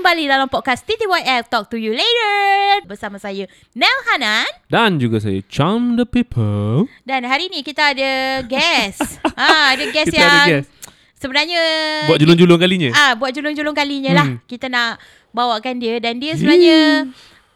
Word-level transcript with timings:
Kembali 0.00 0.24
dalam 0.24 0.48
podcast 0.48 0.80
TTYL 0.88 1.44
Talk 1.44 1.68
to 1.68 1.76
you 1.76 1.92
later 1.92 2.40
bersama 2.88 3.20
saya 3.20 3.44
Nel 3.76 3.92
Hanan 4.08 4.48
Dan 4.64 4.96
juga 4.96 5.20
saya 5.20 5.44
Charm 5.44 6.00
the 6.00 6.08
People 6.08 6.88
dan 7.04 7.20
hari 7.28 7.52
ni 7.52 7.60
kita 7.60 7.92
ada 7.92 8.40
guest. 8.48 9.20
ah 9.36 9.76
ada 9.76 9.84
guest 9.92 10.08
Kita 10.08 10.16
yang 10.16 10.32
ada 10.32 10.48
guest. 10.56 10.72
sebenarnya 11.20 11.62
Buat 12.08 12.16
julung-julung 12.16 12.56
kalinya 12.56 12.88
ah 12.96 13.12
buat 13.12 13.28
julung-julung 13.28 13.76
kalinya 13.76 14.12
lah. 14.16 14.26
Hmm. 14.32 14.40
Kita 14.48 14.72
nak 14.72 15.04
bawakan 15.36 15.76
dia 15.76 16.00
dan 16.00 16.16
dia 16.16 16.32
sebenarnya 16.32 17.04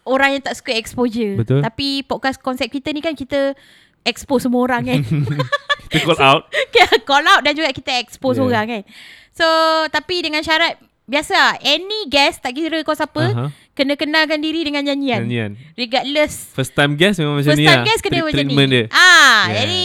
orang 0.05 0.37
yang 0.37 0.43
tak 0.45 0.53
suka 0.53 0.77
exposure. 0.77 1.41
Betul. 1.41 1.65
Tapi 1.65 2.05
podcast 2.05 2.37
konsep 2.37 2.69
kita 2.69 2.93
ni 2.93 3.01
kan 3.01 3.17
kita 3.17 3.57
expose 4.05 4.45
semua 4.45 4.61
orang 4.61 4.85
kan. 4.85 5.01
Kita 5.89 6.05
call 6.05 6.21
out 6.21 6.41
Kita 6.73 7.01
call 7.01 7.25
out 7.25 7.41
dan 7.41 7.57
juga 7.57 7.73
kita 7.73 7.89
expose 7.97 8.37
Yeah. 8.37 8.45
orang 8.47 8.65
kan. 8.69 8.81
So 9.33 9.45
tapi 9.89 10.21
dengan 10.21 10.45
syarat 10.45 10.77
biasa 11.05 11.33
lah, 11.33 11.53
any 11.61 12.05
guest 12.05 12.39
tak 12.39 12.51
kira 12.51 12.81
kau 12.81 12.91
siapa 12.91 13.23
Aha. 13.23 13.45
kena 13.71 13.93
kenalkan 13.93 14.39
diri 14.39 14.61
dengan 14.61 14.81
nyanyian. 14.83 15.23
Nyanyian 15.23 15.51
Regardless 15.73 16.49
First 16.51 16.73
time 16.73 16.93
guest 16.93 17.17
memang 17.17 17.37
macam 17.37 17.45
First 17.47 17.57
ni 17.57 17.63
time 17.63 17.75
lah 17.75 17.85
guest 17.85 18.01
kena 18.01 18.13
Treat- 18.15 18.25
macam 18.27 18.35
ni. 18.35 18.45
Treatment 18.47 18.69
dia 18.69 18.83
Ah, 18.89 19.05
Yeah. 19.45 19.55
jadi 19.55 19.83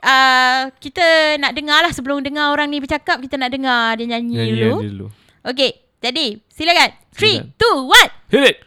uh, 0.00 0.62
kita 0.78 1.06
nak 1.36 1.52
dengar 1.52 1.78
lah 1.80 1.90
sebelum 1.90 2.20
dengar 2.20 2.48
orang 2.48 2.68
ni 2.68 2.78
bercakap 2.78 3.18
kita 3.18 3.34
nak 3.34 3.50
dengar 3.50 3.94
dia 3.94 4.06
nyanyi 4.08 4.34
Nyanyian 4.36 4.70
dulu. 4.70 4.78
dulu 4.80 5.06
Okay, 5.42 5.70
jadi 5.98 6.38
silakan. 6.48 6.90
3 7.10 7.18
Silakan. 7.50 7.50
2 7.52 7.90
1. 8.30 8.32
Hit 8.32 8.44
it 8.46 8.58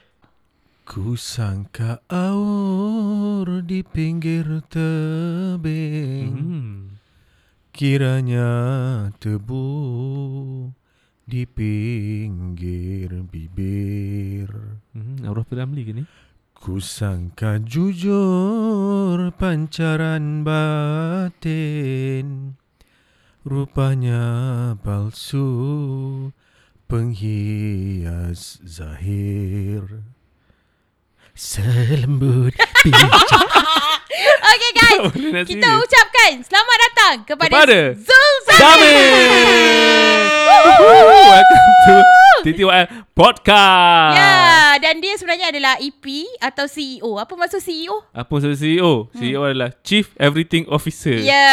Ku 0.83 1.13
sangka 1.13 1.99
aur 2.07 3.43
di 3.61 3.81
pinggir 3.81 4.43
tebing 4.67 6.31
hmm. 6.31 6.75
Kiranya 7.71 8.49
tebu 9.13 9.67
di 11.27 11.43
pinggir 11.43 13.11
bibir. 13.27 14.47
Hmm. 14.95 15.27
Aurah 15.27 15.43
Ramli 15.43 15.83
ke 15.83 15.91
ni? 15.91 16.03
Ku 16.55 16.79
sangka 16.79 17.59
jujur 17.59 19.19
pancaran 19.35 20.47
batin. 20.47 22.55
Rupanya 23.43 24.23
palsu 24.79 26.31
penghias 26.87 28.63
zahir. 28.63 29.83
Selembut 31.35 32.55
pijak. 32.81 33.13
Okay 34.47 34.71
guys, 34.73 35.45
kita 35.45 35.69
ucapkan 35.77 36.41
selamat 36.41 36.77
datang 36.89 37.15
kepada, 37.27 37.51
Kepada 37.51 37.79
Zul 37.93 38.33
Zamir 38.57 40.46
to 40.46 40.46
TTYL 42.47 42.85
Podcast 43.11 44.15
Ya, 44.15 44.35
dan 44.79 45.03
dia 45.03 45.19
sebenarnya 45.19 45.51
adalah 45.51 45.75
EP 45.77 46.05
atau 46.39 46.63
CEO. 46.63 47.19
Apa 47.19 47.35
maksud 47.35 47.59
CEO? 47.59 47.99
Apa 48.09 48.29
maksud 48.29 48.55
CEO? 48.55 49.11
CEO 49.11 49.43
adalah 49.43 49.75
Chief 49.81 50.07
Everything 50.15 50.63
Officer 50.67 51.19
Ya, 51.19 51.43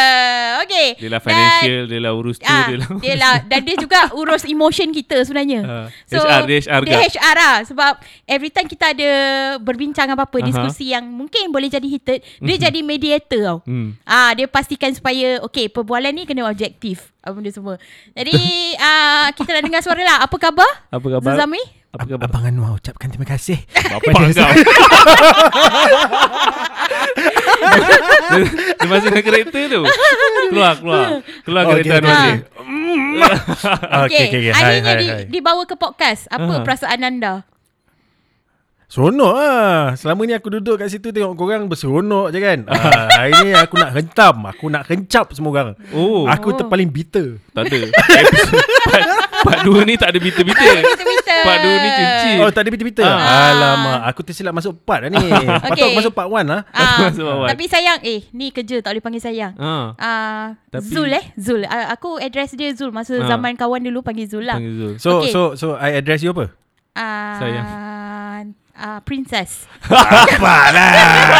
okay. 0.61 0.95
Dia 0.95 1.09
lah 1.09 1.19
financial 1.19 1.91
Dia 1.91 1.99
lah 1.99 2.15
urus 2.15 2.39
tu 2.39 2.47
Ah, 2.47 2.69
Dia 2.69 2.77
lah 2.79 2.89
dia 2.95 3.15
lah 3.17 3.35
dan 3.43 3.61
dia 3.61 3.75
juga 3.75 4.07
urus 4.13 4.45
emotion 4.45 4.89
kita 4.89 5.19
sebenarnya. 5.21 5.59
Ah, 5.65 5.85
HR, 6.07 6.41
dia 6.45 6.57
HR 6.61 6.81
Dia. 6.85 6.97
HR 7.03 7.35
lah 7.35 7.55
sebab 7.65 7.93
every 8.25 8.47
time 8.47 8.65
kita 8.65 8.95
ada 8.95 9.11
berbincang 9.59 10.07
apa-apa 10.07 10.39
Aha. 10.39 10.47
diskusi 10.47 10.91
yang 10.91 11.03
mungkin 11.03 11.49
boleh 11.49 11.67
jadi 11.67 11.83
heated, 11.83 12.23
dia 12.39 12.57
jadi 12.61 12.79
mediator 12.79 13.41
tau. 13.41 13.57
hmm. 13.65 13.99
Ah 14.05 14.31
dia 14.31 14.45
pastikan 14.45 14.93
supaya 14.93 15.41
okay 15.41 15.67
perbualan 15.67 16.13
ni 16.13 16.23
kena 16.23 16.45
objektif 16.45 17.11
apa 17.25 17.33
benda 17.33 17.49
semua. 17.49 17.75
Jadi 18.13 18.37
ah 18.85 19.33
kita 19.33 19.49
nak 19.57 19.63
dengar 19.65 19.81
suara 19.81 20.01
lah. 20.05 20.17
Apa 20.21 20.37
khabar? 20.37 20.69
Apa 20.93 21.07
khabar? 21.17 21.33
Zuzami? 21.33 21.61
Apa 21.89 22.05
khabar? 22.05 22.25
Abang 22.29 22.45
Anwar 22.45 22.77
ucapkan 22.77 23.07
terima 23.09 23.25
kasih 23.25 23.55
Apa 23.97 24.03
dia, 24.11 24.43
dia 28.77 28.87
masih 28.87 29.07
dengan 29.09 29.23
karakter 29.25 29.63
tu. 29.71 29.81
Keluar, 30.51 30.73
keluar. 30.77 31.05
Keluar 31.47 31.63
Oh, 31.65 31.73
okay, 31.79 31.91
Anwar 31.97 32.13
okay. 32.13 32.29
ni. 32.29 32.33
Okay, 34.05 34.27
okay, 34.27 34.39
okay. 34.43 34.51
Hai, 34.51 34.63
Akhirnya 34.83 34.91
hai, 34.91 34.99
di, 34.99 35.07
hai. 35.07 35.23
dibawa 35.31 35.63
ke 35.63 35.79
podcast. 35.79 36.27
Apa 36.27 36.61
Aha. 36.61 36.63
perasaan 36.67 36.99
anda? 36.99 37.47
Seronok 38.85 39.33
lah 39.33 39.93
Selama 39.93 40.21
ni 40.23 40.31
aku 40.31 40.47
duduk 40.51 40.77
kat 40.77 40.87
situ 40.87 41.09
Tengok 41.09 41.33
korang 41.33 41.65
berseronok 41.65 42.29
je 42.29 42.37
kan 42.37 42.59
ah, 42.65 43.09
Hari 43.17 43.33
ni 43.41 43.51
aku 43.51 43.75
nak 43.75 43.91
hentam 43.91 44.45
Aku 44.45 44.65
nak 44.67 44.85
kencap 44.85 45.31
semua 45.31 45.51
orang 45.51 45.69
Oh, 45.89 46.25
Aku 46.27 46.47
Oh. 46.47 46.55
tu 46.55 46.63
paling 46.65 46.85
bitter 46.85 47.41
tak 47.49 47.65
ada. 47.65 47.87
Part, 48.85 49.03
part 49.41 49.59
2 49.63 49.81
ni 49.83 49.95
tak 49.95 50.11
ada. 50.11 50.19
Kita-kita. 50.19 50.67
Part 51.41 51.57
2 51.57 51.71
ni 51.75 51.89
cincin. 51.89 52.35
Oh 52.37 52.49
tak 52.49 52.61
ada 52.61 52.69
bitter-bitter 52.69 53.01
Ah. 53.01 53.49
Alamak 53.49 53.99
Aku 54.07 54.21
tersilap 54.21 54.51
masuk 54.51 54.77
part 54.79 55.01
lah 55.01 55.09
ni 55.09 55.17
Patut 55.17 55.65
Okay. 55.71 55.83
aku 55.83 55.97
masuk 55.97 56.13
part 56.13 56.29
1 56.29 56.45
lah 56.45 56.61
Ah, 56.69 57.09
Masuk 57.09 57.25
awal. 57.25 57.47
tapi 57.49 57.65
sayang 57.65 57.99
eh 58.01 58.27
ni 58.29 58.49
kerja 58.49 58.77
tak 58.79 58.91
boleh 58.91 59.01
panggil 59.01 59.23
sayang. 59.23 59.53
Ha. 59.55 59.71
Ah, 59.95 60.45
Tapi- 60.69 60.85
Zul 60.85 61.09
eh 61.09 61.25
Zul 61.35 61.63
uh, 61.63 61.87
Aku 61.89 62.17
address 62.17 62.53
dia 62.53 62.69
Zul 62.71 62.91
Masa 62.91 63.15
Ah. 63.15 63.25
zaman 63.27 63.55
kawan 63.55 63.81
dulu 63.81 63.99
Panggil 64.01 64.27
Zul 64.27 64.43
lah 64.43 64.55
Panggil 64.55 64.75
Zul. 64.75 64.93
So 64.97 65.09
Okay. 65.19 65.31
so 65.31 65.41
so 65.55 65.67
I 65.73 65.95
address 65.95 66.21
you 66.21 66.29
apa? 66.29 66.53
uh, 66.93 67.35
Sayang. 67.35 67.67
uh, 68.75 68.99
Princess 69.01 69.65
Apalah 69.81 70.89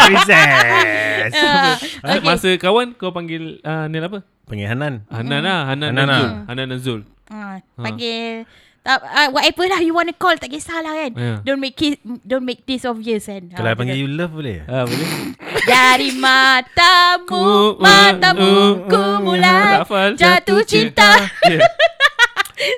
Princess 0.08 1.32
uh, 1.32 1.74
Okay. 2.06 2.22
Masa 2.22 2.48
kawan 2.56 2.94
kau 2.94 3.10
panggil 3.10 3.58
uh, 3.60 3.86
Nil 3.86 4.04
apa? 4.04 4.22
Panggil 4.44 4.66
Hanan 4.66 5.02
Hanan 5.08 5.40
lah. 5.42 5.60
Hanan, 5.66 5.90
Hanan 5.90 5.92
dan 5.92 6.06
lah. 6.06 6.18
Zul. 6.18 6.30
Hanan 6.46 6.64
dan 6.66 6.78
Zul. 6.78 7.00
uh, 7.28 7.56
Panggil 7.74 8.46
tak, 8.80 9.02
uh, 9.02 9.28
whatever 9.32 9.66
lah 9.66 9.80
you 9.80 9.90
want 9.90 10.06
to 10.06 10.14
call 10.14 10.30
tak 10.32 10.46
kisahlah 10.46 10.94
kan 10.94 11.12
Ya. 11.12 11.34
don't 11.42 11.58
make 11.58 11.74
it 11.80 11.98
don't 12.22 12.46
make 12.46 12.62
this 12.64 12.86
obvious 12.86 13.26
kan 13.26 13.50
Kalau 13.50 13.66
I 13.66 13.74
panggil 13.74 13.98
you 13.98 14.06
love 14.06 14.30
boleh? 14.30 14.62
Ah, 14.62 14.86
boleh? 14.86 15.34
dari 15.66 16.14
matamu 16.14 17.26
Ku- 17.26 17.74
matamu 17.76 18.46
uh, 18.46 18.70
ku 18.86 18.94
uh, 18.94 19.18
mulai 19.18 19.82
hafal. 19.82 20.14
jatuh 20.14 20.62
cinta 20.62 21.10
Yeah. 21.50 21.66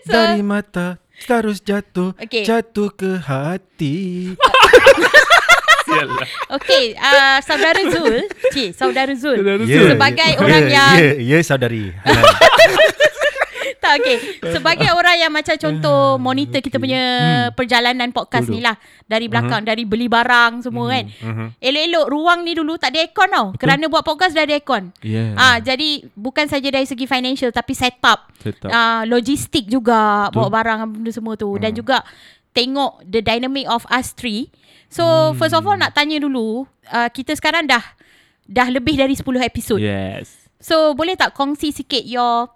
so, 0.02 0.16
Dari 0.16 0.40
mata 0.40 0.96
terus 1.20 1.58
jatuh 1.58 2.14
Okay. 2.18 2.44
Jatuh 2.44 2.88
ke 2.90 3.18
hati 3.18 4.32
lah. 5.88 6.28
Okay 6.54 6.92
uh, 6.94 7.40
Saudara 7.40 7.80
Zul 7.88 8.22
Cik 8.52 8.70
Saudara 8.72 9.12
Zul 9.12 9.40
Saudara 9.40 9.64
Zul. 9.64 9.88
Sebagai 9.90 10.30
ya, 10.30 10.38
orang 10.38 10.62
ya, 10.62 10.68
yang- 10.68 10.96
Ya 11.00 11.12
ya, 11.16 11.38
saudari 11.40 11.90
Hanan. 12.04 12.22
Tak 12.22 13.27
okay 13.90 14.16
Sebagai 14.50 14.90
orang 14.90 15.16
yang 15.16 15.30
macam 15.30 15.54
contoh 15.54 16.16
Monitor 16.16 16.58
kita 16.58 16.76
punya 16.76 17.02
Perjalanan 17.52 18.10
podcast 18.10 18.46
Betul. 18.46 18.54
ni 18.54 18.60
lah 18.60 18.76
Dari 19.04 19.26
belakang 19.26 19.62
Dari 19.62 19.82
beli 19.82 20.06
barang 20.06 20.60
semua 20.60 20.90
kan 20.90 21.04
Mhm. 21.08 21.46
Elok-elok 21.56 22.06
ruang 22.06 22.40
ni 22.42 22.52
dulu 22.52 22.74
tak 22.74 22.92
ada 22.92 23.00
aircon 23.00 23.28
tau 23.28 23.46
Kerana 23.54 23.84
buat 23.86 24.02
podcast 24.02 24.32
dah 24.32 24.42
ada 24.42 24.52
aircon 24.52 24.90
Yeah. 25.00 25.32
Ah, 25.34 25.56
jadi 25.58 26.04
bukan 26.12 26.44
saja 26.44 26.66
dari 26.66 26.84
segi 26.84 27.04
financial 27.04 27.48
tapi 27.48 27.72
setup, 27.72 28.28
Setup. 28.36 28.68
ah 28.68 29.04
logistik 29.04 29.64
juga 29.64 30.26
Betul. 30.26 30.34
bawa 30.34 30.48
barang 30.52 30.78
benda 30.90 31.10
semua 31.10 31.34
tu 31.34 31.54
dan 31.56 31.70
juga 31.70 32.02
tengok 32.50 33.04
the 33.04 33.20
dynamic 33.20 33.64
of 33.64 33.86
us 33.86 34.10
three. 34.10 34.50
So 34.88 35.04
Hmm. 35.04 35.36
first 35.36 35.52
of 35.52 35.62
all 35.62 35.76
nak 35.76 35.92
tanya 35.92 36.18
dulu, 36.18 36.64
uh, 36.86 37.08
kita 37.08 37.32
sekarang 37.32 37.64
dah 37.64 37.80
dah 38.44 38.68
lebih 38.68 38.96
dari 38.96 39.12
10 39.12 39.22
episod. 39.40 39.78
Yes. 39.78 40.48
So 40.58 40.92
boleh 40.92 41.14
tak 41.14 41.32
kongsi 41.32 41.70
sikit 41.70 42.02
your 42.02 42.50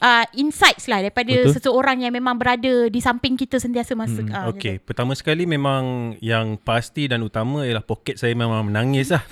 uh, 0.00 0.24
insights 0.34 0.86
lah 0.88 1.02
daripada 1.02 1.30
Betul. 1.30 1.54
seseorang 1.58 2.02
yang 2.02 2.12
memang 2.14 2.38
berada 2.38 2.88
di 2.90 3.00
samping 3.02 3.36
kita 3.38 3.58
sentiasa 3.58 3.94
masa 3.94 4.20
Hmm, 4.22 4.34
ah, 4.34 4.50
Okay 4.50 4.82
Pertama 4.82 5.14
sekali 5.14 5.46
memang 5.46 6.16
Yang 6.18 6.58
pasti 6.66 7.06
dan 7.06 7.22
utama 7.22 7.62
Ialah 7.62 7.86
poket 7.86 8.18
saya 8.18 8.34
memang 8.34 8.66
menangis 8.66 9.14
lah. 9.14 9.22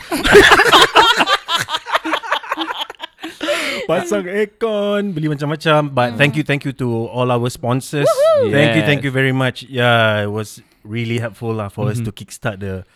Pasang 3.90 4.26
aircon 4.26 5.14
Beli 5.14 5.30
macam-macam. 5.30 5.90
But 5.90 6.18
thank 6.18 6.38
you 6.38 6.44
Thank 6.46 6.66
you 6.66 6.74
to 6.78 7.06
all 7.10 7.30
our 7.30 7.50
sponsors. 7.50 8.06
Thank 8.50 8.78
you 8.78 8.82
Thank 8.86 9.02
you 9.02 9.10
very 9.10 9.34
much. 9.34 9.66
Yeah 9.66 10.22
It 10.26 10.30
was 10.30 10.62
really 10.86 11.18
helpful 11.18 11.54
lah 11.54 11.70
For 11.70 11.90
us 11.90 11.98
to 12.02 12.10
kickstart 12.14 12.62
the 12.62 12.86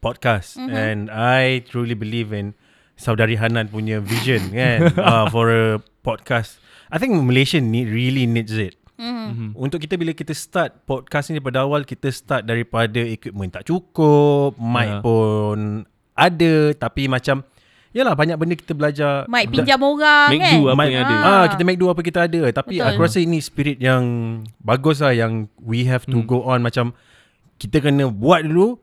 podcast. 0.00 0.56
And 0.56 1.10
I 1.10 1.66
truly 1.66 1.94
believe 1.98 2.32
in 2.32 2.54
Saudari 3.00 3.40
Hanan 3.40 3.72
punya 3.72 4.04
vision 4.04 4.52
kan? 4.52 4.92
Uh, 4.92 5.24
For 5.34 5.48
a 5.48 5.64
podcast 6.04 6.59
I 6.90 6.98
think 6.98 7.14
Malaysia 7.16 7.58
need, 7.58 7.86
really 7.86 8.26
needs 8.26 8.52
it 8.52 8.74
Mhm. 8.96 9.56
untuk 9.56 9.80
kita 9.80 9.94
bila 9.94 10.12
kita 10.12 10.34
start 10.34 10.84
podcast 10.84 11.30
ni 11.30 11.38
daripada 11.38 11.62
awal 11.62 11.82
kita 11.82 12.10
start 12.10 12.44
daripada 12.44 13.00
equipment 13.00 13.48
tak 13.50 13.64
cukup, 13.64 14.58
mic 14.58 14.86
Ya. 14.86 14.98
pun 15.00 15.88
ada 16.12 16.54
tapi 16.74 17.06
macam 17.06 17.40
yalah 17.90 18.12
banyak 18.12 18.36
benda 18.36 18.54
kita 18.54 18.70
belajar. 18.70 19.24
Mic 19.24 19.48
pinjam 19.48 19.80
orang 19.80 20.28
Make 20.28 20.42
kan. 20.44 20.52
do 20.52 20.62
apa 20.66 20.78
Mic- 20.78 20.92
yang 20.92 21.02
ada. 21.02 21.16
Ah, 21.24 21.44
kita 21.48 21.62
make 21.64 21.74
do 21.74 21.88
apa 21.88 22.02
kita 22.02 22.20
ada 22.22 22.42
tapi 22.52 22.76
Betul. 22.76 22.86
aku 22.86 23.00
rasa 23.00 23.18
ini 23.18 23.38
spirit 23.40 23.78
yang 23.78 24.02
bagus 24.60 25.00
lah 25.00 25.10
yang 25.10 25.48
we 25.58 25.82
have 25.84 26.04
to 26.04 26.20
Hmm. 26.20 26.28
go 26.28 26.44
on 26.44 26.60
macam 26.60 26.92
kita 27.56 27.80
kena 27.80 28.06
buat 28.06 28.44
dulu 28.44 28.78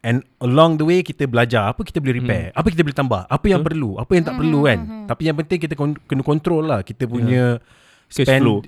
and 0.00 0.20
along 0.38 0.74
the 0.74 0.84
way 0.84 1.00
kita 1.00 1.24
belajar 1.24 1.68
apa 1.68 1.80
kita 1.80 1.98
boleh 1.98 2.16
repair, 2.16 2.44
apa 2.50 2.66
kita 2.66 2.80
boleh 2.80 2.94
tambah, 2.94 3.22
apa 3.22 3.46
yang 3.46 3.60
perlu, 3.60 3.96
apa 3.96 4.10
yang 4.10 4.24
tak 4.24 4.34
perlu 4.34 4.60
kan. 4.64 4.78
Tapi 5.04 5.22
yang 5.24 5.36
penting 5.36 5.58
kita 5.58 5.74
kon- 5.74 6.00
kena 6.02 6.22
control 6.22 6.64
lah 6.64 6.80
kita 6.80 7.04
punya 7.04 7.60
Cash 8.06 8.26
spend 8.26 8.42
flow. 8.42 8.58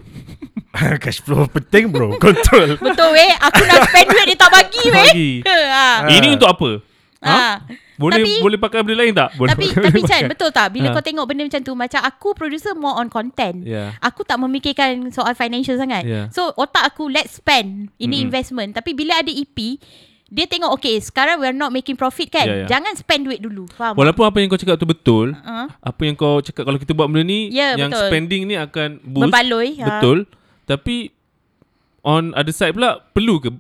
cash 1.03 1.19
flow 1.19 1.45
penting 1.47 1.89
bro. 1.89 2.15
Control. 2.23 2.79
Betul 2.79 3.09
weh 3.11 3.33
Aku 3.41 3.61
nak 3.61 3.79
spend 3.85 4.07
duit 4.07 4.25
Dia 4.25 4.39
tak 4.39 4.51
bagi 4.51 4.85
weh 4.95 5.03
Bagi. 5.05 5.31
ha. 5.45 6.07
Ini 6.07 6.29
untuk 6.33 6.49
apa? 6.49 6.71
Ha? 7.21 7.35
Ha. 7.35 7.51
Boleh 7.93 8.19
Tapi- 8.19 8.39
boleh 8.39 8.59
pakai 8.59 8.79
benda 8.81 8.97
lain 8.97 9.13
tak? 9.13 9.35
Boleh 9.35 9.51
Tapi 9.51 9.67
pakai 9.69 9.83
tapi 9.85 10.01
Chan 10.03 10.23
betul 10.27 10.51
tak 10.51 10.71
bila 10.71 10.91
Ha. 10.91 10.95
kau 10.95 11.03
tengok 11.03 11.27
benda 11.27 11.43
macam 11.45 11.59
tu 11.61 11.73
macam 11.73 12.01
aku 12.01 12.29
producer 12.33 12.73
more 12.75 12.97
on 12.97 13.07
content. 13.07 13.63
Ya. 13.63 13.95
Aku 13.99 14.23
tak 14.23 14.39
memikirkan 14.39 15.11
soal 15.11 15.35
financial 15.35 15.75
sangat. 15.75 16.03
Yeah. 16.03 16.31
So 16.31 16.55
otak 16.55 16.83
aku 16.85 17.07
let's 17.07 17.37
spend 17.37 17.91
ini 17.97 18.17
Mm-mm. 18.17 18.27
investment. 18.27 18.75
Tapi 18.75 18.91
bila 18.93 19.19
ada 19.19 19.31
EP 19.31 19.59
dia 20.33 20.49
tengok 20.49 20.73
okay 20.73 20.97
sekarang 20.97 21.37
we 21.37 21.45
are 21.45 21.53
not 21.55 21.69
making 21.69 21.93
profit 21.93 22.27
kan. 22.27 22.43
Yeah, 22.43 22.59
yeah. 22.59 22.69
Jangan 22.71 22.97
spend 22.97 23.29
duit 23.29 23.39
dulu. 23.39 23.69
Faham? 23.71 23.93
Walaupun 23.93 24.25
apa 24.25 24.37
yang 24.39 24.49
kau 24.49 24.57
cakap 24.57 24.77
tu 24.77 24.89
betul, 24.89 25.37
Ha? 25.37 25.69
apa 25.69 26.01
yang 26.01 26.17
kau 26.17 26.41
cakap 26.41 26.65
kalau 26.65 26.77
kita 26.77 26.91
buat 26.91 27.05
benda 27.05 27.21
ni 27.23 27.53
Ya, 27.53 27.77
yang 27.77 27.93
betul. 27.93 28.09
spending 28.09 28.43
ni 28.47 28.57
akan 28.57 28.97
boost. 29.03 29.29
Berbaloi. 29.29 29.77
ha. 29.79 29.87
Betul. 29.93 30.25
Tapi 30.65 31.13
on 32.01 32.33
other 32.33 32.51
side 32.51 32.73
pula 32.73 32.97
perlu 33.13 33.39
ke 33.39 33.53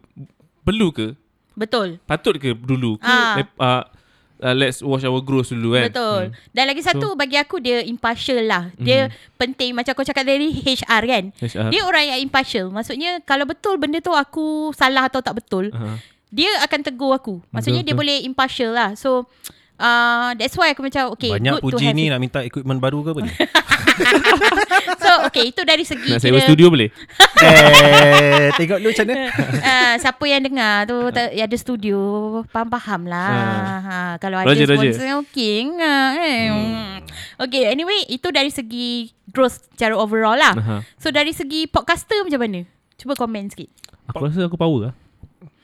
perlu 0.62 0.88
ke 0.90 1.12
Betul. 1.52 2.00
patut 2.02 2.32
ke 2.34 2.56
dulu 2.56 2.96
ke 2.96 3.04
eh, 3.04 3.44
uh, 3.60 3.84
uh, 4.40 4.54
let's 4.56 4.80
watch 4.80 5.04
our 5.04 5.20
growth 5.20 5.52
dulu 5.52 5.76
kan. 5.76 5.92
Betul. 5.92 6.22
Dan 6.50 6.64
lagi 6.64 6.80
satu 6.80 7.12
bagi 7.12 7.36
aku 7.36 7.58
dia 7.58 7.84
impartial 7.84 8.42
lah. 8.42 8.72
Dia 8.74 9.06
penting 9.36 9.70
macam 9.70 9.92
kau 9.92 10.02
cakap 10.02 10.24
tadi 10.24 10.48
HR 10.74 11.02
kan. 11.04 11.24
HR. 11.36 11.68
Dia 11.68 11.82
orang 11.84 12.04
yang 12.08 12.20
impartial. 12.20 12.66
Maksudnya 12.68 13.20
kalau 13.20 13.44
betul 13.44 13.76
benda 13.76 14.00
tu 14.00 14.10
aku 14.10 14.72
salah 14.72 15.06
atau 15.06 15.20
tak 15.20 15.36
betul, 15.36 15.68
Uh-huh. 15.68 15.96
Dia 16.32 16.48
akan 16.64 16.80
tegur 16.80 17.12
aku. 17.12 17.44
Maksudnya 17.52 17.84
Betul, 17.84 17.92
dia 17.92 18.00
boleh 18.00 18.16
impartial 18.24 18.72
lah. 18.72 18.96
So 18.96 19.28
uh, 19.76 20.32
that's 20.40 20.56
why 20.56 20.72
aku 20.72 20.88
macam 20.88 21.12
okay 21.12 21.36
Banyak 21.36 21.60
good 21.60 21.62
to 21.62 21.76
puji 21.76 21.86
have 21.92 21.96
ni 21.96 22.08
it. 22.08 22.10
nak 22.16 22.20
minta 22.24 22.40
equipment 22.40 22.80
baru 22.80 23.04
ke 23.04 23.08
apa 23.12 23.20
ni? 23.20 23.32
So 25.04 25.28
okay 25.28 25.52
itu 25.52 25.62
dari 25.68 25.84
segi 25.84 26.16
Nak 26.16 26.24
sewa 26.24 26.40
studio 26.40 26.72
boleh? 26.72 26.88
eh, 27.44 28.48
tengok 28.56 28.80
dulu 28.80 28.90
macam 28.96 29.06
mana. 29.12 29.22
uh, 29.60 29.94
siapa 30.02 30.24
yang 30.24 30.42
dengar 30.48 30.88
tu 30.88 30.96
tak, 31.12 31.36
yang 31.36 31.44
ada 31.44 31.58
studio 31.60 31.98
faham-faham 32.48 33.04
lah. 33.04 33.28
Ha. 33.84 33.96
kalau 34.16 34.40
ada 34.40 34.48
Roger, 34.48 34.64
Roger. 34.72 34.96
sponsor 34.96 35.20
okey. 35.28 35.68
Ha, 35.76 35.92
eh. 36.16 36.40
Hmm. 36.48 36.96
Okay 37.44 37.68
anyway 37.68 38.08
itu 38.08 38.32
dari 38.32 38.48
segi 38.48 39.12
growth 39.28 39.68
secara 39.76 39.92
overall 39.92 40.40
lah. 40.40 40.56
Aha. 40.56 40.76
So 40.96 41.12
dari 41.12 41.36
segi 41.36 41.68
podcaster 41.68 42.24
macam 42.24 42.40
mana? 42.40 42.64
Cuba 42.96 43.12
komen 43.12 43.52
sikit. 43.52 43.68
Aku 44.08 44.24
rasa 44.24 44.48
aku 44.48 44.56
power 44.56 44.88
lah. 44.88 44.92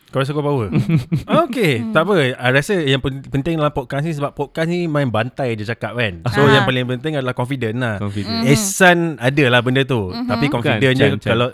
Kau 0.08 0.18
rasa 0.18 0.30
kau 0.30 0.40
power? 0.40 0.66
okay, 1.44 1.78
Hmm. 1.78 1.92
tak 1.92 2.00
apa. 2.02 2.12
I 2.32 2.48
rasa 2.50 2.72
yang 2.78 2.98
pen- 2.98 3.22
penting 3.22 3.54
dalam 3.54 3.68
podcast 3.68 4.02
ni 4.02 4.10
sebab 4.10 4.32
podcast 4.32 4.66
ni 4.66 4.84
main 4.84 5.06
bantai 5.06 5.52
je 5.52 5.64
cakap 5.64 5.92
kan. 5.92 6.22
So 6.30 6.42
Ah. 6.42 6.50
yang 6.50 6.64
paling 6.64 6.84
penting 6.88 7.14
adalah 7.14 7.32
confident 7.32 7.76
lah. 7.76 7.94
Confident. 7.98 8.40
Mhm. 8.40 8.46
Ehsan 8.46 9.14
ada 9.16 9.42
lah 9.46 9.60
benda 9.60 9.82
tu. 9.82 10.10
Tapi 10.10 10.44
confident 10.46 10.90
je 10.90 10.96
Chan, 10.96 11.10
Chan. 11.14 11.28
kalau... 11.28 11.48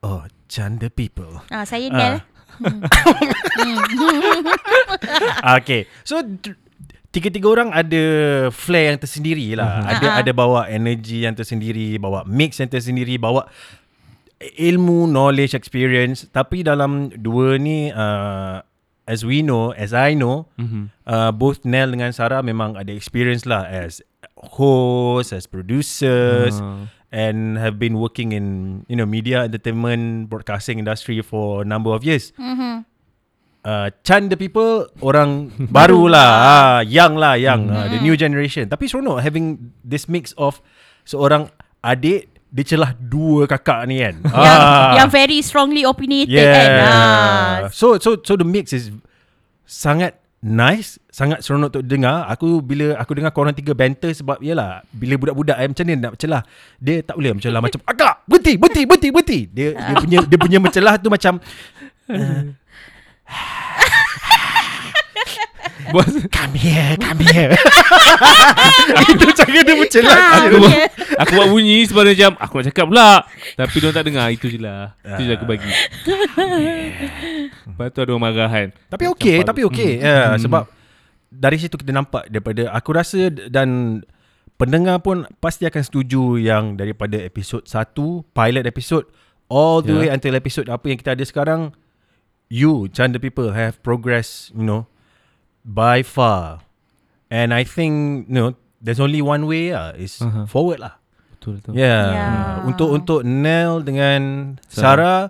Oh, 0.00 0.20
Chan 0.46 0.76
the 0.76 0.88
people. 0.88 1.40
Ah 1.48 1.62
saya 1.62 1.88
Ah. 1.88 1.92
Nel. 1.92 2.14
okay. 5.56 5.86
So 6.02 6.20
tiga-tiga 7.08 7.46
orang 7.46 7.68
ada 7.70 8.02
flair 8.48 8.90
yang 8.90 8.96
tersendiri 8.96 9.52
lah. 9.52 9.84
Ada 9.86 10.00
Ah, 10.00 10.08
ah. 10.08 10.18
ada 10.22 10.30
bawa 10.32 10.60
energi 10.66 11.22
yang 11.22 11.32
tersendiri, 11.32 11.96
bawa 11.96 12.24
mix 12.24 12.56
yang 12.56 12.68
tersendiri, 12.68 13.16
bawa 13.16 13.44
ilmu, 14.58 15.06
knowledge, 15.06 15.54
experience. 15.54 16.26
Tapi 16.28 16.62
dalam 16.62 17.10
dua 17.14 17.56
ni 17.56 17.88
uh, 17.88 18.60
as 19.04 19.22
we 19.22 19.40
know, 19.40 19.70
as 19.74 19.90
I 19.90 20.14
know, 20.14 20.46
Mhm. 20.56 20.90
uh, 21.04 21.30
both 21.30 21.62
Nel 21.62 21.90
dengan 21.90 22.10
Sarah 22.10 22.40
memang 22.40 22.74
ada 22.74 22.90
experience 22.90 23.42
lah 23.44 23.66
as 23.66 23.98
host, 24.38 25.30
as 25.30 25.46
producers 25.46 26.58
Ah. 26.58 26.86
and 27.12 27.58
have 27.58 27.78
been 27.78 27.94
working 27.94 28.32
in 28.32 28.46
you 28.88 28.96
know 28.96 29.04
media 29.04 29.44
entertainment 29.44 30.26
broadcasting 30.26 30.80
industry 30.80 31.20
for 31.20 31.62
a 31.62 31.66
number 31.66 31.92
of 31.92 32.02
years. 32.02 32.32
Mhm. 32.34 32.88
Uh, 33.62 33.94
Chan 34.02 34.26
the 34.26 34.34
people 34.34 34.90
orang 34.98 35.54
baru 35.76 36.10
lah, 36.10 36.30
ah, 36.42 36.78
young 36.82 37.14
lah, 37.14 37.38
young, 37.38 37.70
uh, 37.70 37.86
the 37.86 38.02
new 38.02 38.18
generation. 38.18 38.66
Tapi 38.66 38.90
seronok 38.90 39.22
having 39.22 39.70
this 39.86 40.10
mix 40.10 40.34
of 40.34 40.58
seorang 41.04 41.46
adik 41.78 42.31
dia 42.52 42.76
celah 42.76 42.92
dua 42.92 43.48
kakak 43.48 43.88
ni 43.88 44.04
kan. 44.04 44.20
Yang, 44.44 44.60
yang 45.00 45.08
very 45.08 45.38
strongly 45.40 45.88
opinionated 45.88 46.36
yeah. 46.36 46.52
kan. 46.52 46.68
Ah. 46.84 47.56
So 47.72 47.96
so 47.96 48.20
so 48.20 48.36
the 48.36 48.44
mix 48.44 48.76
is 48.76 48.92
sangat 49.64 50.20
nice, 50.44 50.98
sangat 51.08 51.40
seronok 51.40 51.72
untuk 51.72 51.84
dengar. 51.88 52.28
Aku 52.28 52.60
bila 52.60 52.98
aku 52.98 53.16
dengar 53.16 53.32
korang 53.32 53.56
tiga 53.56 53.72
banter 53.72 54.12
sebab 54.12 54.42
yalah, 54.42 54.84
bila 54.92 55.16
budak-budak 55.16 55.56
eh, 55.56 55.68
macam 55.70 55.84
ni 55.86 55.94
nak 55.96 56.12
mencelah, 56.18 56.42
dia 56.76 57.00
tak 57.00 57.14
boleh 57.16 57.32
mencelah 57.38 57.60
macam 57.62 57.80
agak 57.94 58.14
berhenti, 58.28 58.52
berhenti, 58.60 58.82
berhenti, 58.84 59.08
berhenti. 59.08 59.40
Dia 59.48 59.68
dia 59.72 59.94
punya 59.96 60.18
dia 60.28 60.38
punya 60.38 60.58
mencelah 60.60 60.94
tu 61.00 61.08
macam 61.08 61.40
Bos 65.90 66.14
come 66.30 66.54
here, 66.54 66.94
come 66.94 67.18
here. 67.26 67.50
Itu 69.10 69.26
cara 69.34 69.60
dia 69.64 69.74
mencelah. 69.74 70.14
Ah, 70.14 70.46
aku, 70.46 70.56
buat, 70.60 70.70
yeah. 70.70 70.88
aku 71.18 71.30
buat 71.34 71.48
bunyi 71.50 71.78
sebenarnya 71.88 72.14
macam 72.28 72.32
Aku 72.38 72.52
nak 72.60 72.66
cakap 72.70 72.84
pula 72.86 73.10
Tapi 73.56 73.74
dia 73.74 73.90
tak 73.90 74.04
dengar 74.06 74.26
Itu 74.30 74.46
je 74.46 74.58
lah 74.58 74.94
Itu 75.00 75.22
je 75.24 75.32
aku 75.34 75.44
bagi 75.48 75.70
Lepas 77.66 77.86
tu 77.90 77.98
ada 78.02 78.10
orang 78.12 78.22
marah 78.22 78.48
kan 78.48 78.68
Tapi 78.88 79.04
okey, 79.16 79.36
Macam 79.42 79.48
tapi 79.48 79.60
okey. 79.66 79.92
Hmm. 79.98 80.04
Ya, 80.04 80.20
Hmm. 80.32 80.38
sebab 80.38 80.62
dari 81.32 81.56
situ 81.56 81.80
kita 81.80 81.90
nampak 81.90 82.28
daripada 82.28 82.68
aku 82.70 82.92
rasa 82.92 83.32
dan 83.32 84.00
pendengar 84.60 85.00
pun 85.00 85.24
pasti 85.40 85.64
akan 85.64 85.80
setuju 85.80 86.36
yang 86.36 86.76
daripada 86.76 87.16
episod 87.16 87.64
1, 87.64 87.96
pilot 88.36 88.68
episode 88.68 89.08
all 89.48 89.80
the 89.80 89.96
Yeah. 89.96 90.00
way 90.04 90.08
until 90.12 90.36
episode 90.36 90.68
apa 90.68 90.92
yang 90.92 91.00
kita 91.00 91.16
ada 91.16 91.24
sekarang 91.24 91.72
you 92.52 92.84
Chan 92.92 93.16
the 93.16 93.20
people 93.20 93.56
have 93.56 93.80
progress, 93.80 94.52
you 94.52 94.60
know, 94.60 94.91
by 95.64 96.02
far. 96.02 96.62
And 97.32 97.54
I 97.54 97.64
think, 97.64 98.26
you 98.28 98.34
know, 98.34 98.48
there's 98.82 99.00
only 99.00 99.22
one 99.22 99.46
way 99.46 99.72
lah, 99.72 99.96
is 99.96 100.20
Aha. 100.20 100.44
forward 100.44 100.82
lah. 100.82 101.00
Betul 101.38 101.58
betul 101.58 101.72
Yeah. 101.74 102.02
Yeah. 102.12 102.68
Untuk 102.68 102.88
untuk 102.92 103.20
Nel 103.24 103.82
dengan 103.82 104.20
Sarah. 104.68 104.82
Sarah, 104.84 105.20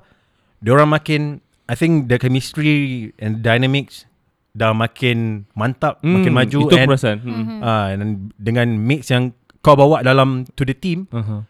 diorang 0.60 0.90
makin 0.90 1.40
I 1.70 1.78
think 1.78 2.10
the 2.10 2.18
chemistry 2.18 3.10
and 3.22 3.40
dynamics 3.40 4.04
dah 4.52 4.76
makin 4.76 5.48
mantap, 5.56 5.96
Hmm, 6.04 6.20
makin 6.20 6.32
maju 6.36 6.58
Itu 6.68 6.76
and 6.76 6.84
perasan 6.84 7.16
hmm. 7.24 7.64
ah 7.64 7.88
dan 7.96 8.28
dengan 8.36 8.68
mix 8.76 9.08
yang 9.08 9.32
kau 9.64 9.72
bawa 9.72 10.04
dalam 10.04 10.44
to 10.52 10.68
the 10.68 10.76
team, 10.76 11.08
Aha. 11.08 11.48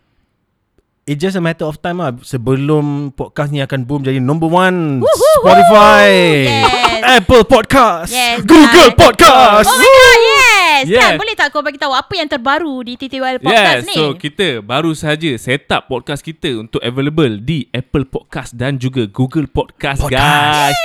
it's 1.03 1.19
just 1.19 1.35
a 1.35 1.43
matter 1.43 1.67
of 1.67 1.83
time 1.83 1.99
lah 1.99 2.15
sebelum 2.23 3.11
podcast 3.11 3.51
ni 3.51 3.59
akan 3.59 3.83
boom 3.83 4.07
jadi 4.07 4.23
number 4.23 4.47
one 4.47 5.03
Spotify, 5.43 6.07
Yes. 6.47 6.92
Apple 7.03 7.43
Podcast, 7.43 8.15
Yes, 8.15 8.47
Google 8.47 8.95
kan? 8.95 8.99
Podcast. 8.99 9.67
Oh 9.67 9.75
my 9.75 9.91
god, 9.91 10.19
yes. 10.23 10.83
Yes. 10.87 11.03
Kan, 11.03 11.13
boleh 11.19 11.35
tak 11.35 11.51
kau 11.51 11.59
bagi 11.61 11.77
tahu 11.77 11.91
apa 11.91 12.13
yang 12.15 12.27
terbaru 12.27 12.87
di 12.87 12.95
TTYL 12.95 13.39
podcast 13.39 13.83
Yes, 13.83 13.91
ni? 13.91 13.95
so 13.99 14.15
kita 14.15 14.63
baru 14.63 14.95
saja 14.95 15.31
set 15.35 15.67
up 15.69 15.87
podcast 15.87 16.23
kita 16.23 16.55
untuk 16.57 16.79
available 16.79 17.39
di 17.39 17.67
Apple 17.71 18.07
Podcast 18.07 18.55
dan 18.55 18.79
juga 18.79 19.05
Google 19.05 19.47
Podcast, 19.47 20.07
guys. 20.07 20.79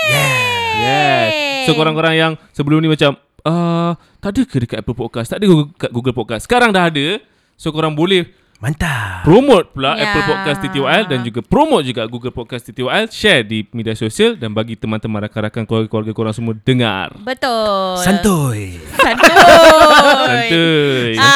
Yes. 0.77 1.65
So 1.65 1.73
korang-korang 1.73 2.13
yang 2.13 2.33
sebelum 2.49 2.81
ni 2.81 2.89
macam 2.89 3.13
uh, 3.43 3.93
tak 4.17 4.33
ada 4.33 4.41
ke 4.43 4.57
dekat 4.59 4.77
Apple 4.81 4.97
Podcast? 4.97 5.29
Tak 5.29 5.37
ada 5.37 5.45
ke 5.45 5.55
kat 5.77 5.91
Google 5.91 6.13
Podcast? 6.13 6.45
Sekarang 6.45 6.73
dah 6.73 6.89
ada. 6.89 7.21
So 7.53 7.69
korang 7.69 7.93
boleh 7.93 8.29
Mantap. 8.57 9.21
promote 9.21 9.69
pula 9.69 9.93
Ya. 9.93 10.09
Apple 10.09 10.23
Podcast 10.25 10.59
TTYL 10.59 11.03
dan 11.05 11.19
juga 11.21 11.39
promote 11.41 11.85
juga 11.85 12.01
Google 12.05 12.33
Podcast 12.33 12.65
TTYL, 12.65 13.05
share 13.07 13.45
di 13.45 13.61
media 13.69 13.93
sosial 13.93 14.33
dan 14.33 14.49
bagi 14.49 14.73
teman-teman 14.73 15.21
rakan-rakan 15.21 15.61
keluarga-keluarga 15.63 16.09
korang 16.11 16.33
semua 16.33 16.57
dengar. 16.57 17.13
Betul. 17.17 18.01
Santuy. 18.01 18.81
Santuy. 18.91 19.29
Santuy. 20.25 21.13
Ah, 21.15 21.29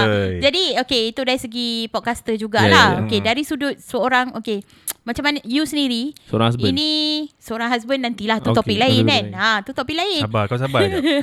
Santuy. 0.00 0.32
jadi 0.40 0.62
okay 0.78 1.02
itu 1.08 1.20
dari 1.20 1.36
segi 1.36 1.68
podcaster 1.86 2.34
jugalah. 2.34 2.64
Yeah, 2.64 2.72
Yeah, 2.72 2.88
yeah. 2.94 3.04
Okay 3.04 3.20
dari 3.20 3.42
sudut 3.42 3.76
seorang 3.76 4.32
okay 4.32 4.64
macam 5.02 5.24
mana 5.24 5.42
you 5.42 5.66
sendiri 5.66 6.14
Seorang 6.24 6.46
husband. 6.48 6.68
ini 6.70 6.90
seorang 7.36 7.68
husband 7.68 8.00
nantilah 8.02 8.38
tu 8.38 8.48
Okay, 8.48 8.58
topik 8.64 8.78
lain 8.78 9.02
kan. 9.04 9.24
Ha 9.34 9.50
tu 9.60 9.70
topik 9.72 9.92
lain. 9.92 10.22
Sabar, 10.22 10.46
kau 10.46 10.56
sabar 10.56 10.80
je. 10.88 11.20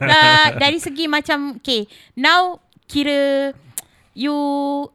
uh, 0.00 0.46
dari 0.56 0.78
segi 0.78 1.06
macam 1.06 1.38
okay 1.54 1.86
now 2.16 2.58
kira 2.84 3.52
you 4.14 4.34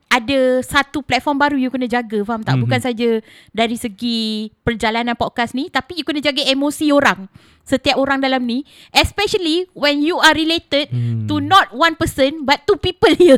ada 0.07 0.63
satu 0.63 1.03
platform 1.03 1.37
baru 1.37 1.55
you 1.59 1.67
kena 1.67 1.85
jaga 1.85 2.23
faham 2.23 2.41
tak? 2.41 2.55
Mhm. 2.55 2.61
bukan 2.63 2.79
saja 2.79 3.09
dari 3.51 3.75
segi 3.75 4.49
perjalanan 4.63 5.13
podcast 5.13 5.51
ni 5.53 5.67
tapi 5.67 5.99
you 5.99 6.05
kena 6.07 6.23
jaga 6.23 6.39
emosi 6.41 6.89
orang. 6.89 7.27
Setiap 7.63 7.99
orang 7.99 8.17
dalam 8.17 8.41
ni 8.41 8.63
especially 8.89 9.67
when 9.75 10.01
you 10.01 10.17
are 10.17 10.33
related 10.33 10.89
Hmm. 10.89 11.27
to 11.27 11.37
not 11.37 11.69
one 11.69 11.93
person 11.93 12.41
but 12.43 12.63
two 12.65 12.79
people 12.79 13.11
here. 13.13 13.37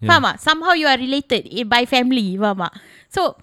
Yeah. 0.00 0.16
faham 0.16 0.32
tak? 0.32 0.36
Somehow 0.40 0.72
you 0.72 0.88
are 0.88 0.96
related 0.96 1.44
by 1.68 1.84
family 1.84 2.38
faham 2.40 2.64
tak? 2.64 2.72
So 3.12 3.36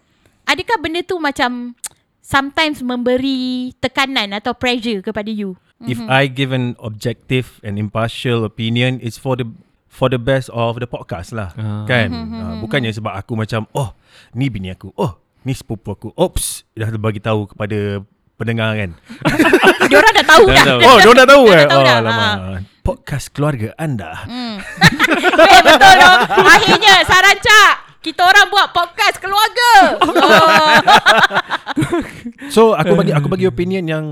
adakah 0.47 0.81
benda 0.81 1.03
tu 1.03 1.19
macam 1.19 1.75
sometimes 2.23 2.79
memberi 2.81 3.75
tekanan 3.77 4.33
atau 4.33 4.55
pressure 4.55 5.03
kepada 5.03 5.29
you? 5.29 5.59
If 5.77 6.01
I 6.09 6.25
give 6.25 6.49
an 6.49 6.73
objective 6.81 7.61
and 7.61 7.77
impartial 7.77 8.41
opinion, 8.41 8.97
it's 8.97 9.21
for 9.21 9.37
the 9.37 9.45
for 9.87 10.11
the 10.11 10.19
best 10.19 10.51
of 10.53 10.77
the 10.77 10.87
podcast 10.87 11.33
lah. 11.33 11.51
Ah. 11.57 11.83
Kan? 11.87 12.11
Uh, 12.13 12.55
bukannya 12.61 12.91
sebab 12.93 13.15
aku 13.15 13.33
macam 13.33 13.65
oh, 13.73 13.95
ni 14.35 14.51
bini 14.51 14.71
aku. 14.71 14.91
Oh, 14.95 15.17
ni 15.43 15.55
sepupu 15.55 15.95
aku. 15.95 16.09
Oops, 16.13 16.45
dah 16.75 16.89
bagi 16.95 17.23
tahu 17.23 17.49
kepada 17.49 18.03
pendengar 18.37 18.77
kan. 18.77 18.91
Diorang 19.89 20.13
dah 20.13 20.25
tahu 20.27 20.43
Dah 20.51 20.63
dah. 20.63 20.77
Oh, 20.83 20.97
dia 21.01 21.11
dah 21.11 21.27
tahu 21.27 21.43
Dah 21.49 21.57
eh. 21.57 21.65
tahu 21.65 21.81
Oh, 21.81 21.83
dah. 21.83 21.97
alamak. 21.99 22.35
Ah. 22.37 22.59
Podcast 22.85 23.25
keluarga 23.35 23.73
anda. 23.75 24.11
Eh, 25.37 25.61
betul 25.63 25.95
loh. 25.99 26.15
Akhirnya 26.43 27.03
Sarancak. 27.03 27.99
Kita 28.01 28.21
orang 28.23 28.47
buat 28.47 28.71
podcast 28.71 29.17
keluarga. 29.19 29.71
Oh. 30.01 30.71
So 32.55 32.73
aku 32.73 32.95
bagi 32.95 33.11
aku 33.13 33.27
bagi 33.27 33.45
opinion 33.45 33.83
yang 33.85 34.05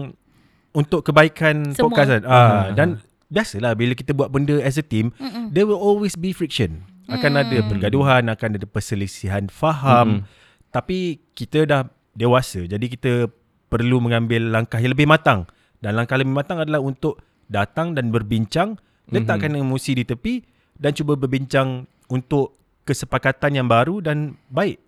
untuk 0.75 1.07
kebaikan 1.07 1.71
Semua. 1.71 1.91
podcast 1.91 2.09
kan. 2.19 2.23
Ah 2.27 2.63
dan 2.75 2.99
biasalah 3.35 3.75
bila 3.75 3.91
kita 3.91 4.15
buat 4.15 4.31
benda 4.31 4.63
as 4.63 4.79
a 4.79 4.85
team, 4.85 5.11
Mm-mm. 5.19 5.51
there 5.51 5.67
will 5.67 5.79
always 5.79 6.15
be 6.15 6.31
friction. 6.31 6.87
Akan 7.11 7.35
ada 7.37 7.61
pergaduhan, 7.67 8.31
akan 8.31 8.57
ada 8.57 8.65
perselisihan 8.65 9.51
faham. 9.51 10.25
Tapi 10.71 11.21
kita 11.37 11.67
dah 11.67 11.81
dewasa. 12.15 12.65
Jadi 12.65 12.87
kita 12.97 13.29
perlu 13.69 14.01
mengambil 14.01 14.49
langkah 14.49 14.79
yang 14.79 14.95
lebih 14.95 15.05
matang. 15.05 15.45
Dan 15.83 15.99
langkah 15.99 16.17
lebih 16.17 16.33
matang 16.33 16.63
adalah 16.63 16.81
untuk 16.81 17.21
datang 17.45 17.93
dan 17.93 18.09
berbincang, 18.09 18.79
letakkan 19.13 19.53
emosi 19.53 20.01
di 20.01 20.03
tepi 20.07 20.41
dan 20.81 20.97
cuba 20.97 21.13
berbincang 21.13 21.85
untuk 22.09 22.57
kesepakatan 22.85 23.61
yang 23.61 23.67
baru 23.69 24.01
dan 24.01 24.37
baik 24.49 24.81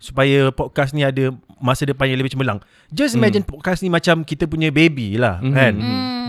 supaya 0.00 0.48
podcast 0.48 0.90
ni 0.90 1.04
ada 1.04 1.28
masa 1.60 1.84
depan 1.84 2.08
yang 2.08 2.16
lebih 2.16 2.32
cemerlang. 2.32 2.58
Just 2.88 3.14
imagine 3.14 3.44
podcast 3.44 3.78
ni 3.80 3.86
macam 3.86 4.24
kita 4.24 4.48
punya 4.48 4.72
baby 4.72 5.14
lah 5.14 5.38
Mhm. 5.38 5.52
kan. 5.52 5.74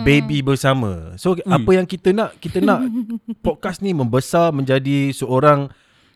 Baby 0.03 0.41
bersama. 0.41 1.15
So 1.15 1.33
apa 1.39 1.69
yang 1.71 1.85
kita 1.85 2.11
nak 2.11 2.35
kita 2.37 2.59
nak 2.59 2.83
podcast 3.45 3.79
ni 3.79 3.91
membesar 3.91 4.51
menjadi 4.51 5.09
seorang 5.09 5.71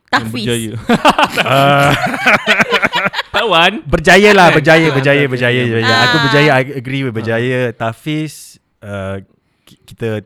Yang 0.05 0.21
Tafiz. 0.21 0.33
berjaya. 0.35 0.71
Tawan. 3.31 3.71
berjaya 3.83 4.29
lah, 4.31 4.47
berjaya, 4.49 4.87
berjaya, 4.89 5.23
Tafiz. 5.23 5.31
berjaya, 5.31 5.61
berjaya. 5.65 5.91
Ah. 5.91 6.03
Aku 6.05 6.15
berjaya, 6.23 6.49
I 6.55 6.61
agree 6.73 7.01
with 7.03 7.13
berjaya. 7.13 7.59
Tafiz 7.71 8.57
uh, 8.79 9.21
ki- 9.63 9.79
kita 9.85 10.23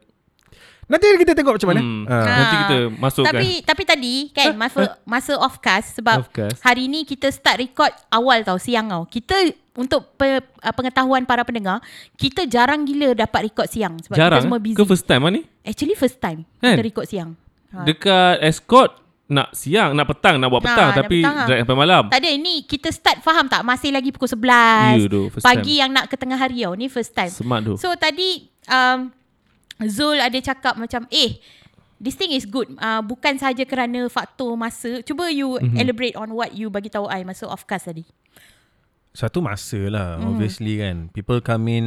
nanti 0.90 1.06
kita 1.16 1.32
tengok 1.32 1.54
macam 1.56 1.70
mana. 1.70 1.82
Hmm. 1.82 2.04
Ah. 2.04 2.26
Nanti 2.26 2.56
kita 2.58 2.78
masukkan. 2.98 3.30
Tapi 3.30 3.50
tapi 3.62 3.84
tadi 3.86 4.14
kan 4.30 4.58
masa 4.58 4.82
masa 5.06 5.34
offcast 5.38 5.96
sebab 5.96 6.26
Offcast. 6.26 6.60
hari 6.60 6.90
ni 6.90 7.06
kita 7.06 7.30
start 7.30 7.62
record 7.62 7.94
awal 8.10 8.42
tau 8.42 8.58
siang 8.58 8.90
tau. 8.90 9.06
Kita 9.06 9.38
untuk 9.78 10.18
pe, 10.18 10.42
uh, 10.42 10.74
pengetahuan 10.74 11.24
para 11.24 11.46
pendengar, 11.46 11.80
kita 12.18 12.44
jarang 12.44 12.84
gila 12.84 13.16
dapat 13.16 13.48
record 13.48 13.70
siang 13.70 13.96
sebab 14.02 14.18
Jarang 14.18 14.42
kita 14.42 14.46
semua 14.50 14.60
busy. 14.60 14.76
Ke 14.76 14.84
first 14.84 15.06
time 15.06 15.22
lah 15.24 15.32
ni? 15.32 15.42
Actually 15.64 15.96
first 15.96 16.18
time 16.18 16.44
Kan? 16.60 16.76
kita 16.76 16.84
record 16.84 17.08
siang. 17.08 17.30
Ha. 17.70 17.86
Dekat 17.86 18.42
escort 18.44 18.92
nak 19.30 19.54
siang, 19.54 19.94
nak 19.94 20.10
petang, 20.10 20.42
nak 20.42 20.50
buat 20.50 20.66
petang 20.66 20.90
nak 20.90 21.06
tapi 21.06 21.22
petang 21.22 21.36
lah. 21.38 21.46
drag 21.46 21.60
sampai 21.62 21.78
malam. 21.78 22.04
Tak 22.10 22.18
ada 22.18 22.32
ni 22.34 22.66
kita 22.66 22.90
start 22.90 23.22
faham 23.22 23.46
tak 23.46 23.62
masih 23.62 23.94
lagi 23.94 24.10
pukul 24.10 24.26
11 24.26 24.42
Ya, 24.98 25.06
doh, 25.06 25.30
first 25.30 25.46
pagi 25.46 25.78
time. 25.78 25.82
yang 25.86 25.90
nak 25.94 26.10
ke 26.10 26.18
tengah 26.18 26.34
hari 26.36 26.66
tau. 26.66 26.74
Ni 26.74 26.90
first 26.90 27.14
time. 27.14 27.30
Smart 27.30 27.62
tu. 27.62 27.78
So 27.78 27.94
tadi 27.94 28.50
um, 28.66 29.14
Zul 29.82 30.18
ada 30.18 30.36
cakap 30.36 30.76
macam 30.76 31.08
eh 31.08 31.40
this 31.96 32.16
thing 32.16 32.32
is 32.32 32.44
good. 32.44 32.68
Uh, 32.76 33.00
bukan 33.00 33.36
saja 33.36 33.64
kerana 33.64 34.08
faktor 34.08 34.56
masa. 34.56 35.00
Cuba 35.02 35.28
you 35.28 35.56
Mhm. 35.56 35.64
mm-hmm. 35.66 35.78
elaborate 35.78 36.16
on 36.16 36.32
what 36.32 36.52
you 36.52 36.68
bagi 36.68 36.88
tahu 36.88 37.06
I 37.06 37.24
masa 37.24 37.46
offcast 37.46 37.88
tadi. 37.88 38.04
Satu 39.10 39.42
masa 39.42 39.90
lah 39.90 40.16
Hmm. 40.16 40.22
mm. 40.22 40.30
Obviously 40.30 40.74
kan 40.78 41.10
People 41.10 41.42
come 41.42 41.66
in 41.68 41.86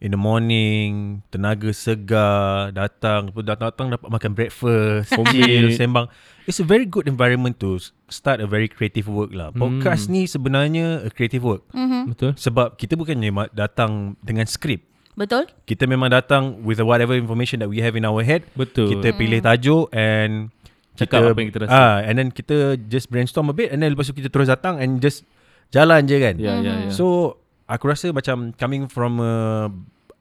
In 0.00 0.08
the 0.08 0.18
morning 0.18 1.20
Tenaga 1.28 1.68
segar 1.70 2.72
Datang 2.72 3.28
Datang-datang 3.30 3.92
dapat 3.92 4.08
makan 4.08 4.32
breakfast 4.32 5.12
Chill 5.28 5.76
Sembang 5.76 6.08
It's 6.48 6.56
a 6.56 6.64
very 6.64 6.88
good 6.88 7.04
environment 7.04 7.60
to 7.60 7.76
Start 8.08 8.40
a 8.40 8.48
very 8.48 8.64
creative 8.64 9.12
work 9.12 9.28
lah 9.30 9.52
Podcast 9.52 10.08
Hmm. 10.08 10.16
ni 10.16 10.22
sebenarnya 10.24 11.04
A 11.04 11.12
creative 11.12 11.44
work 11.44 11.68
Mm-hmm. 11.68 12.02
Betul? 12.16 12.32
Sebab 12.32 12.80
kita 12.80 12.96
bukannya 12.96 13.28
datang 13.52 14.16
Dengan 14.18 14.48
skrip 14.48 14.80
Betul? 15.20 15.52
Kita 15.68 15.84
memang 15.84 16.08
datang 16.08 16.64
With 16.64 16.80
whatever 16.80 17.12
information 17.12 17.60
That 17.60 17.68
we 17.68 17.84
have 17.84 17.92
in 17.92 18.08
our 18.08 18.24
head 18.24 18.48
Betul. 18.56 18.96
Kita 18.96 19.12
pilih 19.12 19.44
tajuk 19.44 19.92
And 19.92 20.48
Cakap 20.96 21.28
apa 21.28 21.36
yang 21.36 21.48
kita 21.52 21.68
rasa. 21.68 21.72
ah, 21.76 21.96
And 22.00 22.16
then 22.16 22.32
kita 22.32 22.80
Just 22.88 23.12
brainstorm 23.12 23.52
a 23.52 23.54
bit 23.54 23.68
And 23.68 23.84
then 23.84 23.92
lepas 23.92 24.08
tu 24.08 24.16
kita 24.16 24.32
terus 24.32 24.48
datang 24.48 24.80
And 24.80 24.96
just 24.96 25.28
Jalan 25.68 26.08
je 26.08 26.16
kan 26.16 26.40
Ya, 26.40 26.56
ya, 26.56 26.88
ya. 26.88 26.90
So 26.90 27.36
aku 27.70 27.86
rasa 27.86 28.10
macam 28.10 28.50
coming 28.58 28.90
from 28.90 29.22
a 29.22 29.70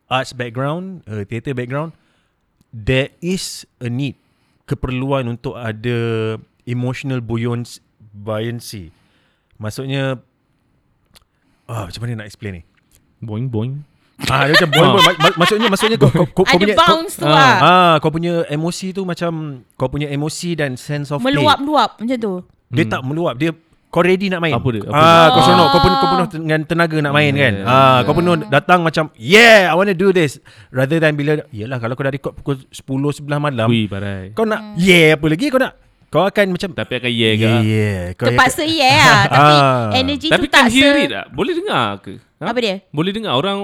arts 0.05 0.37
background, 0.37 1.01
a 1.09 1.25
theatre 1.25 1.57
background, 1.57 1.97
there 2.69 3.09
is 3.25 3.65
a 3.81 3.89
need 3.89 4.13
keperluan 4.69 5.25
untuk 5.25 5.57
ada 5.57 6.37
emotional 6.69 7.25
buoyancy. 7.25 7.81
buoyancy. 8.13 8.93
Maksudnya 9.57 10.21
ah 11.65 11.89
macam 11.89 11.99
mana 12.05 12.21
nak 12.21 12.29
explain 12.29 12.61
ni? 12.61 12.63
boing 13.19 13.49
boing. 13.49 13.81
Ah 14.27 14.43
dia 14.43 14.53
macam 14.53 14.69
boing, 14.69 14.91
boing. 14.91 15.05
Ma- 15.05 15.19
ma- 15.21 15.37
maksudnya 15.37 15.67
maksudnya 15.67 15.95
kau 15.95 16.11
kau, 16.11 16.27
kau, 16.27 16.43
kau 16.43 16.45
Ada 16.45 16.59
punya 16.59 16.75
bounce 16.75 17.15
tu 17.15 17.23
kau, 17.23 17.31
lah. 17.31 17.55
ah 17.59 17.93
kau 17.97 18.11
punya 18.11 18.33
emosi 18.45 18.87
tu 18.91 19.01
macam 19.03 19.31
kau 19.73 19.87
punya 19.87 20.07
emosi 20.07 20.53
dan 20.53 20.75
sense 20.75 21.07
of 21.09 21.19
play. 21.19 21.31
Meluap-luap 21.31 21.95
macam 21.97 22.17
tu. 22.17 22.33
Dia 22.69 22.85
tak 22.85 23.01
meluap 23.01 23.33
Dia 23.33 23.49
kau 23.89 24.05
ready 24.05 24.29
nak 24.29 24.37
main 24.39 24.53
Apa 24.53 24.69
dia? 24.69 24.85
Apa 24.85 24.93
ah, 24.93 25.01
dia? 25.01 25.33
Kau 25.33 25.41
seronok 25.41 25.65
Kau 25.65 25.73
Oh. 25.73 25.81
penuh, 25.81 25.97
kau 25.97 26.09
penuh 26.11 26.27
dengan 26.37 26.59
tenaga 26.61 26.97
nak 26.99 27.09
main 27.09 27.33
Yeah. 27.33 27.41
kan 27.41 27.53
ah, 27.65 27.97
Kau 28.05 28.13
penuh 28.13 28.35
datang 28.45 28.85
macam 28.85 29.09
Yeah 29.17 29.65
I 29.65 29.73
want 29.73 29.89
to 29.89 29.97
do 29.97 30.11
this 30.11 30.37
Rather 30.69 31.01
than 31.01 31.17
bila 31.17 31.41
Yelah 31.49 31.81
kalau 31.81 31.97
kau 31.97 32.05
dah 32.05 32.13
record 32.13 32.37
Pukul 32.37 32.61
10 32.69 33.25
11 33.25 33.25
malam 33.41 33.65
Ui, 33.65 33.89
parai. 33.89 34.29
Kau 34.31 34.45
nak 34.45 34.77
Yeah 34.77 35.17
apa 35.17 35.25
lagi 35.25 35.49
kau 35.49 35.57
nak 35.57 35.73
Kau 36.05 36.21
akan 36.23 36.45
macam 36.51 36.69
Tapi 36.71 36.93
akan 36.95 37.09
yeah 37.09 37.33
ke? 37.33 37.41
Yeah, 37.41 37.61
yeah. 37.65 38.01
Kau 38.13 38.25
Terpaksa 38.29 38.61
yeah 38.61 39.01
lah. 39.01 39.21
Tapi 39.33 39.53
Ah. 39.57 39.89
energy 39.97 40.27
Tapi 40.27 40.45
tu 40.45 40.53
kan 40.53 40.53
tak 40.53 40.65
hear 40.69 40.91
se... 40.91 41.01
it 41.01 41.09
tak? 41.09 41.25
Boleh 41.33 41.53
dengar 41.55 41.85
ke? 41.97 42.13
Ha? 42.37 42.45
Apa 42.45 42.59
dia? 42.61 42.75
Boleh 42.89 43.09
dengar 43.09 43.33
orang 43.33 43.57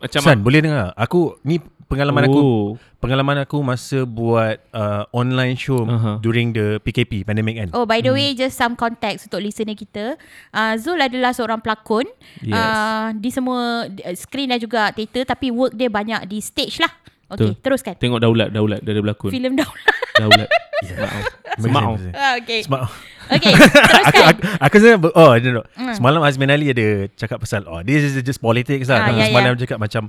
macam 0.00 0.20
San 0.24 0.40
boleh 0.40 0.64
dengar 0.64 0.96
Aku 0.96 1.36
Ni 1.44 1.60
pengalaman 1.86 2.26
aku 2.26 2.40
oh. 2.40 2.68
Pengalaman 3.00 3.44
aku 3.44 3.60
masa 3.60 4.08
buat 4.08 4.60
uh, 4.72 5.04
Online 5.12 5.56
show 5.56 5.84
Aha. 5.84 6.18
During 6.24 6.56
the 6.56 6.80
PKP 6.80 7.28
Pandemic 7.28 7.60
kan 7.60 7.68
Oh 7.76 7.84
by 7.84 8.00
the 8.00 8.10
way 8.10 8.32
just 8.32 8.56
some 8.56 8.74
context 8.76 9.28
untuk 9.28 9.44
listener 9.44 9.76
kita. 9.76 10.16
Uh, 10.52 10.74
Zul 10.80 11.00
adalah 11.00 11.36
seorang 11.36 11.60
pelakon. 11.60 12.08
Yes. 12.40 12.56
Uh, 12.56 13.06
di 13.16 13.30
semua 13.32 13.84
uh, 13.88 14.14
screen 14.16 14.48
dan 14.52 14.60
juga 14.60 14.92
teater 14.96 15.28
tapi 15.28 15.52
work 15.52 15.76
dia 15.76 15.92
banyak 15.92 16.24
di 16.28 16.40
stage 16.40 16.80
lah. 16.80 16.92
Okay, 17.30 17.54
Betul. 17.54 17.62
teruskan. 17.62 17.94
Tengok 17.94 18.20
Daulat, 18.20 18.48
Daulat 18.50 18.80
dia 18.82 18.90
ada 18.90 19.00
berlakon. 19.04 19.30
Filem 19.30 19.54
daulat. 19.54 19.94
Daulat. 20.18 20.48
Yeah. 20.80 21.28
Semau. 21.60 21.92
Amazing. 21.94 22.14
Ah, 22.16 22.34
okay. 22.40 22.60
Smart 22.64 22.88
Okay, 23.30 23.54
aku, 23.54 23.62
teruskan. 23.62 24.26
aku, 24.26 24.40
aku 24.58 24.74
sebenarnya 24.76 25.00
ber- 25.00 25.14
Oh 25.14 25.30
I 25.30 25.38
don't 25.38 25.54
know 25.54 25.66
Hmm. 25.72 25.94
Semalam 25.94 26.20
Azmin 26.20 26.48
Ali 26.48 26.66
ada 26.68 26.86
Cakap 27.12 27.38
pasal 27.38 27.62
Oh 27.64 27.80
this 27.80 28.02
is 28.02 28.18
just 28.20 28.38
politics 28.38 28.86
lah 28.86 28.98
Ah, 28.98 29.06
Tapi 29.06 29.18
ya, 29.18 29.26
Semalam 29.28 29.46
ya. 29.46 29.54
dia 29.54 29.62
cakap 29.64 29.78
macam 29.78 30.02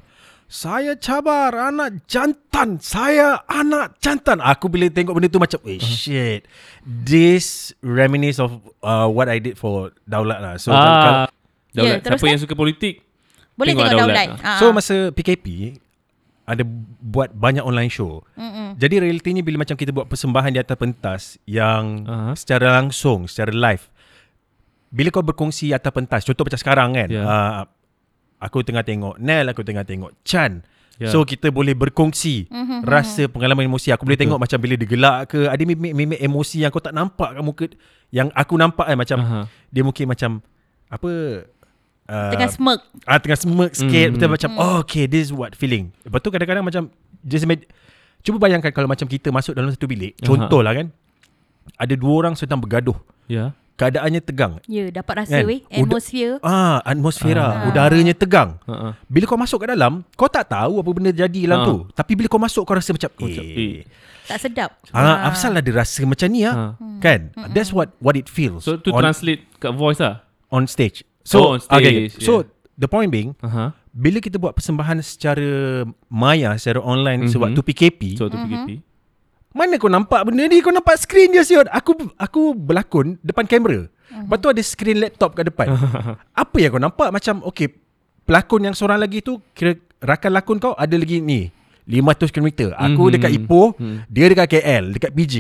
Saya 0.46 0.92
cabar 0.96 1.52
Anak 1.54 2.04
jantan 2.06 2.78
Saya 2.78 3.40
anak 3.46 3.96
jantan 3.98 4.40
Aku 4.40 4.68
bila 4.68 4.88
tengok 4.88 5.14
benda 5.14 5.28
tu 5.28 5.38
Macam 5.38 5.62
Eh 5.64 5.78
Uh-huh. 5.78 5.86
shit 5.86 6.42
This 6.82 7.46
Reminisce 7.80 8.38
of 8.38 8.52
uh, 8.80 9.06
What 9.06 9.28
I 9.28 9.38
did 9.38 9.56
for 9.56 9.94
Daulat 10.04 10.40
lah 10.40 10.54
So 10.56 10.70
kalau, 10.70 10.82
ah, 10.82 11.28
Daulat. 11.72 12.00
Ya, 12.00 12.10
Siapa 12.10 12.26
yang 12.26 12.38
suka 12.38 12.52
politik? 12.54 13.06
Boleh 13.54 13.72
Tengok 13.72 13.86
tengok 13.86 14.02
daulat. 14.02 14.28
daulat. 14.28 14.44
Ah. 14.44 14.58
So 14.58 14.72
masa 14.72 14.96
PKP 15.12 15.78
ada 16.52 16.64
buat 17.00 17.32
banyak 17.32 17.64
online 17.64 17.88
show. 17.88 18.20
Mm-mm. 18.36 18.76
Jadi 18.76 19.00
realitinya 19.00 19.40
bila 19.40 19.64
macam 19.64 19.80
kita 19.80 19.96
buat 19.96 20.12
persembahan 20.12 20.52
di 20.52 20.60
atas 20.60 20.76
pentas 20.76 21.22
yang 21.48 22.04
uh-huh. 22.04 22.36
secara 22.36 22.76
langsung, 22.76 23.32
secara 23.32 23.56
live. 23.56 23.88
Bila 24.92 25.08
kau 25.08 25.24
berkongsi 25.24 25.72
atas 25.72 25.92
pentas, 25.96 26.28
contoh 26.28 26.44
macam 26.44 26.60
sekarang 26.60 26.90
kan. 27.00 27.08
Ya. 27.08 27.24
Uh, 27.24 27.64
aku 28.44 28.68
tengah 28.68 28.84
tengok 28.84 29.16
Nel, 29.24 29.48
aku 29.48 29.64
tengah 29.64 29.88
tengok 29.88 30.12
Chan. 30.28 30.60
Ya. 31.00 31.10
So 31.10 31.26
kita 31.26 31.50
boleh 31.50 31.74
berkongsi 31.74 32.52
mm-hmm. 32.52 32.80
rasa 32.86 33.26
pengalaman 33.32 33.66
emosi. 33.66 33.90
Aku 33.96 34.06
boleh 34.06 34.20
Betul. 34.20 34.36
tengok 34.36 34.40
macam 34.44 34.58
bila 34.62 34.74
dia 34.78 34.90
gelak 34.92 35.18
ke, 35.34 35.40
ada 35.50 35.64
mimik-mimik 35.66 36.20
emosi 36.20 36.62
yang 36.62 36.70
kau 36.70 36.84
tak 36.84 36.94
nampak 36.94 37.34
kat 37.34 37.42
muka 37.42 37.66
yang 38.12 38.28
aku 38.36 38.54
nampak 38.60 38.86
kan 38.92 38.98
macam 39.00 39.18
Aha. 39.24 39.40
dia 39.72 39.82
mungkin 39.82 40.06
macam 40.06 40.44
apa 40.92 41.12
uh, 42.12 42.30
Tengah 42.30 42.50
smirk. 42.50 42.82
Ah 43.04 43.18
tengah 43.18 43.38
smirk 43.38 43.72
sikit 43.74 43.88
Hmm. 43.88 44.08
mm. 44.10 44.16
Betul 44.18 44.30
macam 44.30 44.50
oh, 44.58 44.76
Okay 44.82 45.04
this 45.06 45.24
is 45.24 45.32
what 45.32 45.54
feeling 45.54 45.96
Lepas 46.02 46.20
tu 46.20 46.30
kadang-kadang 46.30 46.62
macam 46.62 46.84
just 47.22 47.42
imag- 47.42 47.66
Cuba 48.20 48.38
bayangkan 48.38 48.70
Kalau 48.70 48.86
macam 48.86 49.08
kita 49.08 49.30
masuk 49.30 49.54
dalam 49.54 49.70
satu 49.70 49.86
bilik 49.86 50.14
Aha. 50.16 50.26
Contoh 50.26 50.60
lah 50.60 50.76
kan 50.76 50.92
Ada 51.76 51.96
dua 51.96 52.14
orang 52.18 52.34
sedang 52.36 52.58
bergaduh 52.58 53.00
Ya. 53.26 53.56
Keadaannya 53.74 54.20
tegang 54.20 54.62
Ya, 54.68 54.92
dapat 54.92 55.26
rasa 55.26 55.42
Kan? 55.42 55.48
weh. 55.48 55.66
Uda- 55.74 55.98
Atmosphere. 55.98 56.38
Ah, 56.42 56.84
Atmosfera 56.84 57.42
Ah. 57.42 57.54
Udaranya 57.66 58.14
tegang 58.14 58.62
Ha 58.62 58.94
Bila 59.08 59.26
kau 59.26 59.36
masuk 59.36 59.58
kat 59.60 59.72
dalam 59.72 60.06
Kau 60.14 60.28
tak 60.28 60.46
tahu 60.48 60.78
Apa 60.78 60.90
benda 60.92 61.10
jadi 61.10 61.40
dalam 61.44 61.60
Ah. 61.60 61.66
tu 61.66 61.76
Tapi 61.90 62.12
bila 62.14 62.28
kau 62.28 62.38
masuk 62.38 62.62
Kau 62.62 62.76
rasa 62.76 62.92
macam 62.92 63.10
Eh, 63.24 63.34
eh. 63.34 63.76
Tak 64.22 64.38
sedap. 64.40 64.70
Ah, 64.90 65.26
Afsal 65.26 65.56
ada 65.56 65.72
rasa 65.72 66.06
macam 66.06 66.28
ni 66.28 66.44
ah, 66.44 66.78
Ha. 66.78 67.00
Kan 67.00 67.34
That's 67.50 67.72
what 67.72 67.98
what 67.98 68.14
it 68.14 68.28
feels 68.28 68.62
So 68.62 68.78
tu 68.78 68.92
on, 68.92 69.02
translate 69.02 69.50
kat 69.58 69.74
voice 69.74 69.98
lah. 69.98 70.22
on 70.48 70.68
stage 70.68 71.02
Oh, 71.34 71.56
on 71.56 71.60
okay, 71.62 72.10
stage, 72.10 72.24
So 72.24 72.42
yeah. 72.42 72.50
the 72.76 72.88
point 72.88 73.10
being 73.10 73.38
Aha. 73.40 73.78
bila 73.92 74.18
kita 74.18 74.38
buat 74.38 74.54
persembahan 74.54 75.00
secara 75.02 75.84
maya, 76.08 76.58
secara 76.58 76.80
online 76.80 77.26
Mhm. 77.26 77.30
mm-hmm. 77.30 77.34
sewaktu 77.34 77.60
PKP, 77.62 78.02
So 78.16 78.26
so, 78.26 78.34
tu 78.34 78.38
PKP. 78.40 78.82
Mana 79.52 79.76
kau 79.76 79.92
nampak 79.92 80.24
benda 80.24 80.48
ni? 80.48 80.64
Kau 80.64 80.72
nampak 80.72 80.96
skrin 80.96 81.28
je 81.30 81.44
siot. 81.44 81.68
Aku 81.68 81.92
aku 82.16 82.56
berlakon 82.56 83.20
depan 83.20 83.44
kamera. 83.44 83.92
Lepas 84.08 84.38
tu 84.40 84.48
ada 84.48 84.62
skrin 84.64 84.98
laptop 84.98 85.36
kat 85.36 85.44
depan. 85.46 85.76
Apa 86.44 86.56
yang 86.58 86.72
kau 86.72 86.80
nampak? 86.80 87.12
Macam 87.12 87.44
okay, 87.44 87.68
pelakon 88.24 88.64
yang 88.64 88.72
seorang 88.72 88.96
lagi 88.96 89.20
tu 89.20 89.44
kira 89.52 89.76
rakan 90.00 90.32
lakon 90.32 90.56
kau 90.56 90.72
ada 90.74 90.96
lagi 90.96 91.20
ni 91.20 91.52
500 91.84 92.32
km. 92.32 92.72
Aku 92.72 93.04
Mhm. 93.04 93.12
dekat 93.12 93.32
Ipoh, 93.34 93.68
Mhm. 93.76 93.98
dia 94.08 94.26
dekat 94.32 94.48
KL, 94.50 94.84
dekat 94.96 95.12
PJ. 95.12 95.36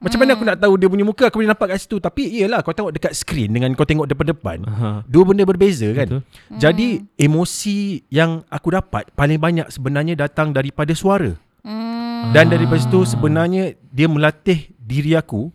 Macam 0.00 0.16
mana 0.16 0.32
aku 0.32 0.44
nak 0.48 0.56
tahu 0.56 0.80
dia 0.80 0.88
punya 0.88 1.04
muka 1.04 1.28
Aku 1.28 1.44
boleh 1.44 1.52
nampak 1.52 1.76
kat 1.76 1.84
situ 1.84 2.00
Tapi 2.00 2.24
iyalah 2.40 2.64
Kau 2.64 2.72
tengok 2.72 2.88
dekat 2.96 3.12
skrin 3.12 3.52
Dengan 3.52 3.76
kau 3.76 3.84
tengok 3.84 4.08
depan-depan 4.08 4.64
Aha. 4.64 4.90
Dua 5.04 5.28
benda 5.28 5.44
berbeza 5.44 5.84
kan 5.92 6.08
Betul. 6.08 6.22
Jadi 6.56 7.04
emosi 7.20 8.08
Yang 8.08 8.48
aku 8.48 8.72
dapat 8.72 9.12
Paling 9.12 9.36
banyak 9.36 9.68
sebenarnya 9.68 10.16
Datang 10.16 10.56
daripada 10.56 10.96
suara 10.96 11.36
Hmm. 11.60 12.32
Dan 12.32 12.48
daripada 12.48 12.80
situ 12.80 13.04
Sebenarnya 13.04 13.76
Dia 13.92 14.08
melatih 14.08 14.72
diri 14.80 15.12
aku 15.12 15.52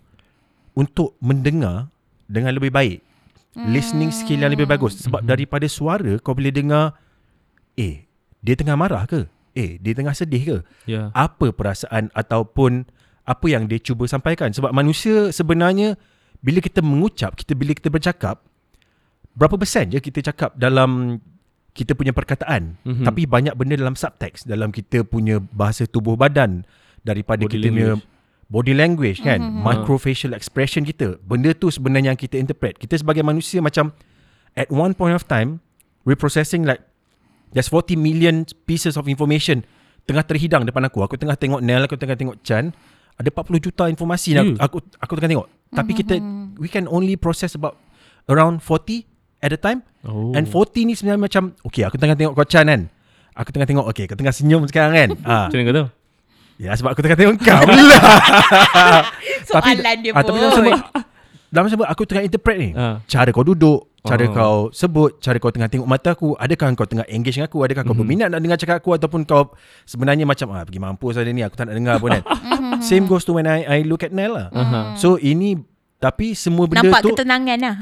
Untuk 0.78 1.18
mendengar 1.18 1.90
Dengan 2.30 2.54
lebih 2.54 2.70
baik 2.70 3.02
Listening 3.58 4.14
skill 4.14 4.46
yang 4.46 4.54
lebih 4.54 4.70
bagus 4.70 5.02
Sebab 5.02 5.26
daripada 5.26 5.66
suara 5.66 6.22
Kau 6.22 6.38
boleh 6.38 6.54
dengar 6.54 6.94
Eh 7.74 8.06
Dia 8.46 8.54
tengah 8.54 8.78
marah 8.78 9.10
ke? 9.10 9.26
Eh 9.56 9.80
dia 9.80 9.96
tengah 9.96 10.12
sedih 10.12 10.44
ke? 10.44 10.58
Ya. 10.84 11.10
apa 11.16 11.50
perasaan 11.50 12.12
ataupun 12.12 12.84
apa 13.26 13.46
yang 13.50 13.66
dia 13.66 13.82
cuba 13.82 14.06
sampaikan. 14.06 14.54
Sebab 14.54 14.72
manusia 14.72 15.34
sebenarnya 15.34 15.98
bila 16.46 16.62
kita 16.62 16.86
mengucap 16.86 17.34
kita 17.34 17.58
bila 17.58 17.74
kita 17.74 17.90
bercakap 17.90 18.46
berapa 19.34 19.58
persen 19.58 19.90
je 19.90 20.00
kita 20.00 20.32
cakap 20.32 20.54
dalam 20.56 21.20
kita 21.76 21.92
punya 21.92 22.16
perkataan. 22.16 22.80
Mhm. 22.88 23.04
tapi 23.04 23.28
banyak 23.28 23.52
benda 23.58 23.76
dalam 23.76 24.00
subtext. 24.00 24.48
Dalam 24.48 24.72
kita 24.72 25.04
punya 25.04 25.44
bahasa 25.44 25.84
tubuh 25.84 26.16
badan 26.16 26.64
daripada 27.04 27.44
Body 27.44 27.52
kita 27.52 27.68
punya 27.68 27.90
language. 28.00 28.14
body 28.48 28.74
language 28.78 29.20
kan? 29.26 29.40
Mhm. 29.44 29.60
microfacial 29.66 30.32
expression 30.32 30.88
kita. 30.88 31.20
Benda 31.28 31.52
tu 31.52 31.68
sebenarnya 31.68 32.16
yang 32.16 32.20
kita 32.20 32.40
interpret. 32.40 32.80
Kita 32.80 32.96
sebagai 32.96 33.26
manusia 33.28 33.60
macam 33.60 33.92
at 34.56 34.72
one 34.72 34.96
point 34.96 35.12
of 35.18 35.28
time 35.28 35.60
we 36.08 36.16
processing 36.16 36.64
like 36.64 36.80
there's 37.52 37.68
40 37.68 38.00
million 38.00 38.48
pieces 38.64 38.96
of 38.96 39.10
information 39.12 39.68
tengah 40.08 40.24
terhidang 40.24 40.64
depan 40.64 40.88
aku. 40.88 41.04
Aku 41.04 41.20
tengah 41.20 41.36
tengok 41.36 41.60
Nel 41.60 41.84
aku 41.84 42.00
tengah 42.00 42.16
tengok 42.16 42.40
Chan 42.46 42.72
ada 43.16 43.30
40 43.30 43.60
juta 43.62 43.84
informasi 43.86 44.30
yang 44.34 44.48
Ya. 44.52 44.62
aku, 44.62 44.78
aku 44.78 44.88
aku 44.98 45.12
tengah 45.16 45.32
tengok 45.34 45.48
tapi 45.72 45.92
kita 45.94 46.16
we 46.56 46.68
can 46.68 46.86
only 46.86 47.16
process 47.16 47.54
about 47.54 47.76
around 48.26 48.60
40 48.60 49.04
at 49.40 49.50
a 49.50 49.58
time 49.58 49.80
Oh. 50.02 50.32
and 50.32 50.46
40 50.46 50.84
ni 50.84 50.94
sebenarnya 50.94 51.18
macam 51.20 51.44
okay 51.62 51.82
aku 51.82 51.96
tengah 51.96 52.14
tengok 52.14 52.34
kau 52.34 52.44
Chan 52.44 52.64
kan 52.64 52.92
aku 53.34 53.50
tengah 53.50 53.66
tengok 53.66 53.86
okay 53.86 54.06
kau 54.06 54.14
tengah 54.14 54.32
senyum 54.32 54.64
sekarang 54.66 54.94
kan 54.94 55.10
ah 55.26 55.48
Macam 55.48 55.56
mana 55.56 55.66
kau 55.66 55.76
tahu? 55.76 55.88
ya 56.58 56.72
sebab 56.72 56.90
aku 56.90 57.02
tengah 57.02 57.18
tengok 57.18 57.36
kau 57.38 57.64
pula 57.66 57.98
Soalan 59.46 59.96
dia 60.00 60.12
ah, 60.12 60.22
pun. 60.22 60.26
tapi 60.26 60.38
dalam 60.38 60.54
sebab 60.54 60.74
dalam 61.48 61.68
sebab 61.70 61.88
aku 61.88 62.04
tengah 62.04 62.24
interpret 62.24 62.58
ni 62.58 62.70
Ah. 62.74 63.00
cara 63.06 63.30
kau 63.30 63.42
duduk 63.42 63.92
cara 64.02 64.22
Oh. 64.24 64.32
kau 64.32 64.56
sebut 64.70 65.18
cara 65.18 65.36
kau 65.36 65.50
tengah 65.50 65.66
tengok 65.66 65.84
mata 65.84 66.14
aku 66.14 66.36
adakah 66.36 66.70
kau 66.74 66.86
tengah 66.86 67.08
engage 67.08 67.36
dengan 67.36 67.48
aku 67.48 67.58
adakah 67.60 67.82
kau 67.82 67.92
Mhm. 67.92 68.00
berminat 68.00 68.28
nak 68.30 68.40
dengar 68.40 68.58
cakap 68.58 68.78
aku 68.78 68.94
ataupun 68.94 69.24
kau 69.24 69.50
sebenarnya 69.84 70.24
macam 70.24 70.52
ah 70.52 70.62
pergi 70.62 70.78
mampus 70.78 71.16
hari 71.16 71.32
ni 71.32 71.42
aku 71.42 71.56
tak 71.56 71.66
nak 71.66 71.76
dengar 71.76 71.98
pun 71.98 72.12
kan 72.12 72.24
same 72.86 73.06
goes 73.06 73.22
to 73.22 73.34
when 73.34 73.44
I 73.44 73.60
I 73.66 73.82
look 73.82 74.02
at 74.02 74.12
Nell 74.12 74.32
lah 74.32 74.48
Aha. 74.50 74.82
so 74.96 75.18
ini 75.18 75.58
tapi 75.98 76.32
semua 76.34 76.66
benda 76.66 76.86
Nampak 76.86 77.02
tu 77.02 77.10
ketenangan 77.12 77.58
lah. 77.58 77.78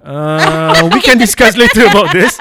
uh, 0.00 0.86
we 0.88 1.00
can 1.00 1.16
discuss 1.16 1.58
later 1.60 1.84
about 1.84 2.08
this 2.10 2.38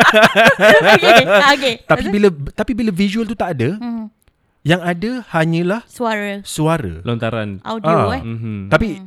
okay. 0.96 1.24
okay. 1.48 1.74
tapi 1.82 2.04
bila 2.08 2.28
tapi 2.50 2.72
bila 2.72 2.90
visual 2.90 3.24
tu 3.24 3.34
tak 3.34 3.54
ada 3.54 3.76
Hmm. 3.76 4.10
yang 4.62 4.80
ada 4.80 5.24
hanyalah 5.30 5.86
Suara. 5.86 6.42
suara 6.42 7.00
Lontaran. 7.00 7.62
Audio 7.62 7.96
Ah. 8.08 8.12
eh. 8.12 8.22
Mhm. 8.22 8.68
tapi 8.68 9.00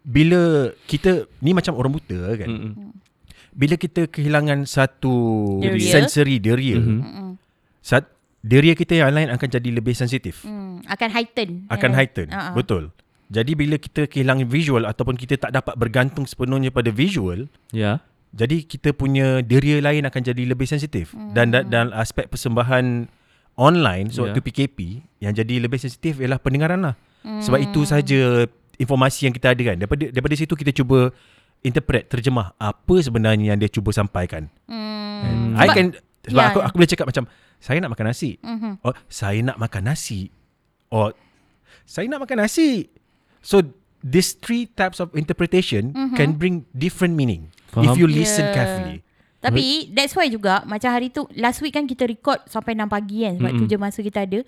bila 0.00 0.40
kita 0.84 1.24
ni 1.38 1.50
macam 1.50 1.74
orang 1.74 1.92
buta 1.92 2.18
kan 2.34 2.48
Mm-mm. 2.48 2.94
bila 3.52 3.74
kita 3.74 4.06
kehilangan 4.06 4.64
satu 4.64 5.14
Deria. 5.58 5.90
sensory 5.90 6.38
deria 6.38 6.78
Mhm. 6.78 6.96
Mm-mm. 6.96 7.28
saat 7.80 8.06
deria 8.40 8.72
kita 8.72 8.96
yang 8.96 9.10
lain 9.10 9.28
akan 9.28 9.48
jadi 9.50 9.68
lebih 9.70 9.92
sensitif 9.92 10.46
Hmm. 10.80 10.90
Akan 10.90 11.08
heighten. 11.08 11.50
akan 11.68 11.90
heighten 11.92 12.26
ah. 12.30 12.52
betul 12.52 12.90
jadi 13.30 13.52
bila 13.52 13.76
kita 13.76 14.04
kehilangan 14.04 14.44
visual 14.44 14.82
ataupun 14.82 15.14
kita 15.14 15.38
tak 15.38 15.52
dapat 15.52 15.74
bergantung 15.74 16.24
sepenuhnya 16.24 16.68
pada 16.68 16.88
visual 16.88 17.46
Ya. 17.70 18.02
jadi 18.30 18.62
kita 18.62 18.90
punya 18.90 19.38
deria 19.40 19.78
lain 19.78 20.02
akan 20.02 20.20
jadi 20.20 20.42
lebih 20.44 20.64
sensitif 20.64 21.12
dan 21.30 21.50
da- 21.50 21.62
dalam 21.62 21.92
aspek 21.92 22.26
persembahan 22.26 23.06
online 23.54 24.06
Ya. 24.06 24.12
so 24.12 24.24
waktu 24.24 24.40
PKP 24.40 24.78
yang 25.18 25.32
jadi 25.32 25.60
lebih 25.60 25.76
sensitif 25.76 26.18
ialah 26.18 26.38
pendengaran 26.38 26.82
lah 26.82 26.94
sebab 27.38 27.60
itu 27.60 27.84
saja 27.84 28.48
informasi 28.76 29.28
yang 29.28 29.34
kita 29.34 29.52
ada 29.52 29.62
kan 29.62 29.76
daripada 29.76 30.08
daripada 30.08 30.34
situ 30.34 30.52
kita 30.52 30.72
cuba 30.72 31.12
interpret 31.60 32.08
terjemah 32.08 32.56
apa 32.56 32.94
sebenarnya 32.98 33.52
yang 33.52 33.58
dia 33.58 33.68
cuba 33.68 33.92
sampaikan 33.92 34.48
Hmm. 35.20 35.52
I 35.52 35.68
can 35.68 35.92
sebab 36.20 36.40
Ya, 36.40 36.48
aku 36.48 36.58
aku 36.62 36.74
boleh 36.74 36.88
cakap 36.88 37.06
macam 37.06 37.24
saya 37.56 37.76
nak 37.76 37.92
makan 37.92 38.06
nasi. 38.08 38.40
Mhm. 38.40 38.80
Oh, 38.80 38.96
saya 39.06 39.36
nak 39.42 39.56
makan 39.56 39.82
nasi. 39.86 40.32
Oh, 40.90 41.14
saya 41.84 42.06
nak 42.06 42.20
makan 42.20 42.42
nasi. 42.42 42.90
So 43.40 43.62
these 44.00 44.34
three 44.34 44.66
types 44.66 44.98
of 44.98 45.14
interpretation 45.14 45.94
can 46.12 46.34
bring 46.34 46.66
different 46.72 47.14
meaning 47.14 47.48
if 47.72 47.78
Faham. 47.86 47.94
you 47.94 48.06
listen 48.06 48.44
Yeah. 48.44 48.54
carefully. 48.54 48.98
Tapi 49.40 49.88
that's 49.88 50.12
why 50.12 50.28
juga 50.28 50.60
macam 50.64 50.90
hari 50.90 51.08
tu 51.08 51.24
last 51.32 51.64
week 51.64 51.72
kan 51.72 51.86
kita 51.86 52.04
record 52.04 52.44
sampai 52.44 52.76
6 52.76 52.84
pagi 52.86 53.24
kan 53.24 53.40
sebab 53.40 53.50
Mm-mm. 53.50 53.60
tu 53.64 53.66
je 53.66 53.76
masa 53.76 53.98
kita 54.00 54.20
ada. 54.20 54.44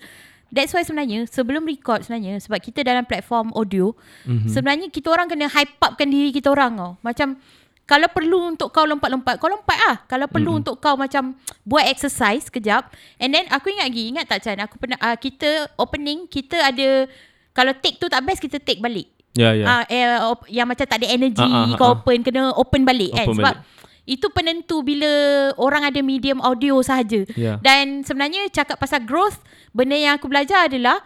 That's 0.47 0.69
why 0.69 0.85
sebenarnya 0.85 1.25
sebelum 1.25 1.65
record 1.65 2.05
sebenarnya 2.05 2.37
sebab 2.37 2.61
kita 2.61 2.85
dalam 2.85 3.01
platform 3.01 3.49
audio 3.51 3.97
Mhm. 4.23 4.53
sebenarnya 4.53 4.87
kita 4.87 5.09
orang 5.09 5.25
kena 5.25 5.49
hype 5.49 5.81
upkan 5.81 6.05
diri 6.05 6.29
kita 6.29 6.53
orang 6.53 6.77
tau. 6.77 6.91
Macam 7.01 7.41
kalau 7.83 8.07
perlu 8.07 8.55
untuk 8.55 8.71
kau 8.71 8.87
lompat-lompat 8.87 9.35
kau 9.37 9.51
lompat 9.51 9.77
ah. 9.91 9.97
Kalau 10.07 10.25
perlu 10.25 10.55
untuk 10.55 10.79
kau 10.79 10.95
macam 10.95 11.35
buat 11.61 11.83
exercise 11.83 12.47
kejap 12.47 12.87
and 13.19 13.35
then 13.35 13.43
aku 13.51 13.69
ingat 13.69 13.91
lagi 13.91 14.03
ingat 14.07 14.25
tak 14.25 14.39
Chan 14.39 14.55
aku 14.57 14.79
pernah 14.79 14.95
uh, 14.99 15.19
kita 15.19 15.67
opening 15.75 16.23
kita 16.25 16.63
ada 16.63 17.05
kalau 17.51 17.75
take 17.75 17.99
tu 17.99 18.07
tak 18.07 18.23
best 18.23 18.39
kita 18.39 18.57
take 18.57 18.79
balik. 18.79 19.11
Ya, 19.33 19.49
ya. 19.51 19.65
Ah, 19.65 19.83
eh, 19.89 20.17
op- 20.23 20.45
yang 20.45 20.69
macam 20.69 20.85
tak 20.85 21.01
ada 21.01 21.09
energy 21.09 21.41
Ah, 21.41 21.65
ah, 21.65 21.75
kau 21.75 21.89
ah. 21.89 21.95
open 21.97 22.21
kena 22.21 22.53
open 22.53 22.85
balik 22.85 23.11
kan 23.11 23.25
Open 23.25 23.37
sebab 23.41 23.55
balik. 23.57 24.05
itu 24.05 24.27
penentu 24.29 24.77
bila 24.79 25.09
orang 25.57 25.83
ada 25.83 25.99
medium 25.99 26.37
audio 26.39 26.77
sahaja. 26.85 27.25
Ya. 27.33 27.57
Dan 27.59 28.05
sebenarnya 28.05 28.45
cakap 28.47 28.77
pasal 28.77 29.01
growth, 29.01 29.41
benda 29.73 29.97
yang 29.97 30.15
aku 30.15 30.29
belajar 30.29 30.69
adalah 30.69 31.01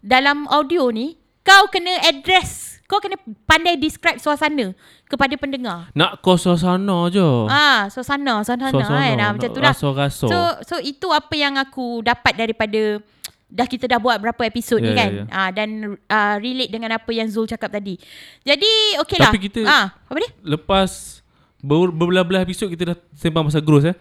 dalam 0.00 0.48
audio 0.48 0.88
ni 0.88 1.20
kau 1.42 1.68
kena 1.68 2.00
address, 2.02 2.75
kau 2.86 2.98
kena 2.98 3.18
pandai 3.42 3.74
describe 3.74 4.16
suasana 4.16 4.70
kepada 5.04 5.34
pendengar. 5.34 5.90
Nak 5.92 6.18
kau 6.18 6.34
suasana 6.34 7.06
je. 7.08 7.26
Ah, 7.46 7.86
suasana, 7.86 8.40
suasana, 8.40 8.70
Suasana, 8.70 8.98
kan. 9.04 9.16
Ah, 9.16 9.30
macam 9.32 9.48
tu 9.48 9.58
lah. 9.58 9.70
rasa-rasa. 9.70 10.24
So 10.24 10.38
so 10.62 10.74
itu 10.78 11.06
apa 11.08 11.34
yang 11.34 11.54
aku 11.56 12.00
dapat 12.00 12.32
daripada 12.36 13.02
dah 13.46 13.62
kita 13.64 13.86
dah 13.86 13.96
buat 13.96 14.16
berapa 14.16 14.42
episod 14.44 14.78
ni 14.78 14.88
Ya, 14.88 14.92
ya, 14.92 14.98
kan. 14.98 15.10
ya. 15.12 15.24
Ah 15.28 15.50
dan 15.50 15.68
ah, 16.06 16.34
relate 16.36 16.68
dengan 16.68 16.90
apa 16.92 17.10
yang 17.10 17.26
Zul 17.26 17.44
cakap 17.44 17.70
tadi. 17.70 17.98
Jadi 18.40 18.70
okey 19.00 19.16
lah. 19.18 19.28
Tapi 19.28 19.40
kita- 19.40 19.62
ah, 19.64 19.86
apa 19.92 20.16
dia? 20.16 20.30
Lepas 20.40 21.22
ber- 21.58 21.90
berbelah-belah 21.90 22.42
episod 22.42 22.66
kita 22.66 22.86
dah 22.86 22.96
sembang 23.12 23.44
pasal 23.44 23.60
growth 23.60 23.84
eh. 23.84 23.94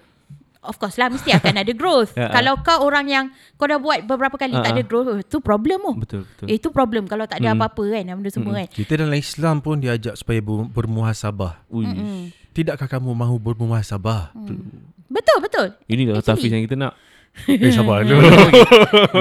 Of 0.65 0.75
course 0.75 0.95
lah 0.95 1.07
mesti 1.07 1.29
akan 1.31 1.55
ada 1.55 1.71
growth. 1.71 2.11
Ya, 2.17 2.27
ah. 2.27 2.33
Kalau 2.33 2.57
kau 2.59 2.81
orang 2.81 3.05
yang 3.05 3.25
kau 3.53 3.65
dah 3.65 3.77
buat 3.77 4.01
beberapa 4.01 4.33
kali 4.35 4.51
Ah, 4.51 4.61
tak 4.61 4.73
ada 4.73 4.81
ah. 4.81 4.87
growth, 4.87 5.07
tu 5.25 5.37
problem 5.39 5.79
oh. 5.83 5.95
Betul, 5.95 6.25
betul. 6.25 6.45
Itu 6.47 6.67
problem 6.69 7.05
kalau 7.05 7.23
tak 7.23 7.37
ada 7.37 7.49
Hmm. 7.49 7.59
apa-apa 7.59 7.83
kan 7.93 8.09
benda 8.11 8.29
semua 8.29 8.53
kan. 8.55 8.67
Kita 8.67 8.93
dalam 8.95 9.13
Islam 9.13 9.55
pun 9.59 9.77
diajak 9.77 10.15
supaya 10.15 10.39
ber- 10.39 10.67
bermuhasabah. 10.67 11.63
Ui. 11.69 11.85
Tidakkah 12.51 12.87
kamu 12.89 13.11
mahu 13.11 13.35
bermuhasabah? 13.37 14.33
Betul 15.05 15.37
betul. 15.39 15.67
Ini 15.85 16.09
dah 16.09 16.23
tafiz 16.23 16.49
yang 16.49 16.63
kita 16.63 16.75
nak. 16.75 16.95
Eh 17.45 17.67
sabar 17.67 17.99
dulu. 18.07 18.23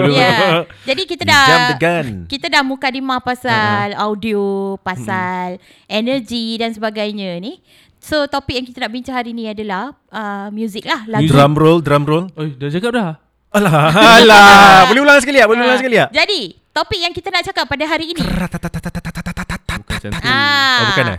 Ya. 0.08 0.62
Jadi 0.86 1.02
kita 1.02 1.26
dah 1.26 1.44
Jam 1.44 1.60
the 1.66 1.76
gun. 1.76 2.06
kita 2.24 2.46
dah 2.46 2.62
mukadimah 2.62 3.18
pasal 3.18 3.90
Ah, 3.90 4.06
audio, 4.06 4.78
pasal 4.78 5.58
energi 5.84 6.54
dan 6.54 6.70
sebagainya 6.70 7.38
ni. 7.38 7.58
So 8.04 8.28
topik 8.28 8.52
yang 8.52 8.68
kita 8.68 8.84
nak 8.84 8.92
bincang 8.92 9.16
hari 9.16 9.32
ni 9.32 9.48
adalah 9.48 9.96
uh, 10.12 10.52
music 10.52 10.84
lah, 10.84 11.08
lagu. 11.08 11.24
Music. 11.24 11.32
Drum 11.32 11.52
roll, 11.56 11.78
drum 11.80 12.04
roll. 12.04 12.24
Oh, 12.36 12.44
dah 12.44 12.68
cakap 12.68 12.92
dah. 12.92 13.10
Alah, 13.48 13.88
alah. 14.20 14.84
Boleh 14.92 15.00
ulang 15.00 15.16
sekali 15.24 15.40
tak? 15.40 15.48
Boleh 15.48 15.64
Ah, 15.64 15.66
ulang 15.72 15.78
sekali 15.80 15.96
tak? 15.96 16.10
Jadi, 16.12 16.40
topik 16.68 17.00
yang 17.00 17.14
kita 17.16 17.32
nak 17.32 17.48
cakap 17.48 17.64
pada 17.64 17.84
hari 17.88 18.12
ini. 18.12 18.20
Tu. 18.20 20.10
ah. 20.20 20.76
Oh, 20.76 20.84
bukan 20.92 21.04
eh? 21.16 21.18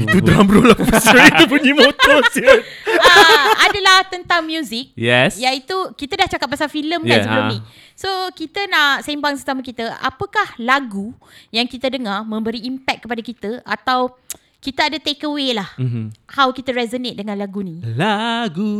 Itu 0.00 0.18
drum 0.20 0.46
roll 0.46 0.70
apa 0.70 0.84
pasal 0.86 1.16
itu 1.28 1.44
bunyi 1.44 1.72
motor 1.72 2.20
sial. 2.28 2.60
ah, 2.96 3.64
adalah 3.64 4.06
tentang 4.06 4.42
music. 4.42 4.94
Yes. 4.94 5.36
Iaitu 5.36 5.74
kita 5.94 6.16
dah 6.16 6.28
cakap 6.28 6.48
pasal 6.48 6.66
filem 6.66 7.00
kan 7.00 7.10
Yeah, 7.12 7.24
sebelum 7.24 7.44
ah. 7.44 7.50
ni. 7.50 7.58
So 7.94 8.08
kita 8.32 8.64
nak 8.66 9.02
sembang 9.02 9.36
sesama 9.36 9.60
kita, 9.60 9.98
apakah 9.98 10.56
lagu 10.56 11.12
yang 11.48 11.64
kita 11.64 11.86
dengar 11.86 12.22
memberi 12.22 12.62
impact 12.62 13.04
kepada 13.04 13.20
kita 13.20 13.50
atau 13.60 14.14
kita 14.58 14.86
ada 14.86 14.96
take 14.96 15.20
away 15.22 15.52
lah 15.52 15.68
Mhm. 15.74 16.12
how 16.28 16.48
kita 16.50 16.70
resonate 16.70 17.14
dengan 17.14 17.34
lagu 17.34 17.60
ni. 17.60 17.80
Lagu 17.82 18.72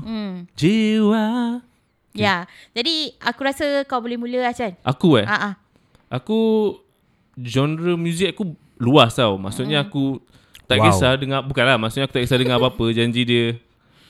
Hmm. 0.00 0.46
jiwa 0.52 1.58
Ya. 2.10 2.50
Jadi 2.72 3.14
aku 3.16 3.40
rasa 3.40 3.86
kau 3.86 4.02
boleh 4.02 4.18
mula 4.18 4.42
lah 4.42 4.50
Chan. 4.50 4.74
Aku 4.82 5.14
eh. 5.14 5.22
Ah. 5.22 5.54
Aku 6.10 6.74
genre 7.36 7.94
muzik 7.94 8.34
aku 8.34 8.58
luas 8.78 9.12
tau. 9.12 9.36
Maksudnya 9.36 9.82
aku 9.82 10.22
tak 10.64 10.78
Wow. 10.78 10.86
kisah 10.86 11.12
dengar 11.14 11.40
bukanlah 11.42 11.76
maksudnya 11.76 12.04
aku 12.04 12.14
tak 12.14 12.22
kisah 12.22 12.36
dengar 12.36 12.56
apa-apa 12.56 12.84
janji 12.90 13.22
dia 13.22 13.44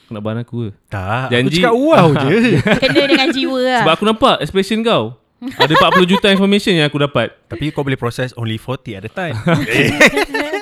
nak 0.09 0.21
ban 0.21 0.37
aku 0.37 0.57
ke? 0.65 0.71
Tak, 0.89 1.29
Janji- 1.31 1.61
aku 1.61 1.69
cakap 1.69 1.75
wow 1.77 2.09
je. 2.13 2.37
Kena 2.83 3.03
dengan 3.07 3.29
jiwa 3.29 3.59
lah. 3.61 3.81
Sebab 3.83 3.93
aku 3.93 4.05
nampak 4.05 4.35
expression 4.41 4.81
kau. 4.81 5.13
Ada 5.39 5.71
40 5.71 6.03
juta 6.09 6.27
information 6.29 6.75
yang 6.75 6.87
aku 6.87 6.99
dapat. 6.99 7.31
Tapi 7.47 7.71
kau 7.71 7.81
boleh 7.81 7.95
process 7.95 8.35
only 8.35 8.57
40 8.57 8.95
at 8.95 9.05
a 9.05 9.11
time. 9.11 9.37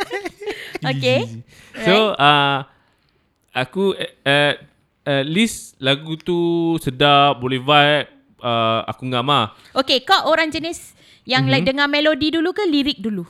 Okay. 0.79 1.43
So 1.83 2.15
uh, 2.15 2.63
aku 3.51 3.97
uh, 3.97 4.13
uh, 4.23 4.55
at 5.03 5.27
least 5.27 5.75
lagu 5.79 6.15
tu 6.17 6.37
sedap, 6.79 7.39
boleh 7.39 7.59
vibe. 7.59 8.07
Uh, 8.37 8.85
aku 8.85 9.03
ngam 9.05 9.25
lah. 9.25 9.57
Okay, 9.75 9.99
kau 10.01 10.29
orang 10.29 10.47
jenis 10.47 10.93
yang 11.25 11.43
Mhm. 11.43 11.51
like 11.51 11.65
dengar 11.65 11.89
melodi 11.89 12.31
dulu 12.31 12.53
ke 12.53 12.63
lirik 12.63 13.01
dulu? 13.01 13.25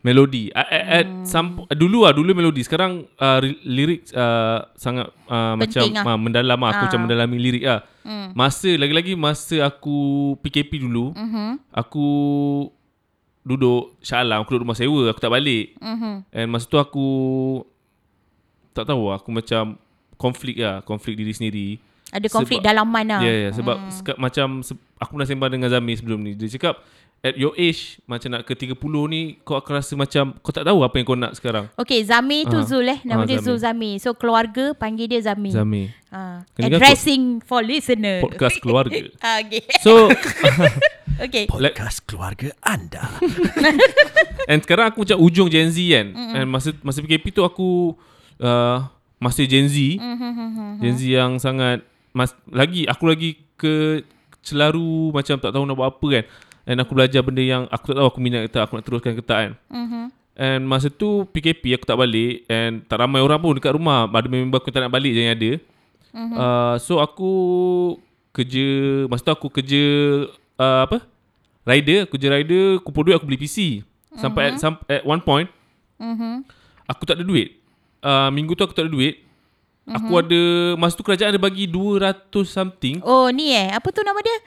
Melodi. 0.00 0.48
At, 0.50 0.64
at, 0.66 0.84
at 0.96 1.06
some, 1.24 1.68
dulu 1.68 2.08
lah, 2.08 2.12
dulu 2.12 2.32
melodi. 2.32 2.64
Sekarang 2.64 3.04
uh, 3.14 3.38
ri- 3.38 3.60
lirik 3.62 4.08
uh, 4.10 4.64
sangat 4.72 5.12
uh, 5.26 5.52
macam 5.54 5.84
lah. 5.86 6.04
uh, 6.06 6.16
mendalam 6.16 6.56
lah. 6.56 6.68
Aku 6.70 6.80
Ah. 6.80 6.86
macam 6.88 7.00
mendalami 7.04 7.36
lirik 7.36 7.64
lah. 7.64 7.84
Hmm. 8.00 8.32
Masa, 8.32 8.72
lagi-lagi 8.72 9.12
masa 9.12 9.60
aku 9.62 9.92
PKP 10.40 10.80
dulu, 10.80 11.12
Mhm. 11.12 11.60
aku 11.70 12.06
duduk 13.40 13.96
Shah 14.00 14.20
Alam, 14.20 14.40
aku 14.40 14.52
duduk 14.52 14.64
rumah 14.64 14.74
sewa, 14.74 15.08
aku 15.08 15.18
tak 15.18 15.30
balik. 15.30 15.76
Mhm. 15.76 16.12
And 16.30 16.48
masa 16.48 16.64
tu 16.64 16.76
aku 16.76 17.06
tak 18.72 18.86
tahu 18.86 19.04
lah, 19.04 19.18
aku 19.18 19.28
macam 19.30 19.76
konflik 20.16 20.56
lah, 20.56 20.80
konflik 20.80 21.12
diri 21.14 21.32
sendiri. 21.32 21.68
Ada 22.08 22.26
konflik 22.26 22.58
Sebab- 22.58 22.68
dalaman 22.68 23.04
lah. 23.06 23.20
Ya, 23.20 23.26
yeah, 23.26 23.36
yeah, 23.40 23.52
sebab 23.52 23.76
hmm. 23.78 23.90
seka, 23.92 24.12
macam 24.16 24.46
se, 24.60 24.72
aku 24.96 25.10
pernah 25.14 25.28
sembang 25.28 25.50
dengan 25.52 25.68
Zami 25.68 25.92
sebelum 25.94 26.18
ni. 26.20 26.32
Dia 26.34 26.50
cakap 26.50 26.82
at 27.20 27.36
your 27.36 27.52
age 27.60 28.00
macam 28.08 28.32
nak 28.32 28.48
ke 28.48 28.56
30 28.56 28.80
ni 29.12 29.36
kau 29.44 29.52
akan 29.52 29.72
rasa 29.76 29.92
macam 29.92 30.32
kau 30.40 30.52
tak 30.56 30.64
tahu 30.64 30.80
apa 30.80 30.94
yang 30.96 31.04
kau 31.04 31.18
nak 31.20 31.36
sekarang. 31.36 31.68
Okay, 31.76 32.00
Zami 32.00 32.48
tu 32.48 32.56
Ah. 32.56 32.64
Zul 32.64 32.88
eh. 32.88 32.98
Nama 33.04 33.22
Ah, 33.22 33.28
dia 33.28 33.36
Zami. 33.38 33.46
Zul 33.46 33.58
Zami. 33.60 33.90
So, 34.00 34.16
keluarga 34.16 34.72
panggil 34.72 35.04
dia 35.04 35.20
Zami. 35.20 35.52
Zami. 35.52 35.92
Kena 36.10 36.66
ingat 36.66 36.80
Addressing 36.80 37.44
for 37.44 37.60
listener. 37.60 38.24
Podcast 38.24 38.56
keluarga. 38.58 38.98
Ah, 39.24 39.44
okay. 39.44 39.62
So 39.84 40.08
okay. 41.28 41.44
Podcast 41.44 42.02
keluarga 42.08 42.56
anda. 42.64 43.04
and 44.50 44.64
sekarang 44.64 44.90
aku 44.90 45.04
macam 45.04 45.20
ujung 45.20 45.52
Gen 45.52 45.68
Z 45.70 45.76
kan. 45.76 46.06
Mm-hmm. 46.16 46.36
And 46.40 46.46
masa 46.48 46.72
masa 46.80 46.98
PKP 47.04 47.36
tu 47.36 47.44
aku 47.44 47.94
uh, 48.40 48.88
masih 49.20 49.44
Gen 49.44 49.68
Z. 49.68 49.76
Mm-hmm. 50.00 50.70
Gen 50.82 50.94
Z 50.96 51.00
yang 51.04 51.32
sangat 51.36 51.84
mas, 52.16 52.32
lagi 52.48 52.88
aku 52.88 53.04
lagi 53.06 53.30
ke 53.60 54.02
celaru 54.40 55.12
macam 55.12 55.36
tak 55.36 55.52
tahu 55.52 55.62
nak 55.68 55.76
buat 55.76 55.88
apa 55.94 56.06
kan. 56.10 56.24
And 56.68 56.76
aku 56.80 56.92
belajar 56.92 57.24
benda 57.24 57.40
yang 57.40 57.62
aku 57.72 57.92
tak 57.92 57.96
tahu 57.96 58.06
aku 58.08 58.20
minat 58.20 58.46
ke 58.46 58.50
tak, 58.52 58.62
aku 58.68 58.78
nak 58.78 58.84
teruskan 58.84 59.12
ke 59.16 59.24
tak 59.24 59.38
kan. 59.38 59.52
Mm-hmm. 59.72 60.04
And 60.40 60.60
masa 60.64 60.88
tu 60.88 61.28
PKP 61.28 61.76
aku 61.76 61.84
tak 61.84 61.98
balik 62.00 62.48
and 62.48 62.84
tak 62.88 63.00
ramai 63.00 63.20
orang 63.20 63.40
pun 63.40 63.56
dekat 63.56 63.76
rumah. 63.76 64.08
Ada 64.08 64.28
member 64.28 64.60
aku 64.60 64.72
tak 64.72 64.84
nak 64.84 64.92
balik 64.92 65.12
je 65.12 65.20
yang 65.20 65.34
ada. 65.36 65.52
Mm-hmm. 66.10 66.36
Uh, 66.36 66.74
so 66.80 67.00
aku 67.00 67.32
kerja 68.30 68.66
masa 69.10 69.26
tu 69.26 69.32
aku 69.32 69.48
kerja 69.50 69.82
uh, 70.60 70.80
apa? 70.86 71.04
Rider, 71.66 72.08
aku 72.08 72.16
kerja 72.16 72.28
rider, 72.32 72.80
kumpul 72.80 73.04
duit 73.08 73.16
aku 73.20 73.28
beli 73.28 73.40
PC. 73.40 73.84
Sampai 74.16 74.50
mm-hmm. 74.50 74.58
at, 74.58 74.62
sam- 74.62 74.86
at 74.90 75.02
one 75.06 75.22
point 75.22 75.48
Mm-hmm. 76.00 76.48
aku 76.88 77.04
tak 77.04 77.20
ada 77.20 77.24
duit. 77.28 77.60
Uh, 78.00 78.32
minggu 78.32 78.56
tu 78.56 78.64
aku 78.64 78.72
tak 78.72 78.88
ada 78.88 78.92
duit. 78.92 79.20
Mm-hmm. 79.84 79.96
Aku 80.00 80.12
ada 80.16 80.40
masa 80.80 80.96
tu 80.96 81.04
kerajaan 81.04 81.36
ada 81.36 81.40
bagi 81.40 81.68
200 81.68 82.32
something. 82.48 83.04
Oh, 83.04 83.28
ni 83.28 83.52
eh. 83.52 83.68
Apa 83.68 83.92
tu 83.92 84.00
nama 84.00 84.16
dia? 84.24 84.38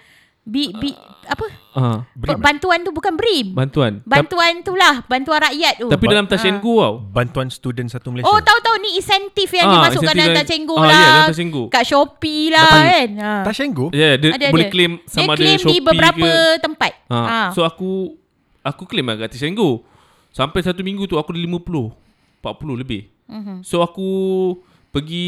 Bi, 0.43 0.75
bi, 0.75 0.91
apa? 1.23 1.47
Uh, 1.71 2.03
Brim? 2.13 2.35
Bantuan 2.37 2.83
tu 2.83 2.91
bukan 2.91 3.15
BRIM. 3.15 3.55
bantuan. 3.55 4.03
Bantuan 4.03 4.59
tu 4.59 4.75
lah. 4.75 4.99
Bantuan 5.03 5.39
rakyat 5.41 5.79
tu. 5.79 5.87
Tapi 5.87 6.05
dalam 6.05 6.27
Tashengu 6.27 6.75
tau. 6.77 6.99
Bantuan 6.99 7.47
student 7.47 7.87
satu 7.87 8.11
Malaysia. 8.11 8.27
Oh 8.27 8.37
tahu-tahu 8.37 8.75
ni 8.77 8.99
insentif 8.99 9.47
yang 9.49 9.65
Ah, 9.65 9.73
dimasukkan 9.79 10.03
insentif 10.05 10.19
dalam 10.19 10.27
yang- 10.29 10.37
Tacenggu 10.37 10.75
ah, 10.75 10.83
lah. 10.83 10.91
ya, 10.93 11.07
dalam 11.07 11.29
Tacenggu. 11.31 11.63
Kat 11.71 11.83
Shopee 11.83 12.51
lah 12.51 12.67
Dapat- 12.67 12.83
kan. 12.83 13.07
Ha. 13.15 13.31
Tashengu? 13.47 13.85
Ya, 13.89 13.97
yeah, 13.97 14.13
dia 14.19 14.29
Ada, 14.29 14.45
boleh 14.51 14.67
ada. 14.67 14.73
claim 14.75 14.91
sama 15.05 15.23
Dia 15.23 15.23
ada 15.23 15.39
claim 15.39 15.57
Shopee 15.57 15.73
di 15.73 15.79
beberapa 15.81 16.27
ke. 16.27 16.35
tempat. 16.59 16.91
Ha. 17.07 17.17
Ha. 17.17 17.41
So 17.55 17.63
aku 17.63 17.91
aku 18.61 18.83
claim 18.83 19.07
lah 19.07 19.15
kat 19.17 19.29
Tisenggo. 19.31 19.87
Sampai 20.29 20.59
satu 20.59 20.83
minggu 20.83 21.05
tu 21.05 21.15
aku 21.15 21.31
ada 21.31 21.39
50. 21.39 21.95
40 22.37 22.75
lebih. 22.75 23.01
Mhm. 23.25 23.63
So 23.63 23.79
aku 23.79 24.09
pergi 24.89 25.25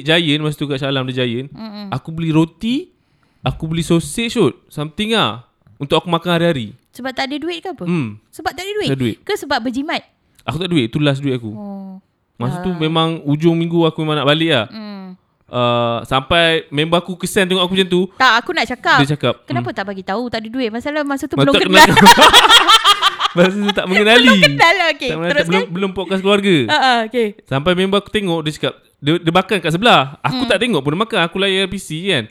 Giant 0.00 0.40
masa 0.40 0.56
tu 0.56 0.64
kat 0.64 0.78
Shah 0.78 0.88
Alam 0.88 1.04
dia 1.04 1.20
Giant. 1.20 1.50
Mhm. 1.50 1.90
Aku 1.90 2.08
beli 2.10 2.30
roti, 2.30 2.95
aku 3.46 3.62
beli 3.64 3.80
sausage 3.80 4.34
shoot, 4.34 4.58
something 4.66 5.14
ah 5.14 5.46
untuk 5.78 5.94
aku 5.94 6.10
makan 6.10 6.34
hari-hari. 6.34 6.74
Sebab 6.90 7.12
tak 7.12 7.30
ada 7.30 7.36
duit 7.36 7.62
ke 7.62 7.70
apa? 7.70 7.84
Hmm. 7.86 8.18
Sebab 8.28 8.50
tak 8.50 8.64
ada 8.64 8.72
duit? 8.72 8.88
Tak 8.88 8.96
ada 8.96 9.02
duit. 9.04 9.16
Ke 9.22 9.32
sebab 9.36 9.58
berjimat? 9.60 10.02
Aku 10.42 10.56
tak 10.56 10.66
ada 10.66 10.72
duit, 10.72 10.86
itu 10.88 10.98
last 10.98 11.20
duit 11.20 11.36
aku. 11.36 11.52
Oh. 11.52 12.02
Masa 12.36 12.60
tu 12.60 12.72
memang 12.72 13.22
ujung 13.22 13.54
minggu 13.54 13.84
aku 13.84 14.02
memang 14.02 14.18
nak 14.18 14.26
balik 14.26 14.50
lah. 14.50 14.66
Hmm. 14.68 14.94
Uh, 15.46 16.02
sampai 16.02 16.66
member 16.68 16.98
aku 16.98 17.14
kesian 17.14 17.46
tengok 17.46 17.62
aku 17.62 17.72
macam 17.72 17.88
tu. 17.88 18.02
Tak, 18.18 18.32
aku 18.42 18.50
nak 18.50 18.66
cakap. 18.66 18.98
Dia 18.98 19.14
cakap, 19.14 19.34
Kenapa 19.46 19.70
tak 19.70 19.86
bagi 19.86 20.02
tahu 20.02 20.26
tak 20.26 20.42
ada 20.42 20.48
duit? 20.50 20.74
Masalah 20.74 21.06
masa 21.06 21.30
tu 21.30 21.38
Masa 21.38 21.46
belum 21.46 21.54
tak 21.54 21.62
kenal. 21.70 21.88
Masa 23.36 23.52
tu 23.52 23.68
tak 23.70 23.86
mengenali. 23.86 24.36
kenal 24.42 24.74
lah. 24.74 24.88
Okay, 24.96 25.10
tak 25.12 25.18
teruskan. 25.22 25.46
belum 25.46 25.64
belum 25.70 25.90
podcast 25.92 26.20
keluarga. 26.20 26.56
Ha, 26.66 26.76
ha, 26.76 26.92
okay. 27.04 27.36
Sampai 27.44 27.76
member 27.76 28.00
aku 28.00 28.08
tengok 28.08 28.40
Dia 28.42 28.52
cakap 28.56 28.74
Dia, 28.96 29.12
dia 29.20 29.28
makan 29.30 29.56
kat 29.60 29.70
sebelah 29.70 30.16
Aku 30.18 30.42
Hmm. 30.42 30.48
tak 30.48 30.58
tengok 30.58 30.80
pun 30.80 30.90
dia 30.90 31.00
makan 31.04 31.18
Aku 31.20 31.36
layar 31.36 31.68
PC 31.68 31.88
kan 32.08 32.24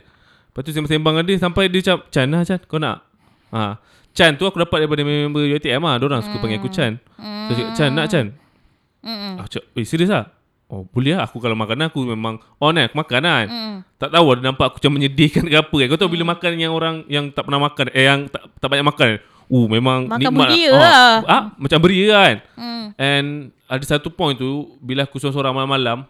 Lepas 0.56 0.62
tu 0.62 0.72
sembang-sembang 0.72 1.20
dia 1.22 1.36
Sampai 1.36 1.68
dia 1.68 1.84
cakap 1.84 2.08
Chan 2.08 2.26
lah 2.26 2.42
Chan 2.42 2.64
Kau 2.64 2.80
nak? 2.80 3.04
Ha. 3.52 3.76
Chan 4.10 4.32
tu 4.34 4.48
aku 4.48 4.56
dapat 4.58 4.82
daripada 4.82 5.04
member 5.04 5.44
UiTM 5.44 5.84
lah 5.84 6.00
Diorang 6.00 6.24
suka 6.24 6.40
panggil 6.40 6.58
aku 6.58 6.72
Chan. 6.72 6.96
So 7.20 7.52
cakap 7.52 7.72
Chan 7.74 7.90
nak 7.92 8.08
Chan. 8.08 8.26
Mm-mm. 9.04 9.36
Aku 9.38 9.50
cakap 9.52 9.68
Eh 9.76 9.84
serius 9.84 10.08
lah 10.08 10.32
Oh 10.66 10.88
boleh 10.88 11.14
lah 11.14 11.28
Aku 11.28 11.38
kalau 11.38 11.54
makan 11.54 11.84
aku 11.84 12.08
memang 12.08 12.40
On 12.58 12.72
kan 12.72 12.88
Aku 12.88 12.96
makan 12.96 13.20
kan. 13.22 13.46
Mm. 13.46 13.76
Tak 13.96 14.10
tahu 14.10 14.26
ada 14.32 14.42
nampak 14.42 14.66
aku 14.66 14.76
macam 14.80 14.94
menyedihkan 14.96 15.44
ke 15.44 15.56
apa 15.56 15.76
kan 15.76 15.88
Kau 15.92 16.00
tahu 16.00 16.10
bila 16.10 16.24
makan 16.26 16.52
yang 16.56 16.72
orang 16.72 17.04
Yang 17.06 17.26
tak 17.32 17.44
pernah 17.44 17.62
makan 17.62 17.86
Eh 17.92 18.06
yang 18.06 18.20
tak, 18.26 18.48
tak 18.56 18.68
banyak 18.72 18.88
makan 18.88 19.08
Uh 19.46 19.66
memang 19.68 20.08
Makan 20.08 20.20
nikmat 20.24 20.48
beria 20.50 20.70
Ah, 20.72 20.80
lah. 20.80 21.14
ah, 21.28 21.44
Macam 21.54 21.78
beria 21.78 22.06
kan? 22.10 22.36
Mm. 22.56 22.84
And 22.96 23.26
ada 23.68 23.84
satu 23.84 24.08
point 24.08 24.34
tu 24.34 24.74
Bila 24.80 25.04
aku 25.04 25.20
seorang-seorang 25.20 25.52
malam-malam 25.54 26.08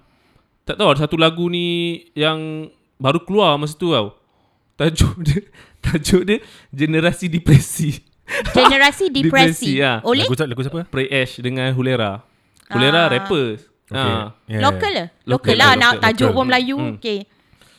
Tak 0.63 0.77
tahu 0.77 0.87
ada 0.87 1.01
satu 1.01 1.17
lagu 1.17 1.49
ni 1.49 1.65
Yang 2.13 2.69
baru 2.95 3.19
keluar 3.19 3.57
masa 3.57 3.73
tu 3.73 3.89
tau 3.89 4.13
Tajuk 4.75 5.15
dia 5.25 5.39
Tajuk 5.79 6.21
dia 6.23 6.37
Generasi 6.69 7.25
Depresi 7.27 7.99
Generasi 8.51 9.07
Depresi, 9.15 9.29
depresi. 9.69 9.71
ya. 9.77 10.01
Oleh? 10.01 10.25
Lagu, 10.25 10.35
lagu 10.35 10.61
siapa? 10.61 10.81
Pray 10.85 11.07
Ash 11.09 11.37
dengan 11.37 11.71
Hulera 11.71 12.25
Hulera 12.67 13.05
Ah. 13.05 13.09
rappers 13.09 13.61
Okay. 13.85 14.01
Ah. 14.01 14.33
Yeah. 14.49 14.65
Lokal 14.65 14.91
lah. 14.91 15.07
Local 15.23 15.29
Lokal 15.29 15.55
lah, 15.55 15.67
lah. 15.67 15.73
Nak 15.77 15.91
local, 15.91 16.03
tajuk 16.03 16.25
local. 16.25 16.35
pun 16.35 16.45
Melayu. 16.49 16.75
Hmm. 16.75 16.93
Okay. 16.97 17.19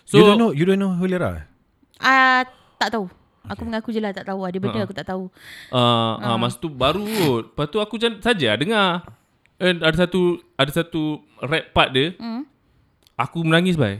So 0.06 0.14
you 0.14 0.22
don't 0.24 0.38
know, 0.38 0.50
you 0.54 0.62
don't 0.62 0.78
know 0.78 0.94
Hulera? 0.94 1.50
Ah, 1.98 2.46
tak 2.78 2.94
tahu. 2.94 3.10
Aku 3.42 3.62
mengaku 3.62 3.90
je 3.90 3.98
lah 3.98 4.10
tak 4.10 4.22
tahu. 4.24 4.38
Ada 4.40 4.54
benda 4.56 4.74
Ha-ha. 4.76 4.86
aku 4.86 4.94
tak 4.94 5.02
tahu. 5.04 5.26
uh, 5.70 6.14
uh, 6.16 6.36
Masa 6.36 6.56
tu 6.56 6.66
baru 6.66 7.02
kot 7.02 7.42
Lepas 7.48 7.66
tu 7.66 7.78
aku 7.78 7.94
saja 7.98 8.54
dengar 8.54 9.02
And 9.58 9.82
ada 9.82 9.94
satu 9.96 10.38
Ada 10.54 10.70
satu 10.78 11.22
rap 11.38 11.70
part 11.70 11.90
dia 11.90 12.14
Hmm. 12.16 12.46
Aku 13.16 13.42
menangis 13.42 13.74
bai 13.74 13.98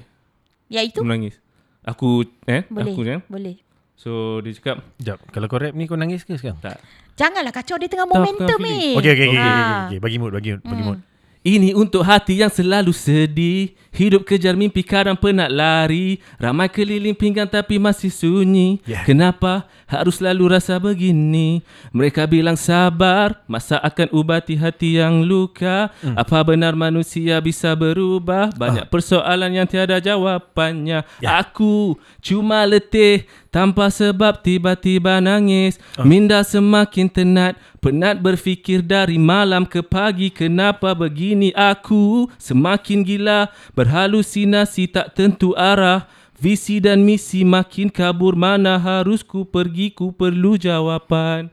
Ya 0.67 0.83
itu? 0.83 0.99
Aku 0.99 1.07
menangis 1.07 1.43
Aku 1.87 2.27
eh 2.45 2.67
Boleh. 2.67 2.93
Aku 2.93 3.01
kan 3.01 3.21
Boleh. 3.31 3.57
So 3.97 4.43
dia 4.43 4.53
cakap 4.53 4.83
Sekejap, 4.99 5.19
kalau 5.33 5.47
kau 5.47 5.57
rap 5.57 5.73
ni 5.73 5.87
kau 5.87 5.97
nangis 5.97 6.27
ke 6.27 6.37
sekarang? 6.37 6.59
Tak 6.61 6.83
Janganlah 7.17 7.49
kacau 7.49 7.81
dia 7.81 7.89
tengah 7.89 8.05
momentum 8.05 8.61
ni. 8.61 8.93
Okay, 8.93 9.17
okay, 9.17 9.25
okay, 9.25 9.27
okay, 9.33 9.41
Ah. 9.41 9.57
okay, 9.57 9.73
okay. 9.89 9.99
Bagi 10.05 10.17
mood, 10.21 10.33
bagi 10.37 10.49
mood, 10.53 10.63
bagi 10.69 10.83
mood. 10.85 11.01
Ini 11.47 11.79
untuk 11.79 12.03
hati 12.03 12.43
yang 12.43 12.51
selalu 12.51 12.91
sedih. 12.91 13.71
Hidup 13.95 14.27
kejar 14.27 14.59
mimpi 14.59 14.83
kadang 14.83 15.15
penat 15.15 15.47
lari. 15.47 16.19
Ramai 16.43 16.67
keliling 16.67 17.15
pinggang 17.15 17.47
tapi 17.47 17.79
masih 17.79 18.11
sunyi. 18.11 18.83
Yeah. 18.83 19.07
Kenapa 19.07 19.71
harus 19.87 20.19
selalu 20.19 20.59
rasa 20.59 20.83
begini? 20.83 21.63
Mereka 21.95 22.27
bilang 22.27 22.59
sabar 22.59 23.47
Masa 23.47 23.79
akan 23.79 24.11
ubati 24.11 24.59
hati 24.59 24.99
yang 24.99 25.23
luka. 25.23 25.95
Apa 26.19 26.43
benar 26.43 26.75
manusia 26.75 27.39
bisa 27.39 27.79
berubah? 27.79 28.51
Banyak 28.59 28.91
persoalan 28.91 29.55
yang 29.55 29.71
tiada 29.71 30.03
jawapannya. 30.03 31.07
Yeah. 31.23 31.47
Aku 31.47 31.95
cuma 32.27 32.67
letih 32.67 33.23
Tanpa 33.55 33.89
sebab 33.89 34.45
tiba-tiba 34.45 35.17
nangis. 35.25 35.81
Minda 36.05 36.45
semakin 36.45 37.09
tenat 37.09 37.57
Penat 37.87 38.19
berfikir 38.19 38.83
dari 38.83 39.15
malam 39.15 39.63
ke 39.63 39.79
pagi 39.79 40.27
Kenapa 40.27 40.91
begini 40.91 41.55
aku? 41.55 42.27
Semakin 42.35 43.07
gila 43.07 43.47
Berhalusinasi 43.79 44.91
tak 44.91 45.15
tentu 45.15 45.55
arah. 45.55 46.11
Visi 46.35 46.83
dan 46.83 47.07
misi 47.07 47.47
makin 47.47 47.87
kabur 47.87 48.35
Mana 48.35 48.75
harus 48.75 49.23
ku 49.23 49.47
pergi? 49.47 49.95
Ku 49.95 50.11
perlu 50.11 50.59
jawapan. 50.59 51.47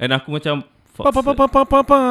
And 0.00 0.16
aku 0.16 0.40
macam 0.40 0.64
Pa 0.96 1.12
pa 1.12 1.20
pa 1.20 1.36
pa 1.36 1.46
pa 1.52 1.62
pa 1.68 1.80
pa. 1.84 2.02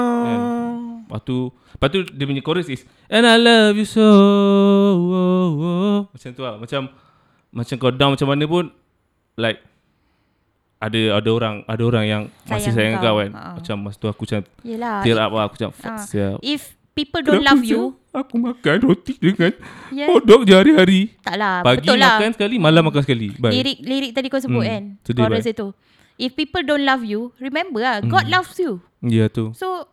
Lepas 1.10 1.20
tu 1.26 1.50
Lepas 1.50 1.90
tu 1.90 2.06
dia 2.14 2.30
punya 2.30 2.46
chorus 2.46 2.70
is 2.70 2.86
And 3.10 3.26
I 3.26 3.42
love 3.42 3.74
you 3.74 3.90
so 3.90 4.06
oh, 4.06 5.50
oh. 5.58 6.00
Macam 6.14 6.30
tu 6.30 6.46
lah. 6.46 6.62
Macam 6.62 6.94
macam 7.50 7.74
kau 7.82 7.90
down 7.90 8.14
macam 8.14 8.30
mana 8.30 8.46
pun 8.46 8.70
like 9.34 9.66
ada 10.78 11.00
ada 11.14 11.30
orang 11.30 11.56
ada 11.64 11.84
orang 11.84 12.06
yang 12.06 12.24
masih 12.44 12.70
Sayang 12.70 12.76
sayang 12.76 12.94
kau. 12.96 13.04
kau 13.04 13.16
kan. 13.18 13.32
Ha. 13.32 13.42
Macam 13.56 13.76
masa 13.82 13.98
tu 13.98 14.08
aku 14.08 14.22
macam 14.24 14.42
Yelah. 14.62 15.02
tear 15.02 15.18
up 15.18 15.32
lah 15.32 15.44
aku 15.44 15.54
macam 15.58 15.72
fuck 15.72 15.98
sial. 16.04 16.36
If 16.40 16.62
people 16.94 17.22
don't 17.22 17.42
love 17.42 17.62
you, 17.64 17.98
Aku 18.10 18.34
makan 18.36 18.82
roti 18.84 19.14
dengan 19.16 19.54
yeah, 19.90 20.10
hotdog 20.10 20.42
je 20.42 20.50
hari-hari. 20.52 21.14
taklah. 21.20 21.62
Pagi 21.62 21.86
betul 21.86 21.98
lah. 21.98 22.18
makan 22.18 22.30
sekali, 22.34 22.56
malam 22.58 22.82
makan 22.84 23.02
sekali. 23.04 23.28
Bye. 23.32 23.54
Lirik 23.54 23.78
lirik 23.80 24.12
tadi 24.12 24.26
kau 24.28 24.38
sebut 24.38 24.58
Hmm, 24.60 24.66
kan. 24.68 24.84
sedih, 25.06 25.22
Chorus 25.24 25.46
itu. 25.46 25.68
If 26.18 26.34
people 26.34 26.62
don't 26.62 26.82
love 26.82 27.06
you, 27.06 27.30
remember 27.38 27.78
lah, 27.78 28.02
God 28.02 28.26
Hmm. 28.26 28.34
loves 28.34 28.58
you. 28.58 28.82
Ya 29.00 29.30
tu. 29.30 29.54
So 29.54 29.86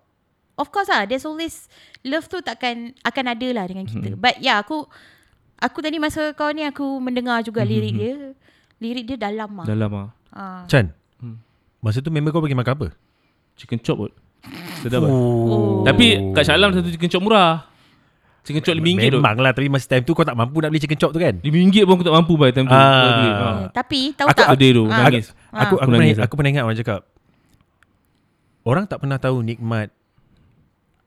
of 0.56 0.68
course 0.68 0.88
lah, 0.88 1.04
there's 1.04 1.22
always 1.22 1.68
love 2.02 2.24
tu 2.24 2.40
takkan 2.40 2.96
akan 3.02 3.24
ada 3.28 3.48
lah 3.52 3.64
dengan 3.66 3.84
kita. 3.84 4.08
Hmm. 4.10 4.16
But 4.16 4.40
yeah, 4.40 4.56
aku 4.56 4.88
aku 5.58 5.78
tadi 5.78 5.96
masa 5.98 6.32
kau 6.32 6.48
ni 6.48 6.60
aku 6.62 6.96
mendengar 6.96 7.40
juga 7.40 7.60
lirik 7.60 7.92
dia. 7.92 8.32
Lirik 8.76 9.04
dia 9.06 9.18
dalam 9.22 9.52
lah. 9.54 9.64
Dalam 9.64 9.90
ah. 9.92 10.08
Ah. 10.34 10.66
Chan. 10.66 10.90
Hmm. 11.16 11.38
Masa 11.78 12.02
tu 12.02 12.10
member 12.10 12.34
kau 12.34 12.42
bagi 12.42 12.52
makan 12.52 12.74
apa? 12.74 12.88
Chicken 13.54 13.78
chop 13.80 13.96
kot. 14.00 14.12
Sedap 14.82 15.06
oh. 15.06 15.08
Oh. 15.08 15.80
Tapi 15.80 16.34
kat 16.34 16.42
Shah 16.44 16.58
Alam 16.58 16.74
satu 16.74 16.90
chicken 16.90 17.08
chop 17.08 17.22
murah. 17.22 17.64
Chicken 18.44 18.60
chop 18.60 18.76
RM5 18.76 19.08
tu. 19.08 19.16
Memang 19.16 19.40
lah 19.40 19.56
Tapi 19.56 19.72
masa 19.72 19.88
time 19.88 20.04
tu 20.04 20.12
kau 20.12 20.20
tak 20.20 20.36
mampu 20.36 20.60
nak 20.60 20.68
beli 20.68 20.82
chicken 20.82 21.00
chop 21.00 21.14
tu 21.14 21.18
kan 21.18 21.40
RM5 21.40 21.76
pun 21.80 21.94
aku 21.94 22.04
tak 22.04 22.12
mampu 22.12 22.34
pada 22.34 22.52
time 22.52 22.66
tu. 22.66 22.74
Ah. 22.74 22.82
Ah. 22.82 23.00
Yeah, 23.08 23.56
tapi 23.72 24.12
tahu 24.12 24.28
Aku- 24.28 24.36
tak? 24.36 24.48
Sedih 24.52 24.70
tu, 24.74 24.84
Ah. 24.84 24.98
nangis. 25.00 25.26
Aku, 25.30 25.38
Ah. 25.48 25.60
aku, 25.62 25.74
Aku 25.74 25.78
pernah, 25.80 25.96
nangis 25.96 26.16
lah. 26.18 26.24
aku 26.26 26.34
pernah 26.34 26.50
ingat 26.50 26.64
orang 26.64 26.76
cakap 26.76 27.00
Orang 28.64 28.84
tak 28.84 28.98
pernah 28.98 29.16
tahu 29.16 29.36
nikmat 29.40 29.88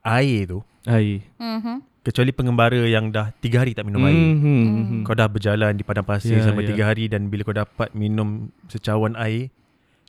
Air 0.00 0.42
tu 0.46 0.58
Air. 0.82 1.20
Mhm. 1.36 1.76
Kecuali 2.08 2.32
pengembara 2.32 2.80
yang 2.82 3.12
dah 3.12 3.36
Tiga 3.36 3.60
hari 3.60 3.76
tak 3.76 3.84
minum 3.84 4.00
air 4.02 4.16
Hmm. 4.16 5.04
Kau 5.04 5.12
dah 5.12 5.28
berjalan 5.28 5.76
di 5.76 5.84
padang 5.84 6.02
pasir 6.02 6.40
Ya, 6.40 6.42
Sampai 6.42 6.64
ya. 6.64 6.72
tiga 6.72 6.88
hari 6.88 7.04
Dan 7.06 7.28
bila 7.28 7.44
kau 7.44 7.52
dapat 7.52 7.92
minum 7.92 8.48
Secawan 8.64 9.12
air 9.14 9.52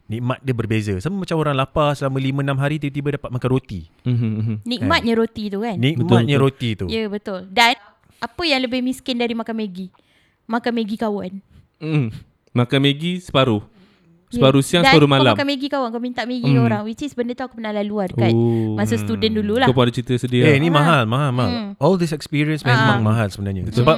Nikmat 0.08 0.40
dia 0.40 0.56
berbeza 0.56 0.96
Sama 0.98 1.22
macam 1.22 1.36
orang 1.38 1.54
lapar 1.54 1.92
Selama 1.94 2.18
lima 2.18 2.40
enam 2.40 2.56
hari 2.56 2.80
Tiba-tiba 2.80 3.20
dapat 3.20 3.30
makan 3.30 3.50
roti 3.52 3.92
Hmm. 4.02 4.64
Nikmatnya 4.64 5.14
roti 5.14 5.52
tu 5.52 5.60
kan? 5.60 5.76
Nikmatnya 5.76 6.36
Betul, 6.36 6.46
roti 6.48 6.70
tu 6.74 6.86
Ya 6.88 7.04
betul. 7.06 7.44
Dan 7.46 7.76
apa 8.20 8.44
yang 8.44 8.60
lebih 8.60 8.80
miskin 8.80 9.16
dari 9.16 9.32
makan 9.32 9.56
Maggi? 9.56 9.88
Makan 10.44 10.72
Maggi 10.76 10.96
kawan. 11.00 11.40
Hmm. 11.80 12.12
Makan 12.52 12.80
Maggi 12.82 13.24
separuh. 13.24 13.64
Separuh 14.30 14.62
siang, 14.62 14.82
Dan 14.82 14.94
separuh 14.94 15.04
kau 15.04 15.16
malam. 15.16 15.34
makan 15.34 15.46
Maggi 15.46 15.68
kawan, 15.68 15.90
kau 15.90 15.98
minta 16.00 16.22
Maggi 16.24 16.46
Hmm. 16.48 16.62
orang. 16.62 16.82
Which 16.84 17.02
is 17.02 17.12
benda 17.12 17.34
tu 17.34 17.42
aku 17.42 17.58
pernah 17.58 17.74
lalu 17.74 17.94
lah 17.96 18.08
dekat 18.08 18.30
Oh. 18.30 18.74
masa 18.74 18.94
student 18.96 19.34
dulu 19.34 19.54
lah. 19.56 19.66
Kau 19.66 19.74
pun 19.74 19.84
ada 19.84 19.92
cerita 19.92 20.14
sedih 20.16 20.42
Eh 20.44 20.54
lah. 20.54 20.58
ni 20.58 20.70
mahal 20.70 21.04
Mahal 21.04 21.32
mahal 21.32 21.50
Hmm. 21.50 21.72
All 21.78 21.96
this 21.96 22.12
experience 22.12 22.62
Memang 22.62 23.02
mahal 23.02 23.28
sebenarnya 23.28 23.66
Sebab 23.70 23.98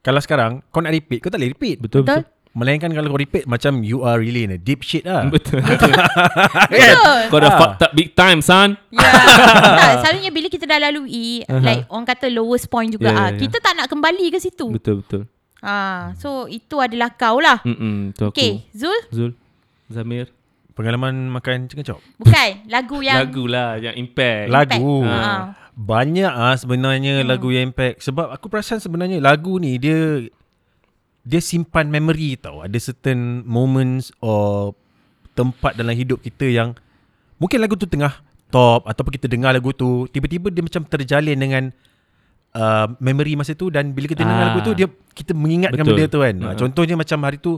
Kalau 0.00 0.18
sekarang 0.18 0.64
Kau 0.66 0.80
nak 0.80 0.90
repeat 0.90 1.18
Kau 1.18 1.28
tak 1.28 1.38
boleh 1.38 1.50
repeat 1.50 1.76
Betul, 1.78 2.02
Betul? 2.02 2.24
betul. 2.24 2.32
Melainkan 2.54 2.86
kalau 2.88 3.08
kau 3.08 3.18
repeat 3.18 3.44
Macam 3.44 3.82
you 3.82 4.00
are 4.00 4.16
really 4.16 4.42
in 4.42 4.52
a 4.52 4.56
deep 4.56 4.80
shit 4.80 5.02
lah 5.02 5.26
Betul. 5.26 5.58
Betul. 6.70 7.18
Kau 7.28 7.38
dah 7.38 7.50
Ah. 7.50 7.58
fucked 7.58 7.82
up 7.82 7.92
big 7.92 8.12
time, 8.12 8.38
son. 8.40 8.78
Ya. 8.90 9.02
tak, 9.78 9.92
selalunya 10.00 10.30
bila 10.30 10.46
kita 10.46 10.64
dah 10.64 10.78
lalui 10.80 11.42
uh-huh. 11.42 11.60
like 11.60 11.84
orang 11.86 12.06
kata 12.06 12.26
lowest 12.28 12.66
point 12.66 12.88
juga 12.88 13.06
Ya, 13.06 13.12
ah, 13.12 13.26
ya, 13.26 13.34
ya. 13.34 13.40
kita 13.42 13.56
tak 13.58 13.74
nak 13.74 13.86
kembali 13.86 14.26
ke 14.30 14.38
situ. 14.38 14.70
Betul, 14.70 15.02
betul. 15.02 15.22
Ah, 15.64 16.12
so 16.20 16.44
itu 16.44 16.76
adalah 16.76 17.08
kau 17.10 17.40
lah. 17.40 17.64
Mm-mm, 17.64 18.12
tu 18.12 18.28
aku. 18.28 18.36
Okay, 18.36 18.68
Zul, 18.76 19.00
Zul. 19.08 19.32
Zamir. 19.88 20.28
Pengalaman 20.74 21.30
makan 21.30 21.70
chicken 21.70 21.86
chop 21.86 22.02
bukan 22.18 22.66
lagu 22.66 22.98
yang 22.98 23.22
Lagu 23.22 23.46
lah, 23.46 23.78
yang 23.78 23.94
impact. 23.94 24.50
Lagu 24.50 25.06
Ah. 25.06 25.54
Banyak 25.72 26.28
ah 26.28 26.54
sebenarnya 26.54 27.22
Hmm. 27.22 27.30
lagu 27.30 27.50
yang 27.50 27.70
impact 27.70 28.02
Sebab 28.02 28.30
aku 28.30 28.46
perasan 28.46 28.78
sebenarnya 28.78 29.22
lagu 29.22 29.58
ni 29.58 29.78
dia 29.78 30.26
dia 31.22 31.40
simpan 31.40 31.88
memory 31.88 32.36
tau. 32.36 32.60
Ada 32.60 32.92
certain 32.92 33.46
moments 33.46 34.10
or 34.18 34.74
tempat 35.32 35.78
dalam 35.78 35.94
hidup 35.94 36.20
kita 36.20 36.46
yang 36.46 36.74
mungkin 37.38 37.62
lagu 37.62 37.78
tu 37.78 37.86
tengah 37.86 38.12
top 38.50 38.84
ataupun 38.86 39.14
kita 39.14 39.26
dengar 39.26 39.54
lagu 39.54 39.70
tu 39.70 40.10
tiba-tiba 40.10 40.50
dia 40.50 40.62
macam 40.62 40.82
terjalin 40.86 41.38
dengan 41.38 41.62
uh, 42.54 42.86
memory 42.98 43.34
masa 43.34 43.52
tu 43.52 43.68
dan 43.68 43.90
bila 43.90 44.06
kita 44.06 44.20
dengar 44.20 44.36
Ah. 44.36 44.44
lagu 44.48 44.58
tu 44.62 44.72
dia 44.72 44.86
kita 45.10 45.30
mengingatkan 45.30 45.78
Betul. 45.80 45.94
benda 45.94 46.04
tu 46.06 46.20
kan. 46.20 46.34
Uh, 46.34 46.42
Uh-huh. 46.44 46.56
contohnya 46.56 46.94
macam 46.94 47.18
hari 47.20 47.38
tu 47.38 47.52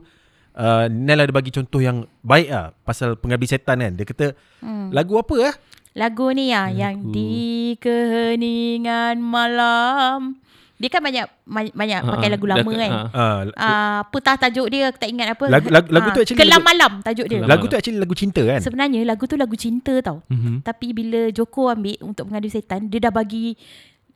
uh, 0.54 0.84
Nel 0.86 1.18
ada 1.18 1.30
bagi 1.30 1.50
contoh 1.50 1.78
yang 1.78 1.96
baik 2.20 2.48
ah 2.48 2.66
pasal 2.80 3.14
pengabdi 3.14 3.46
setan 3.46 3.78
kan. 3.78 3.92
Dia 3.92 4.04
kata 4.04 4.26
Hmm. 4.58 4.88
lagu 4.90 5.16
apa 5.16 5.36
ah? 5.44 5.54
Lagu 5.94 6.28
ni 6.30 6.50
ah 6.50 6.68
yang 6.68 7.08
di 7.08 7.72
keheningan 7.78 9.16
malam. 9.18 10.36
Dia 10.76 10.92
kan 10.92 11.00
banyak 11.00 11.24
banyak 11.72 11.98
Ah, 11.98 12.08
pakai 12.12 12.28
lagu 12.28 12.44
lama 12.44 12.60
dah- 12.62 12.76
kan. 12.78 12.90
ah. 12.92 13.08
Uh, 13.08 13.40
Ah, 13.56 13.96
apa 14.02 14.16
tah 14.20 14.36
tajuk 14.38 14.68
dia 14.68 14.92
aku 14.92 14.98
tak 14.98 15.08
ingat 15.08 15.32
apa. 15.32 15.48
Lagu- 15.48 15.72
lagu- 15.72 15.88
lagu 15.88 16.04
Ah, 16.06 16.12
tu 16.12 16.20
actually 16.20 16.36
Kelam 16.38 16.52
lagu- 16.54 16.68
malam 16.68 16.92
tajuk 17.00 17.26
dia. 17.26 17.38
Kelam 17.38 17.48
lagu 17.48 17.64
tu 17.64 17.74
actually 17.74 17.96
lagu 17.96 18.12
cinta 18.14 18.42
kan? 18.44 18.60
Sebenarnya 18.60 19.00
lagu 19.02 19.24
tu 19.24 19.36
lagu 19.36 19.56
cinta 19.56 19.94
tau. 20.00 20.20
Mhm. 20.28 20.60
Tapi 20.60 20.86
bila 20.92 21.32
Joko 21.32 21.72
ambil 21.72 21.96
untuk 22.02 22.28
mengadu 22.28 22.52
setan, 22.52 22.92
dia 22.92 23.00
dah 23.00 23.08
bagi 23.10 23.56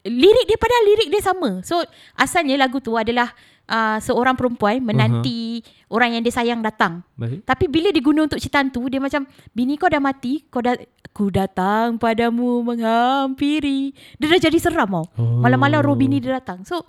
lirik 0.05 0.47
dia 0.49 0.57
padahal 0.57 0.85
lirik 0.89 1.09
dia 1.13 1.23
sama. 1.23 1.61
So 1.67 1.81
asalnya 2.17 2.57
lagu 2.57 2.81
tu 2.81 2.97
adalah 2.97 3.33
uh, 3.69 3.99
seorang 4.01 4.35
perempuan 4.35 4.81
menanti 4.81 5.61
uh-huh. 5.61 5.95
orang 5.95 6.17
yang 6.19 6.23
dia 6.25 6.35
sayang 6.35 6.61
datang. 6.65 7.05
Baik. 7.15 7.45
Tapi 7.45 7.65
bila 7.69 7.89
diguna 7.93 8.25
untuk 8.25 8.41
cerita 8.41 8.65
tu 8.69 8.89
dia 8.89 8.99
macam 8.99 9.29
bini 9.53 9.77
kau 9.77 9.93
dah 9.93 10.03
mati, 10.03 10.45
kau 10.49 10.65
dah 10.65 10.77
ku 11.11 11.29
datang 11.29 11.99
padamu 11.99 12.63
menghampiri. 12.63 13.93
Dia 14.17 14.27
dah 14.37 14.41
jadi 14.51 14.59
seram 14.59 14.89
tau. 14.89 15.05
Oh. 15.19 15.43
Malam-malam 15.43 15.83
roh 15.85 15.97
bini 15.99 16.23
dia 16.23 16.39
datang. 16.41 16.65
So 16.65 16.87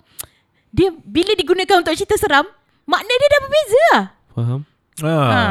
dia 0.72 0.88
bila 0.90 1.36
digunakan 1.36 1.84
untuk 1.84 1.92
cerita 1.94 2.16
seram, 2.16 2.48
makna 2.88 3.12
dia 3.12 3.28
dah 3.28 3.40
berbeza 3.44 3.80
lah. 3.92 4.02
Faham? 4.32 4.60
Ah. 5.02 5.28
Ha. 5.28 5.42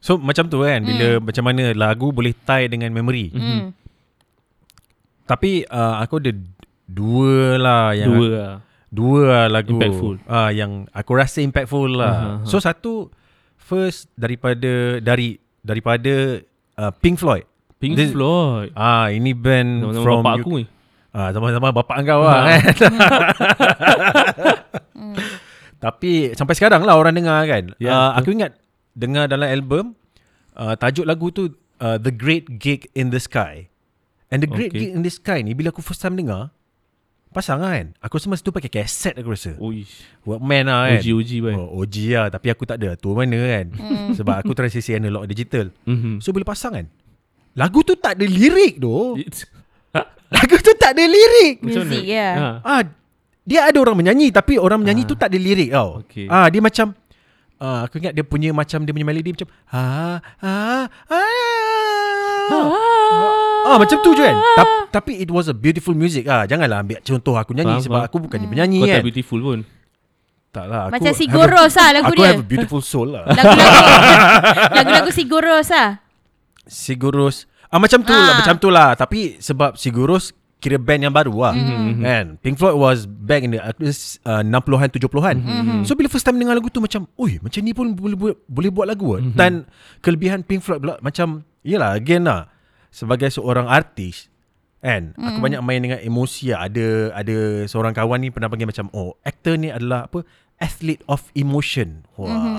So 0.00 0.16
macam 0.16 0.48
tu 0.48 0.64
kan 0.64 0.80
bila 0.80 1.20
macam 1.20 1.44
mana 1.44 1.76
lagu 1.76 2.08
boleh 2.10 2.32
tie 2.32 2.66
dengan 2.66 2.88
memory. 2.90 3.30
Hmm. 3.30 3.76
Tapi 5.28 5.62
uh, 5.70 6.02
aku 6.02 6.18
ada 6.18 6.34
dua 6.90 7.54
lah 7.54 7.92
yang 7.92 8.08
Dua 8.10 8.28
lah. 8.28 8.54
dua 8.88 9.18
lah 9.22 9.44
lagu 9.48 9.72
Impactful. 9.72 10.14
Ah 10.26 10.50
yang 10.50 10.84
aku 10.90 11.10
rasa 11.14 11.38
impactful 11.38 11.88
lah. 11.92 12.12
Aha. 12.12 12.30
So 12.42 12.58
satu 12.58 13.08
first 13.56 14.10
daripada 14.14 14.98
dari 14.98 15.36
daripada 15.60 16.40
uh, 16.76 16.92
Pink 16.92 17.16
Floyd. 17.16 17.44
Pink 17.78 17.94
This- 17.94 18.10
Floyd. 18.10 18.74
Ah 18.74 19.06
ini 19.08 19.30
band 19.30 19.86
Nama-nama 19.86 20.00
from 20.00 20.16
bapak 20.20 20.34
UK. 20.34 20.40
aku 20.40 20.50
ni. 20.56 20.64
Ah 21.10 21.28
sama-sama 21.30 21.68
bapak 21.70 21.96
kau 22.02 22.20
lah 22.20 22.40
kan. 22.44 22.60
Tapi 25.80 26.34
sampai 26.34 26.54
sekarang 26.54 26.82
lah 26.82 26.94
orang 26.94 27.14
dengar 27.14 27.38
kan. 27.46 27.62
Ya, 27.74 27.76
Yeah, 27.80 27.90
uh, 27.90 28.00
betul. 28.10 28.18
aku 28.18 28.28
ingat 28.36 28.50
dengar 28.92 29.24
dalam 29.26 29.48
album 29.48 29.84
uh, 30.52 30.74
tajuk 30.76 31.02
lagu 31.02 31.26
tu 31.30 31.42
uh, 31.80 31.96
The 31.96 32.12
Great 32.12 32.58
Gig 32.58 32.86
in 32.92 33.08
the 33.08 33.18
Sky. 33.18 33.66
And 34.28 34.38
The 34.38 34.48
Great 34.48 34.70
Okay. 34.70 34.78
Gig 34.84 34.90
in 34.92 35.00
the 35.00 35.10
Sky 35.10 35.40
ni 35.40 35.52
bila 35.52 35.70
aku 35.70 35.80
first 35.80 35.98
time 35.98 36.14
dengar 36.14 36.52
pasang 37.30 37.62
lah 37.62 37.72
kan. 37.72 37.86
Aku 38.02 38.18
rasa 38.18 38.26
masa 38.26 38.42
tu 38.42 38.50
pakai 38.50 38.68
kaset 38.68 39.14
aku 39.14 39.30
rasa. 39.32 39.54
Uish. 39.56 40.02
Walkman 40.26 40.66
lah 40.66 40.90
kan. 40.90 41.00
OG, 41.00 41.06
OG 41.14 41.30
baik. 41.40 41.56
Oh, 41.56 41.68
OG 41.80 41.96
lah 42.12 42.26
Tapi 42.28 42.46
aku 42.52 42.62
tak 42.68 42.76
ada 42.76 42.92
Tu 42.92 43.08
mana 43.08 43.38
kan 43.40 43.66
Sebab 44.12 44.34
aku 44.36 44.52
transisi 44.52 44.92
analog 44.92 45.24
digital 45.24 45.72
Mhm. 45.88 46.20
So 46.20 46.36
bila 46.36 46.44
pasang 46.44 46.76
kan 46.76 46.86
Lagu 47.56 47.80
tu 47.80 47.96
tak 47.96 48.20
ada 48.20 48.26
lirik 48.28 48.76
tu 48.76 49.16
Lagu 50.30 50.56
tu 50.60 50.72
tak 50.76 50.92
ada 50.94 51.02
lirik 51.02 51.64
Music 51.64 52.04
ya. 52.06 52.28
Ha. 52.36 52.48
Ah, 52.62 52.82
dia 53.42 53.66
ada 53.66 53.78
orang 53.82 53.98
menyanyi 53.98 54.30
tapi 54.30 54.60
orang 54.60 54.78
menyanyi 54.78 55.02
tu 55.02 55.18
tak 55.18 55.32
ada 55.32 55.38
lirik 55.40 55.74
tau. 55.74 56.04
Okey. 56.06 56.30
Ah, 56.30 56.46
dia 56.46 56.62
macam 56.62 56.94
ah, 57.58 57.88
aku 57.88 57.98
ingat 57.98 58.14
dia 58.14 58.22
punya 58.22 58.54
macam 58.54 58.86
dia 58.86 58.92
punya 58.94 59.06
melody 59.08 59.34
macam 59.34 59.48
ha 59.74 60.22
ha 60.38 60.86
ha. 60.86 61.22
Ah, 62.50 63.39
macam 63.76 63.96
tu 63.98 64.10
je 64.12 64.22
kan. 64.22 64.36
Ta- 64.54 64.68
tapi 64.92 65.18
it 65.18 65.28
was 65.28 65.46
a 65.46 65.54
beautiful 65.54 65.92
music 65.92 66.26
ah. 66.26 66.42
Janganlah 66.42 66.80
ambil 66.80 66.98
contoh 67.00 67.34
aku 67.34 67.52
nyanyi 67.52 67.76
Faham, 67.76 67.84
sebab 67.84 67.98
faham. 67.98 68.08
aku 68.08 68.16
bukannya 68.20 68.46
penyanyi 68.46 68.78
Kau 68.78 68.86
kan. 68.86 68.96
tak 68.96 69.06
beautiful 69.06 69.40
pun. 69.40 69.58
Tak 70.50 70.64
lah. 70.66 70.82
Aku 70.84 70.94
Macam 70.96 71.12
Sigoros 71.12 71.72
lah 71.72 71.88
lagu 71.92 72.04
aku 72.04 72.14
dia. 72.16 72.28
have 72.28 72.42
a 72.42 72.48
beautiful 72.48 72.80
soul 72.80 73.08
lah. 73.08 73.22
Lagu-lagu 73.24 73.78
Lagu-lagu 74.76 75.10
Sigoros 75.10 75.68
lah 75.68 75.88
Sigurus 76.64 77.36
ah, 77.66 77.78
Macam 77.78 78.00
tu 78.00 78.10
Ah. 78.10 78.18
lah 78.20 78.34
Macam 78.36 78.54
tu 78.56 78.68
lah 78.68 78.88
Tapi 78.94 79.38
sebab 79.38 79.74
Sigurus 79.74 80.30
Kira 80.58 80.76
band 80.76 81.00
yang 81.00 81.14
baru 81.14 81.32
lah 81.32 81.54
Mhm. 81.54 82.02
Kan 82.02 82.26
Pink 82.36 82.56
Floyd 82.56 82.74
was 82.74 83.06
Back 83.06 83.40
in 83.40 83.54
the 83.54 83.60
uh, 83.60 83.72
60-an 83.72 84.52
70-an 84.90 85.36
Mhm. 85.38 85.80
So 85.84 85.94
bila 85.94 86.06
first 86.06 86.22
time 86.22 86.36
dengar 86.36 86.52
lagu 86.52 86.66
tu 86.66 86.78
Macam 86.78 87.06
Ui 87.14 87.38
macam 87.38 87.60
ni 87.60 87.70
pun 87.70 87.86
Boleh 87.90 88.14
buat, 88.14 88.34
boleh 88.44 88.70
buat 88.70 88.86
lagu 88.86 89.06
Mhm. 89.14 89.22
mm 89.24 89.34
Dan 89.34 89.52
kelebihan 89.98 90.42
Pink 90.42 90.60
Floyd 90.60 90.80
pula 90.80 90.98
Macam 90.98 91.42
Yelah 91.62 91.94
again 91.94 92.24
lah 92.24 92.50
Sebagai 92.90 93.26
seorang 93.28 93.66
artis 93.66 94.26
Kan 94.78 95.14
Aku 95.14 95.38
Mhm. 95.38 95.42
banyak 95.42 95.60
main 95.60 95.80
dengan 95.80 95.98
emosi 95.98 96.50
lah 96.50 96.66
Ada 96.66 96.86
Ada 97.14 97.36
seorang 97.64 97.92
kawan 97.92 98.18
ni 98.18 98.28
Pernah 98.28 98.46
panggil 98.46 98.66
macam 98.66 98.90
Oh 98.90 99.14
actor 99.20 99.54
ni 99.54 99.68
adalah 99.68 100.04
Apa 100.04 100.24
Athlete 100.56 101.00
of 101.06 101.30
emotion 101.32 102.04
Wah 102.14 102.28
Mhm. 102.28 102.56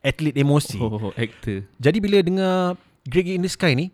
Athlete 0.00 0.36
emosi 0.36 0.78
Oh, 0.78 1.12
actor. 1.12 1.68
jadi 1.76 1.98
bila 1.98 2.20
dengar 2.20 2.74
Great 3.02 3.26
Gig 3.26 3.36
in 3.36 3.42
the 3.42 3.48
Sky 3.48 3.72
ni 3.72 3.92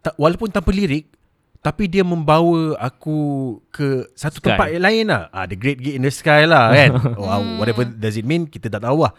tak, 0.00 0.12
Walaupun 0.14 0.48
tanpa 0.48 0.70
lirik 0.70 1.08
tapi 1.60 1.84
dia 1.84 2.00
membawa 2.00 2.72
aku 2.74 3.12
ke 3.68 4.08
satu 4.14 4.40
Sky. 4.40 4.48
tempat 4.48 4.68
yang 4.70 4.80
lain 4.80 5.04
lah. 5.06 5.28
Ah, 5.28 5.44
the 5.44 5.52
great 5.52 5.76
gate 5.76 5.92
in 5.92 6.00
the 6.00 6.08
sky 6.08 6.48
lah 6.48 6.72
kan. 6.72 6.88
wow, 7.12 7.36
whatever 7.60 7.84
does 7.84 8.16
it 8.16 8.24
mean, 8.24 8.48
kita 8.48 8.72
tak 8.72 8.80
tahu 8.80 9.04
lah. 9.04 9.12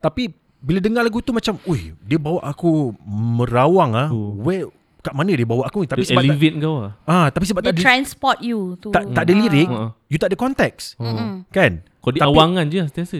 Tapi 0.00 0.32
bila 0.56 0.80
dengar 0.80 1.04
lagu 1.04 1.20
tu 1.20 1.36
macam, 1.36 1.60
ui, 1.62 1.92
dia 2.00 2.16
bawa 2.16 2.40
aku 2.42 2.96
merawang 3.04 3.92
ah. 3.92 4.08
Oh. 4.08 4.40
Where, 4.40 4.72
kat 5.02 5.12
mana 5.12 5.30
dia 5.30 5.42
bawa 5.42 5.66
aku 5.66 5.82
ni? 5.82 5.86
Tapi 5.86 6.00
Dia 6.00 6.08
sebab 6.08 6.22
tak, 6.22 6.30
elevate 6.30 6.56
kau 6.56 6.76
lah. 6.80 6.92
ah, 7.04 7.26
tapi 7.28 7.44
sebab 7.44 7.58
Dia 7.58 7.66
tak 7.66 7.74
ada, 7.74 7.82
transport 7.82 8.38
you 8.40 8.60
tu. 8.78 8.88
tak, 8.88 9.02
tak 9.10 9.22
ada 9.22 9.32
lirik, 9.34 9.66
Ah. 9.66 9.90
you 10.06 10.16
tak 10.16 10.30
ada 10.30 10.36
konteks. 10.36 10.94
Mm-mm. 10.96 11.42
Kan? 11.48 11.82
Kau 11.98 12.08
di 12.08 12.18
Tapi- 12.18 12.30
awangan 12.30 12.64
je 12.66 12.80
sentiasa. 12.84 13.18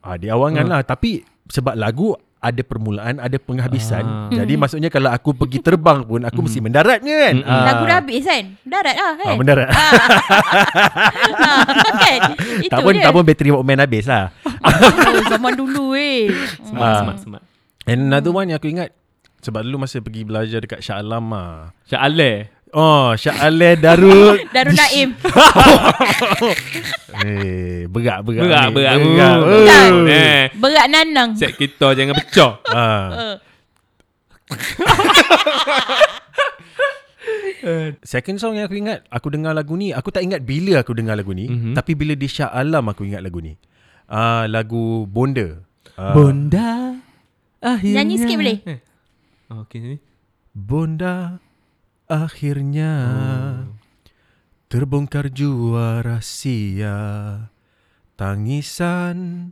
Ah, 0.00 0.14
di 0.14 0.26
awangan 0.26 0.64
Ah. 0.64 0.70
lah. 0.72 0.80
Tapi 0.82 1.22
sebab 1.46 1.74
lagu 1.74 2.12
ada 2.40 2.62
permulaan, 2.62 3.20
ada 3.20 3.36
penghabisan. 3.36 4.00
Ah. 4.00 4.32
Jadi 4.32 4.56
maksudnya 4.56 4.88
kalau 4.88 5.06
aku 5.08 5.36
pergi 5.36 5.60
terbang 5.60 6.02
pun, 6.02 6.24
aku 6.24 6.40
mesti 6.40 6.58
mendaratnya 6.58 7.14
kan. 7.22 7.34
Mm-mm. 7.36 7.52
Ah. 7.52 7.64
Lagu 7.64 7.82
dah 7.84 7.96
habis 7.96 8.22
kan? 8.22 8.44
Darat 8.64 8.96
lah 8.96 9.12
kan? 9.14 9.26
Ah, 9.26 9.36
mendarat. 9.36 9.68
Ah, 9.68 9.92
kan? 12.02 12.20
Itu 12.58 12.70
tak 12.70 12.78
pun, 12.80 12.92
dia. 12.92 13.04
tak 13.04 13.12
pun 13.12 13.22
bateri 13.22 13.50
Walkman 13.50 13.78
habis 13.78 14.04
lah. 14.04 14.32
Oh, 14.60 15.24
zaman 15.26 15.52
dulu 15.54 15.92
eh. 15.92 16.28
Smart, 16.62 16.84
Ah. 16.84 17.00
smart, 17.02 17.18
smart. 17.18 17.42
And 17.84 18.06
another 18.06 18.28
one 18.30 18.46
yang 18.46 18.56
aku 18.56 18.68
ingat, 18.68 18.92
sebab 19.40 19.60
dulu 19.62 19.76
masa 19.80 19.98
pergi 19.98 20.22
belajar 20.22 20.58
dekat 20.60 20.80
Shah 20.80 20.98
Alam 20.98 21.32
lah. 21.32 21.74
Syah 21.84 22.00
Ale. 22.00 22.32
Oh, 22.70 23.12
Shah 23.18 23.34
Alam 23.40 23.76
Darul. 23.76 24.40
Darul 24.54 24.72
Naim. 24.72 25.10
eh, 27.26 27.84
berat, 27.90 28.22
berat. 28.22 28.42
Berat, 28.46 28.66
ni. 28.70 28.74
berat. 28.76 28.96
berat. 29.02 29.36
berat. 29.42 29.90
Oh. 29.90 30.06
Eh, 30.06 30.42
Berat 30.54 30.86
nanang. 30.86 31.30
set 31.34 31.54
kita 31.54 31.92
jangan 31.92 32.14
pecah. 32.14 32.52
Ah. 32.70 33.38
Uh, 37.60 37.92
Second 38.00 38.40
song 38.40 38.56
yang 38.56 38.66
aku 38.66 38.74
ingat 38.74 39.04
Aku 39.12 39.28
dengar 39.28 39.52
lagu 39.52 39.76
ni 39.76 39.92
Aku 39.92 40.08
tak 40.08 40.24
ingat 40.24 40.40
bila 40.42 40.80
aku 40.80 40.90
dengar 40.90 41.14
lagu 41.14 41.30
ni 41.30 41.46
Mhm. 41.46 41.54
mm-hmm. 41.54 41.74
Tapi 41.76 41.92
bila 41.94 42.16
di 42.16 42.26
Shah 42.26 42.50
Alam 42.50 42.88
aku 42.88 43.04
ingat 43.04 43.20
lagu 43.22 43.38
ni 43.38 43.54
uh, 44.10 44.48
Lagu 44.48 45.04
Bonda 45.06 45.60
uh, 45.94 46.14
Bonda 46.16 46.96
akhirnya. 47.60 48.00
Nyanyi 48.00 48.14
sikit 48.16 48.36
boleh? 48.40 48.56
Oh, 49.50 49.66
okay, 49.66 49.82
ni. 49.82 49.98
Bonda 50.54 51.42
Akhirnya 52.06 52.94
Oh. 53.66 53.74
Terbongkar 54.70 55.26
jua 55.34 56.06
rahsia 56.06 57.50
Tangisan 58.14 59.50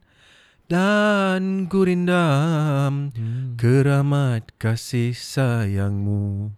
Dan 0.71 1.67
gurindam 1.67 3.11
Hmm. 3.11 3.59
Keramat 3.59 4.55
kasih 4.63 5.19
sayangmu 5.19 6.55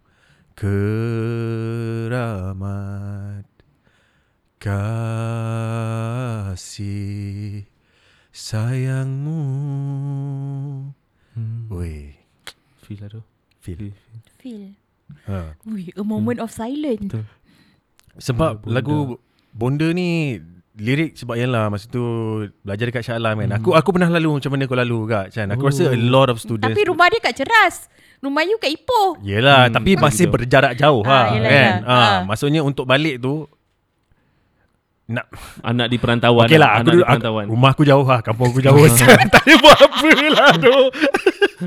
Keramat 0.53 2.05
Kasih 6.01 7.65
Sayangmu 8.29 9.41
Hmm. 11.33 11.65
Weh 11.73 12.20
Feel 12.91 12.99
lah 12.99 13.09
tu. 13.09 13.21
Feel 13.57 13.95
feel. 14.37 14.75
ha. 15.25 15.55
Ui, 15.63 15.87
a 15.89 16.03
moment 16.03 16.37
of 16.37 16.51
silence. 16.51 17.07
Betul. 17.07 17.23
Sebab 18.13 18.61
Bonda. 18.61 18.73
lagu 18.73 18.97
Bonda 19.49 19.87
ni 19.89 20.35
Lirik 20.73 21.15
sebab 21.15 21.35
yang 21.35 21.47
lah 21.49 21.67
Masa 21.67 21.83
tu 21.85 21.99
Belajar 22.61 22.83
dekat 22.85 23.03
Shah 23.05 23.15
Alam 23.15 23.35
kan 23.37 23.47
Hmm. 23.49 23.57
Aku 23.57 23.69
aku 23.71 23.91
pernah 23.91 24.07
lalu 24.09 24.35
Macam 24.35 24.49
mana 24.49 24.63
kau 24.65 24.75
lalu 24.77 24.99
kak 25.05 25.25
Chan 25.29 25.47
Aku 25.49 25.63
Oh. 25.63 25.67
rasa 25.67 25.83
a 25.85 25.97
lot 25.97 26.27
of 26.27 26.35
students 26.37 26.63
Tapi 26.65 26.81
rumah 26.85 27.07
dia 27.07 27.19
kat 27.21 27.35
Ceras. 27.37 27.87
Rumah 28.19 28.43
you 28.43 28.55
kat 28.55 28.71
Ipoh. 28.73 29.19
Yelah 29.21 29.67
Hmm, 29.67 29.73
Tapi 29.73 29.95
masih 29.95 30.25
begitu. 30.25 30.35
berjarak 30.41 30.73
jauh 30.75 31.03
Ah, 31.03 31.27
ha, 31.27 31.35
yelah, 31.35 31.49
kan 31.49 31.51
yelah. 31.53 31.75
ha, 31.85 31.95
Ah. 31.95 32.17
Maksudnya 32.25 32.61
untuk 32.61 32.83
balik 32.83 33.15
tu 33.17 33.47
Nak 35.07 35.25
Anak 35.61 35.87
di 35.87 35.97
perantauan. 35.97 36.47
Okay 36.47 36.55
lah 36.55 36.69
aku, 36.69 36.75
Anak 36.77 36.87
dulu, 36.89 36.95
di 36.97 37.05
perantauan. 37.05 37.43
aku, 37.43 37.51
Rumah 37.51 37.69
aku 37.69 37.83
jauh 37.85 38.05
lah 38.05 38.19
Kampung 38.21 38.47
aku 38.49 38.59
jauh 38.61 38.79
Tak 39.35 39.41
ada 39.41 39.55
buat 39.57 39.77
apa 39.77 40.09
lah 40.29 40.51
tu 40.57 40.75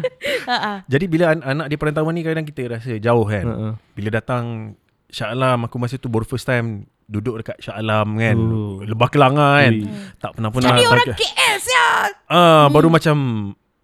Ha 0.49 0.57
ah. 0.57 0.79
Jadi 0.87 1.05
bila 1.07 1.31
an- 1.31 1.45
anak 1.45 1.67
di 1.67 1.77
perantauan 1.77 2.13
ni 2.13 2.21
Kadang 2.21 2.43
kita 2.43 2.67
rasa 2.69 2.95
jauh 2.97 3.25
kan 3.25 3.45
Ha, 3.45 3.55
ha. 3.55 3.69
Bila 3.93 4.09
datang 4.11 4.75
Shah 5.07 5.31
Alam 5.31 5.65
Aku 5.65 5.77
masa 5.77 5.95
tu 5.95 6.07
baru 6.07 6.23
first 6.23 6.45
time 6.45 6.85
Duduk 7.05 7.39
dekat 7.39 7.59
Shah 7.59 7.77
Alam 7.77 8.15
kan 8.15 8.37
Oh. 8.37 8.81
Lebah 8.81 9.09
Kelanga 9.09 9.59
kan 9.59 9.75
Ui. 9.75 9.85
Tak 10.17 10.31
pernah 10.33 10.51
pernah 10.51 10.71
Jadi 10.73 10.85
orang 10.85 11.07
pakai- 11.07 11.21
KL 11.21 11.57
siap. 11.59 12.09
Ah, 12.27 12.67
baru 12.67 12.89
macam 12.89 13.17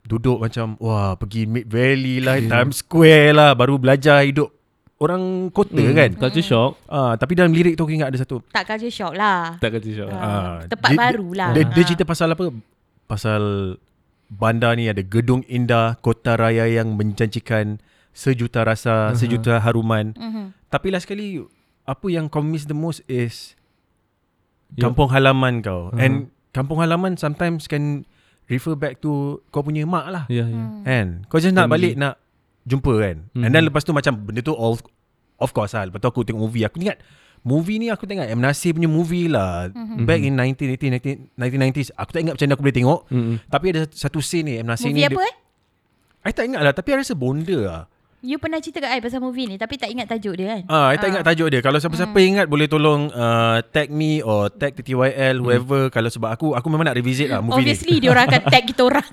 duduk 0.02 0.38
macam 0.38 0.74
wah 0.76 1.14
pergi 1.14 1.44
Mid 1.44 1.66
Valley 1.66 2.18
lah, 2.18 2.42
Times 2.42 2.80
Square 2.80 3.30
lah, 3.30 3.50
baru 3.52 3.76
belajar 3.76 4.22
hidup 4.22 4.50
orang 4.98 5.22
kota 5.48 5.78
Hmm, 5.78 5.94
kan. 5.94 6.10
Culture 6.12 6.42
shock. 6.42 6.70
Ah, 6.84 7.14
tapi 7.14 7.32
dalam 7.32 7.48
lirik 7.50 7.72
tu 7.72 7.82
aku 7.82 7.94
ingat 7.94 8.10
ada 8.10 8.18
satu. 8.18 8.42
Tak 8.44 8.66
culture 8.66 8.90
shock 8.90 9.14
lah. 9.14 9.54
Tak 9.56 9.70
culture 9.70 9.96
shock. 9.96 10.10
Ah. 10.10 10.18
Ah, 10.18 10.56
tempat 10.66 10.88
dia- 10.88 11.00
baru 11.00 11.28
lah. 11.30 11.50
Dia, 11.52 11.62
dia 11.64 11.78
Ah. 11.78 11.86
cerita 11.86 12.04
pasal 12.04 12.28
apa? 12.28 12.50
Pasal 13.06 13.42
bandar 14.30 14.78
ni 14.78 14.86
ada 14.86 15.02
gedung 15.02 15.42
indah, 15.50 15.98
kota 15.98 16.38
raya 16.38 16.70
yang 16.70 16.94
menjanjikan 16.94 17.82
sejuta 18.14 18.62
rasa, 18.62 19.10
Aha. 19.10 19.18
sejuta 19.18 19.58
haruman. 19.58 20.14
Mhm. 20.14 20.54
Tapi 20.70 20.94
last 20.94 21.10
sekali 21.10 21.42
apa 21.82 22.06
yang 22.06 22.30
kau 22.30 22.40
miss 22.40 22.70
the 22.70 22.76
most 22.76 23.02
is 23.10 23.58
kampung 24.78 25.10
halaman 25.10 25.60
kau. 25.60 25.90
Aha. 25.90 25.98
And 25.98 26.14
kampung 26.54 26.78
halaman 26.78 27.18
sometimes 27.18 27.66
can 27.66 28.06
refer 28.46 28.74
back 28.74 29.02
to 29.02 29.42
kau 29.50 29.62
punya 29.62 29.86
mak 29.86 30.06
lah. 30.10 30.24
Ya, 30.30 30.46
ya. 30.46 30.58
Hmm. 30.58 30.82
Kan 30.82 31.06
Kau 31.30 31.38
just 31.38 31.54
nak 31.54 31.70
balik 31.70 31.94
Nak 31.94 32.18
jumpa 32.66 32.92
kan 32.98 33.16
Mhm. 33.30 33.44
And 33.46 33.50
then 33.54 33.62
lepas 33.70 33.86
tu 33.86 33.94
macam 33.94 34.26
Benda 34.26 34.42
tu 34.42 34.50
all, 34.58 34.74
Of 35.38 35.54
course 35.54 35.72
lah 35.72 35.86
Lepas 35.86 36.02
tu 36.02 36.10
aku 36.10 36.26
tengok 36.26 36.50
movie 36.50 36.66
Aku 36.66 36.82
ingat 36.82 36.98
Movie 37.40 37.76
ni 37.76 37.88
aku 37.88 38.04
tengok 38.04 38.26
M. 38.26 38.36
Nasir 38.38 38.70
punya 38.70 38.84
movie 38.86 39.24
lah 39.24 39.68
Mhm. 39.68 40.04
Back 40.04 40.20
in 40.20 40.34
1980 40.34 41.32
1990s 41.34 41.88
Aku 41.94 42.10
tak 42.10 42.20
ingat 42.20 42.34
macam 42.34 42.44
mana 42.44 42.54
aku 42.54 42.62
boleh 42.62 42.76
tengok 42.76 43.00
Mm-mm. 43.08 43.36
Tapi 43.46 43.64
ada 43.70 43.80
satu 43.88 44.18
scene 44.18 44.44
ni 44.44 44.54
M. 44.56 44.66
Nasir 44.66 44.88
Movie 44.88 44.98
ni 44.98 45.06
apa 45.06 45.20
eh? 45.22 45.34
I 46.20 46.30
tak 46.30 46.44
ingat 46.46 46.60
lah 46.60 46.72
Tapi 46.72 46.88
I 46.90 46.96
rasa 46.98 47.14
bonda 47.14 47.58
lah 47.58 47.82
You 48.20 48.36
pernah 48.36 48.60
cerita 48.60 48.84
kat 48.84 48.92
I 48.92 49.00
pasal 49.00 49.16
movie 49.18 49.48
ni 49.48 49.56
Tapi 49.56 49.74
tak 49.74 49.88
ingat 49.88 50.04
tajuk 50.06 50.36
dia 50.36 50.52
kan 50.52 50.62
Ah, 50.68 50.92
I 50.92 50.96
tak 50.96 51.08
Ah. 51.08 51.10
ingat 51.10 51.22
tajuk 51.24 51.48
dia. 51.48 51.60
Kalau 51.60 51.80
siapa-siapa 51.80 52.12
ingat 52.20 52.46
boleh 52.46 52.66
tolong 52.66 53.08
uh, 53.08 53.64
tag 53.66 53.88
me 53.88 54.20
or 54.20 54.52
tag 54.52 54.76
TTYL 54.76 55.40
whoever 55.40 55.88
kalau 55.88 56.06
sebab 56.06 56.28
aku 56.28 56.52
aku 56.52 56.68
memang 56.68 56.84
nak 56.84 56.94
revisit 56.94 57.26
lah 57.26 57.40
movie 57.40 57.64
Obviously 57.64 57.96
dia 57.96 58.12
orang 58.12 58.28
akan 58.28 58.42
tag 58.52 58.64
kita 58.66 58.84
orang 58.84 59.08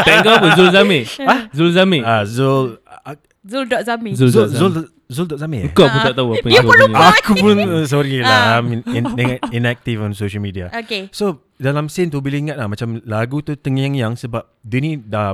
Tag 0.00 0.16
kau 0.22 0.32
apa? 0.32 0.48
Zul 0.54 0.70
Zamir? 0.70 1.02
Zul 1.56 1.70
Zamir? 1.72 1.98
ni. 1.98 2.06
Ah 2.06 2.22
Zul 2.22 2.78
ah, 2.86 3.18
Zul.Zami 3.40 4.12
Zul 4.12 4.28
Zul 4.28 4.46
Zamir. 4.46 4.58
Zul 4.60 4.72
Zul 5.08 5.24
Dot 5.24 5.40
Zami 5.40 5.64
eh? 5.64 5.70
Kau 5.72 5.84
pun 5.84 5.98
tak 5.98 6.12
tahu 6.12 6.36
apa 6.36 6.44
Dia 6.44 6.54
yang 6.54 6.64
pun 6.64 6.70
kau 6.70 6.78
lupa. 6.78 6.92
punya. 6.92 7.08
Aku 7.16 7.32
pun 7.34 7.56
uh, 7.56 7.84
sorry 7.84 8.20
Ah. 8.20 8.22
lah 8.22 8.40
I'm 8.56 8.66
in, 8.70 8.80
in, 8.86 9.04
in, 9.16 9.28
inactive 9.58 9.98
on 9.98 10.12
social 10.12 10.38
media. 10.38 10.68
Okay 10.70 11.08
So 11.10 11.24
dalam 11.56 11.88
scene 11.88 12.08
tu 12.08 12.20
bila 12.20 12.36
ingat 12.36 12.54
lah 12.54 12.68
macam 12.68 13.00
lagu 13.02 13.40
tu 13.40 13.52
terngiang-ngiang 13.52 14.14
sebab 14.14 14.44
dia 14.60 14.78
ni 14.78 14.96
dah 14.96 15.32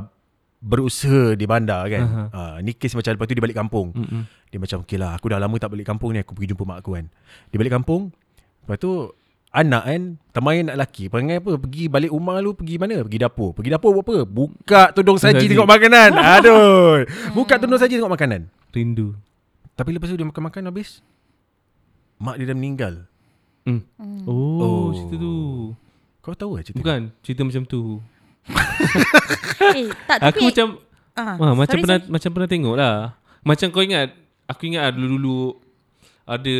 berusaha 0.59 1.35
di 1.35 1.43
bandar 1.43 1.85
kan. 1.85 2.01
Aha. 2.01 2.23
Uh, 2.31 2.55
ni 2.59 2.71
kes 2.71 2.95
macam 2.95 3.13
lepas 3.13 3.25
tu 3.25 3.35
dia 3.35 3.43
balik 3.43 3.57
kampung. 3.57 3.91
Mm-mm. 3.91 4.23
Dia 4.47 4.57
macam 4.57 4.77
okay 4.79 4.95
lah 4.95 5.13
aku 5.13 5.27
dah 5.27 5.37
lama 5.37 5.55
tak 5.55 5.69
balik 5.69 5.85
kampung 5.85 6.15
ni 6.15 6.19
aku 6.19 6.31
pergi 6.31 6.55
jumpa 6.55 6.63
mak 6.63 6.79
aku 6.79 6.95
kan. 6.95 7.05
Dia 7.51 7.57
balik 7.57 7.73
kampung. 7.73 8.15
Lepas 8.63 8.79
tu 8.79 9.11
anak 9.51 9.83
kan 9.83 10.01
teman 10.31 10.67
anak 10.67 10.75
lelaki 10.75 11.07
perangai 11.07 11.37
apa 11.37 11.55
pergi 11.55 11.87
balik 11.87 12.11
rumah 12.11 12.39
lu 12.39 12.51
pergi 12.51 12.75
mana 12.75 12.99
pergi 12.99 13.19
dapur 13.21 13.51
pergi 13.51 13.71
dapur 13.71 13.91
buat 13.93 14.03
apa 14.03 14.15
buka 14.25 14.81
tudung 14.91 15.15
Saji. 15.15 15.47
tengok 15.47 15.63
makanan 15.63 16.11
aduh 16.35 17.07
buka 17.31 17.55
tudung 17.55 17.79
saji 17.79 17.95
tengok 17.95 18.11
makanan 18.11 18.51
Rindu. 18.75 19.15
Tapi 19.75 19.91
lepas 19.91 20.07
tu 20.07 20.15
dia 20.15 20.23
makan-makan 20.23 20.67
habis 20.67 21.03
mak 22.17 22.35
dia 22.35 22.47
dah 22.47 22.55
meninggal 22.55 22.95
Mm. 23.65 23.81
Hmm. 23.97 24.21
Oh, 24.29 24.61
Oh. 24.61 24.87
cerita 24.93 25.15
tu. 25.17 25.33
kau 26.21 26.33
tahu 26.33 26.53
lah 26.53 26.61
cerita 26.61 26.77
Bukan, 26.79 27.09
cerita 27.19 27.41
macam 27.41 27.65
tu. 27.65 27.97
Eh 29.73 29.89
tak 30.05 30.17
tapi 30.21 30.29
Aku 30.29 30.41
macam 30.45 30.67
ah, 31.17 31.33
Wah, 31.35 31.51
macam 31.55 31.73
sorry, 31.73 31.81
pernah 31.81 31.97
sorry. 31.97 32.11
macam 32.13 32.29
pernah 32.29 32.49
tengok 32.49 32.75
lah. 32.75 32.95
Macam 33.41 33.67
kau 33.69 33.81
ingat, 33.81 34.13
aku 34.45 34.61
ingat 34.67 34.93
dulu-dulu 34.93 35.57
ada 36.23 36.55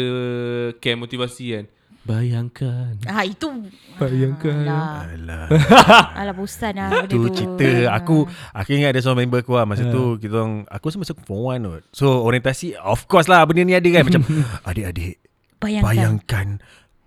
camp 0.75 1.05
motivasi 1.05 1.45
kan. 1.51 1.65
Bayangkan. 2.05 3.01
Ah 3.03 3.21
itu 3.21 3.49
Bayangkan. 3.97 4.61
Alah, 4.61 5.09
Alah 5.09 5.45
alah 6.21 6.33
bosan 6.33 6.77
lah 6.77 7.01
benda 7.01 7.09
Tu 7.09 7.17
tu. 7.17 7.33
cerita 7.33 7.69
Aku 7.91 8.29
Aku 8.51 8.69
ingat 8.71 8.93
ada 8.93 9.01
seorang 9.01 9.25
member 9.25 9.41
aku 9.41 9.53
lah 9.53 9.65
Masa 9.65 9.83
Ya. 9.83 9.91
tu 9.91 10.15
kita 10.15 10.37
orang 10.37 10.69
Aku 10.69 10.83
rasa 10.85 10.97
masa 11.01 11.13
form 11.17 11.49
1 11.51 11.65
kot 11.65 11.83
So 11.89 12.21
orientasi 12.21 12.77
Of 12.77 13.05
course 13.05 13.25
lah 13.25 13.41
Benda 13.43 13.61
ni 13.61 13.73
ada 13.73 13.89
kan 13.89 14.05
Macam 14.05 14.21
Adik-adik 14.69 15.17
Bayangkan, 15.57 15.89
Bayangkan 15.89 16.47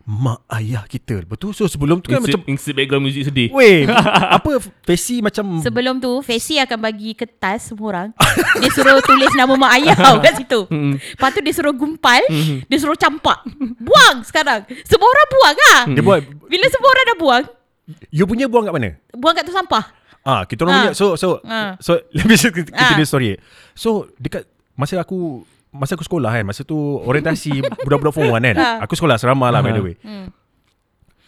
Mak 0.09 0.41
ayah 0.51 0.89
kita 0.89 1.21
Lepas 1.21 1.37
tu 1.37 1.53
So 1.53 1.69
sebelum 1.69 2.01
tu 2.01 2.09
kan 2.09 2.17
Insert, 2.17 2.41
macam 2.41 2.49
insert 2.49 2.73
background 2.73 3.05
music 3.05 3.29
sedih. 3.29 3.53
Weh 3.53 3.85
Apa 4.41 4.57
Fesi 4.81 5.21
macam 5.21 5.61
Sebelum 5.61 6.01
tu 6.01 6.25
Fesi 6.25 6.57
akan 6.57 6.79
bagi 6.81 7.13
kertas 7.13 7.69
semua 7.69 7.87
orang 7.87 8.09
Dia 8.61 8.73
suruh 8.73 8.99
tulis 8.99 9.29
nama 9.37 9.53
mak 9.53 9.73
ayah 9.77 9.93
tau 9.93 10.17
kat 10.19 10.41
situ 10.41 10.65
Mm-mm. 10.65 10.97
Lepas 11.13 11.31
tu 11.31 11.41
dia 11.41 11.53
suruh 11.53 11.71
gumpal 11.71 12.25
Mhm. 12.25 12.65
Dia 12.65 12.79
suruh 12.79 12.97
campak 12.97 13.45
Buang 13.77 14.25
sekarang 14.25 14.65
Semua 14.83 15.07
orang 15.07 15.29
buang 15.29 15.57
lah 15.61 15.81
Dia 15.87 16.01
buat 16.03 16.21
Bila 16.43 16.67
semua 16.67 16.89
orang 16.89 17.05
dah 17.05 17.19
buang 17.19 17.45
You 18.09 18.25
punya 18.25 18.49
buang 18.49 18.65
kat 18.65 18.73
mana? 18.73 18.91
Buang 19.13 19.37
kat 19.37 19.45
tu 19.45 19.53
sampah 19.53 19.93
Ah, 20.21 20.45
kita 20.45 20.65
orang 20.65 20.73
Ah. 20.73 20.81
punya 20.83 20.93
So 20.95 21.21
so 21.21 21.45
Ah. 21.45 21.77
So 21.79 22.01
Let 22.09 22.25
me 22.25 22.33
just 22.33 22.49
continue 22.49 22.73
Ah. 22.73 23.05
story 23.05 23.37
So 23.73 24.09
dekat 24.17 24.49
Masa 24.73 24.97
aku 24.97 25.45
Masa 25.69 26.01
aku 26.01 26.05
sekolah 26.05 26.33
kan 26.33 26.45
Masa 26.49 26.65
tu 26.65 26.77
orientasi 27.05 27.61
Budak-budak 27.85 28.15
form 28.17 28.33
1 28.33 28.41
kan 28.41 28.57
Aku 28.89 28.97
sekolah 28.97 29.21
asrama 29.21 29.53
lah 29.53 29.61
by 29.61 29.73
the 29.77 29.83
way. 29.85 29.97
Hmm. 30.01 30.33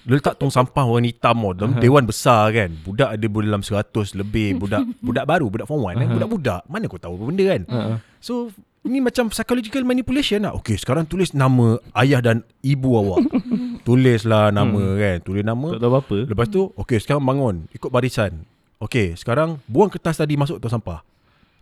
Dia 0.01 0.16
letak 0.16 0.41
tong 0.41 0.49
sampah 0.49 0.88
warna 0.88 1.05
hitam 1.05 1.45
tau 1.45 1.53
Dalam 1.53 1.76
dewan 1.76 2.09
besar 2.09 2.49
kan. 2.57 2.72
Budak 2.72 3.12
ada 3.12 3.26
boleh 3.28 3.53
dalam 3.53 3.61
100 3.61 4.16
lebih 4.16 4.57
Budak 4.61 4.80
budak 5.05 5.24
baru 5.28 5.53
Budak 5.53 5.68
form 5.68 5.84
1 5.93 6.01
kan 6.01 6.09
Budak-budak. 6.16 6.61
Mana 6.72 6.88
kau 6.88 6.97
tahu 6.97 7.20
apa 7.20 7.24
benda 7.28 7.45
kan? 7.45 7.62
Uh-huh. 7.68 7.97
So 8.16 8.32
Ini 8.80 9.05
macam 9.05 9.28
psychological 9.28 9.84
manipulation 9.84 10.41
lah. 10.49 10.57
Okay 10.57 10.80
sekarang 10.80 11.05
tulis 11.05 11.36
nama 11.36 11.76
Ayah 11.93 12.24
dan 12.24 12.49
ibu 12.64 12.97
awak. 12.97 13.28
Tulislah 13.86 14.49
nama 14.49 14.97
kan 14.97 15.20
Tulis 15.20 15.45
nama. 15.45 15.76
Tak 15.76 15.84
tahu 15.84 15.91
apa-apa. 15.93 16.18
Lepas 16.32 16.49
tu 16.49 16.72
Okay 16.80 16.97
sekarang 16.97 17.20
bangun 17.20 17.68
Ikut 17.76 17.93
barisan. 17.93 18.49
Okay 18.80 19.12
sekarang 19.20 19.61
Buang 19.68 19.93
kertas 19.93 20.16
tadi 20.16 20.32
masuk 20.41 20.64
tong 20.64 20.72
sampah. 20.72 21.05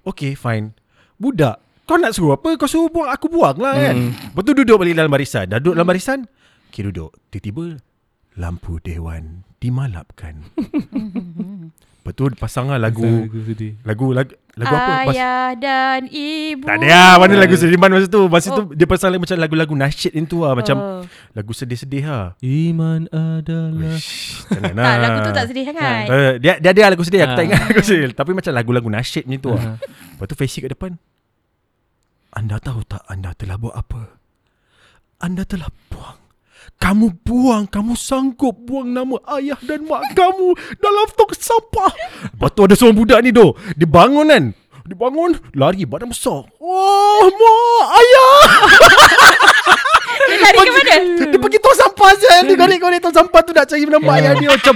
Okay 0.06 0.38
fine. 0.38 0.70
Budak 1.18 1.58
Kau 1.88 1.96
nak 1.96 2.12
suruh 2.12 2.36
apa 2.36 2.54
Kau 2.54 2.68
suruh 2.68 2.86
buang 2.86 3.08
Aku 3.08 3.26
buang 3.26 3.56
lah 3.56 3.72
kan 3.72 4.12
Lepas 4.12 4.42
tu 4.44 4.52
duduk 4.52 4.76
balik 4.76 4.94
dalam 4.94 5.08
barisan. 5.08 5.48
Dah 5.48 5.56
duduk 5.56 5.74
dalam 5.74 5.88
barisan 5.88 6.18
Okay 6.68 6.84
duduk. 6.84 7.16
Tiba-tiba 7.28 7.80
Lampu 8.36 8.76
dewan 8.78 9.42
Dimalapkan. 9.58 10.44
Lepas 11.98 12.12
tu 12.14 12.24
pasang 12.38 12.70
lah 12.70 12.78
lagu 12.78 13.04
sedih. 13.42 13.74
Lagu 13.82 14.14
Lagu, 14.14 14.32
lagu 14.54 14.70
apa? 14.70 15.10
Ayah 15.10 15.52
dan 15.52 16.06
ibu. 16.06 16.64
tak 16.64 16.78
ada 16.78 16.86
lah 16.88 17.12
Mana 17.18 17.34
lagu 17.36 17.52
sediman 17.52 17.90
masa 17.90 18.06
tu? 18.06 18.22
Masa 18.26 18.48
tu 18.48 18.62
dia 18.72 18.86
pasang 18.86 19.12
macam 19.12 19.36
lagu-lagu 19.36 19.74
nasyid 19.74 20.14
itu 20.14 20.40
lah 20.40 20.54
Macam 20.54 20.76
Oh. 20.78 21.02
lagu 21.34 21.52
sedih-sedih 21.52 22.04
lah. 22.06 22.26
Iman 22.38 23.10
adalah 23.10 23.98
Jangan 24.48 24.72
Tak, 24.86 24.96
lagu 24.96 25.18
tu 25.20 25.32
tak 25.32 25.46
sedih 25.48 25.64
sangat. 25.66 26.04
Uh, 26.06 26.32
dia, 26.38 26.52
dia 26.56 26.70
ada 26.70 26.94
lagu 26.94 27.02
sedih 27.02 27.20
Aku 27.20 27.34
tak 27.34 27.42
Ah. 27.42 27.46
ingat 27.50 27.60
lagu 27.66 27.82
sedih. 27.82 28.08
Tapi 28.14 28.30
macam 28.32 28.52
lagu-lagu 28.54 28.88
nasyid 28.88 29.24
macam 29.26 29.40
tu 29.40 29.50
lah. 29.50 29.62
Ah. 29.64 29.76
Lepas 30.14 30.26
tu 30.30 30.34
Faisy 30.34 30.58
kat 30.60 30.70
depan 30.72 30.92
Anda 32.34 32.60
tahu 32.60 32.84
tak 32.84 33.04
Anda 33.08 33.32
telah 33.32 33.56
buat 33.56 33.74
apa 33.74 34.02
Anda 35.20 35.44
telah 35.48 35.68
buang 35.88 36.28
kamu 36.78 37.24
buang, 37.26 37.64
kamu 37.66 37.96
sanggup 37.98 38.54
buang 38.62 38.92
nama 38.92 39.18
ayah 39.40 39.58
dan 39.66 39.88
mak 39.88 40.14
kamu 40.14 40.52
dalam 40.78 41.06
tong 41.16 41.32
sampah. 41.34 41.90
Lepas 42.28 42.50
tu 42.54 42.60
ada 42.62 42.74
seorang 42.78 42.98
budak 43.02 43.18
ni 43.24 43.34
doh. 43.34 43.56
Dia 43.74 43.88
bangun 43.88 44.28
kan. 44.28 44.44
Dia 44.86 44.96
bangun, 44.96 45.36
lari 45.58 45.82
badan 45.88 46.12
besar. 46.12 46.46
Wah, 46.62 47.24
mak, 47.28 47.86
ayah. 47.98 48.40
Dia 50.28 50.36
lari 50.38 50.58
ke 50.58 50.70
mana? 50.70 50.94
Dia 51.24 51.38
pergi 51.38 51.58
tong 51.58 51.76
sampah 51.78 52.10
je 52.14 52.34
Dia 52.44 52.54
korek-korek 52.54 53.00
tong 53.00 53.16
sampah 53.16 53.40
tu 53.40 53.50
Nak 53.50 53.64
cari 53.64 53.82
nama 53.82 54.10
ayah 54.14 54.32
dia 54.34 54.48
Macam 54.50 54.74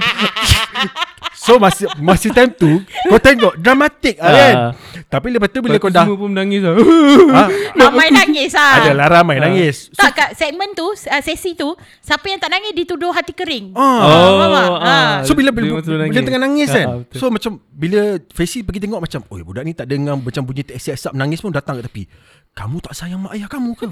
So 1.35 1.59
masa 1.59 1.91
masa 1.99 2.31
time 2.31 2.53
tu 2.53 2.71
Kau 3.09 3.19
tengok 3.19 3.59
Dramatik 3.59 4.17
lah 4.17 4.31
kan 4.31 4.55
Ah. 4.55 4.71
Tapi 5.09 5.29
lepas 5.29 5.49
tu 5.49 5.59
Bila 5.59 5.77
kau 5.77 5.89
dah 5.89 6.07
Semua 6.07 6.17
pun 6.17 6.29
menangis 6.31 6.61
lah 6.63 6.73
ha, 6.73 7.43
Ramai 7.83 8.09
nangis 8.09 8.53
lah. 8.53 8.73
Adalah 8.79 9.07
ramai 9.11 9.37
nangis 9.39 9.91
so, 9.91 9.99
Tak 9.99 10.11
kat 10.13 10.29
segmen 10.33 10.71
tu, 10.73 10.87
uh, 10.87 11.23
sesi 11.23 11.53
tu, 11.53 11.73
siapa 11.99 12.25
yang 12.27 12.39
tak 12.39 12.49
nangis 12.49 12.73
dituduh 12.73 13.11
hati 13.11 13.33
kering. 13.33 13.75
ah. 13.75 14.01
faham 14.01 14.39
tak? 14.39 14.63
ah. 14.63 14.79
Ah. 14.83 15.15
So 15.23 15.33
bila 15.35 15.51
bila, 15.51 15.81
bila, 15.81 16.07
nangis. 16.07 16.23
tengah 16.23 16.41
nangis 16.41 16.69
Ah, 16.69 16.75
kan 16.75 16.87
ah. 16.87 16.97
So 17.13 17.29
macam 17.29 17.59
Bila 17.69 18.01
Faisy 18.31 18.63
pergi 18.63 18.81
tengok 18.81 19.01
macam 19.01 19.21
Oh 19.27 19.37
budak 19.41 19.65
ni 19.65 19.73
tak 19.73 19.89
dengar 19.89 20.15
Macam 20.15 20.43
bunyi 20.45 20.63
taxi 20.63 20.93
asap 20.93 21.13
Nangis 21.13 21.43
pun 21.43 21.51
datang 21.51 21.77
kat 21.77 21.91
tepi 21.91 22.05
kamu 22.53 22.85
tak 22.85 22.93
sayang 22.93 23.25
mak 23.25 23.33
ayah 23.33 23.49
kamu 23.49 23.73
ke? 23.73 23.89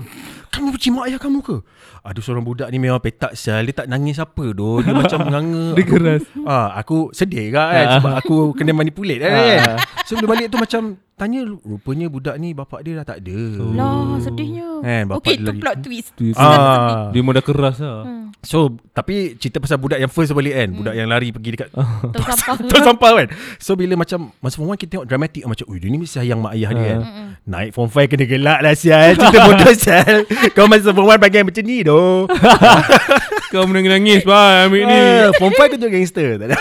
Kamu 0.53 0.77
benci 0.77 0.93
mak 0.93 1.09
ayah 1.09 1.17
kamu 1.17 1.41
ke? 1.41 1.65
Ada 2.05 2.21
seorang 2.21 2.45
budak 2.45 2.69
ni 2.69 2.77
memang 2.77 3.01
petak 3.01 3.33
sial. 3.33 3.65
Dia 3.65 3.73
tak 3.73 3.89
nangis 3.89 4.21
apa 4.21 4.53
doh. 4.53 4.85
Dia 4.85 4.93
macam 4.93 5.19
menganga. 5.27 5.73
Dia 5.73 5.85
keras. 5.89 6.23
Ah, 6.45 6.77
aku 6.77 7.09
sedih 7.17 7.57
kan, 7.57 7.73
kan 7.73 7.87
sebab 7.97 8.13
aku 8.21 8.37
kena 8.53 8.77
manipulate 8.77 9.25
kan. 9.25 9.33
kan. 9.33 9.77
So 10.05 10.21
bila 10.21 10.37
balik 10.37 10.53
tu 10.53 10.61
macam 10.61 11.01
tanya 11.21 11.45
rupanya 11.45 12.09
budak 12.09 12.41
ni 12.41 12.57
bapak 12.57 12.81
dia 12.81 12.97
dah 12.97 13.05
tak 13.05 13.21
ada. 13.21 13.41
Lah, 13.77 14.17
sedihnya. 14.25 14.81
Kan, 14.81 15.03
bapak 15.05 15.21
okay, 15.21 15.35
dia 15.37 15.45
tu 15.45 15.53
lagi- 15.53 15.61
plot 15.61 15.77
twist. 15.85 16.09
Twist. 16.17 16.41
Ah. 16.41 17.13
Dia 17.13 17.21
dah 17.21 17.45
keras 17.45 17.77
lah. 17.85 18.01
So 18.41 18.73
tapi 18.97 19.37
cerita 19.37 19.61
pasal 19.61 19.77
budak 19.77 20.01
yang 20.01 20.09
first 20.09 20.33
balik 20.33 20.57
kan, 20.57 20.73
budak 20.73 20.97
yang 20.97 21.13
lari 21.13 21.29
pergi 21.29 21.61
dekat 21.61 21.69
Tong 22.17 22.25
sampah. 22.25 22.57
Tong 22.57 22.85
sampah 22.89 23.11
kan. 23.21 23.27
So 23.61 23.77
bila 23.77 24.01
macam 24.01 24.33
Masa 24.41 24.57
form 24.57 24.73
1 24.73 24.81
kita 24.81 24.91
tengok 24.97 25.07
dramatik 25.13 25.45
Macam 25.45 25.69
Ui 25.69 25.77
dia 25.77 25.93
ni 25.93 26.01
mesti 26.01 26.25
sayang 26.25 26.41
mak 26.41 26.57
ayah 26.57 26.73
dia 26.73 26.87
kan. 26.89 27.01
Naik 27.45 27.77
form 27.77 27.93
5 27.93 28.09
kena 28.09 28.25
gelak 28.25 28.59
lah 28.65 28.73
sial. 28.73 29.13
Cerita 29.13 29.39
bodoh 29.53 29.75
sial. 29.77 30.17
Kau 30.57 30.65
masa 30.73 30.97
form 30.97 31.13
1 31.13 31.21
bagian 31.21 31.45
macam 31.45 31.65
ni 31.69 31.85
doh. 31.85 32.25
Kau 33.53 33.67
menangis-nangis 33.69 34.25
Bye 34.25 34.71
ambil 34.71 34.83
ni. 34.89 34.95
Ah, 34.97 35.29
Form 35.37 35.53
5 35.53 35.75
tu 35.75 35.77
tu 35.77 35.89
gangster 35.93 36.41
Tak 36.41 36.49
ada 36.49 36.57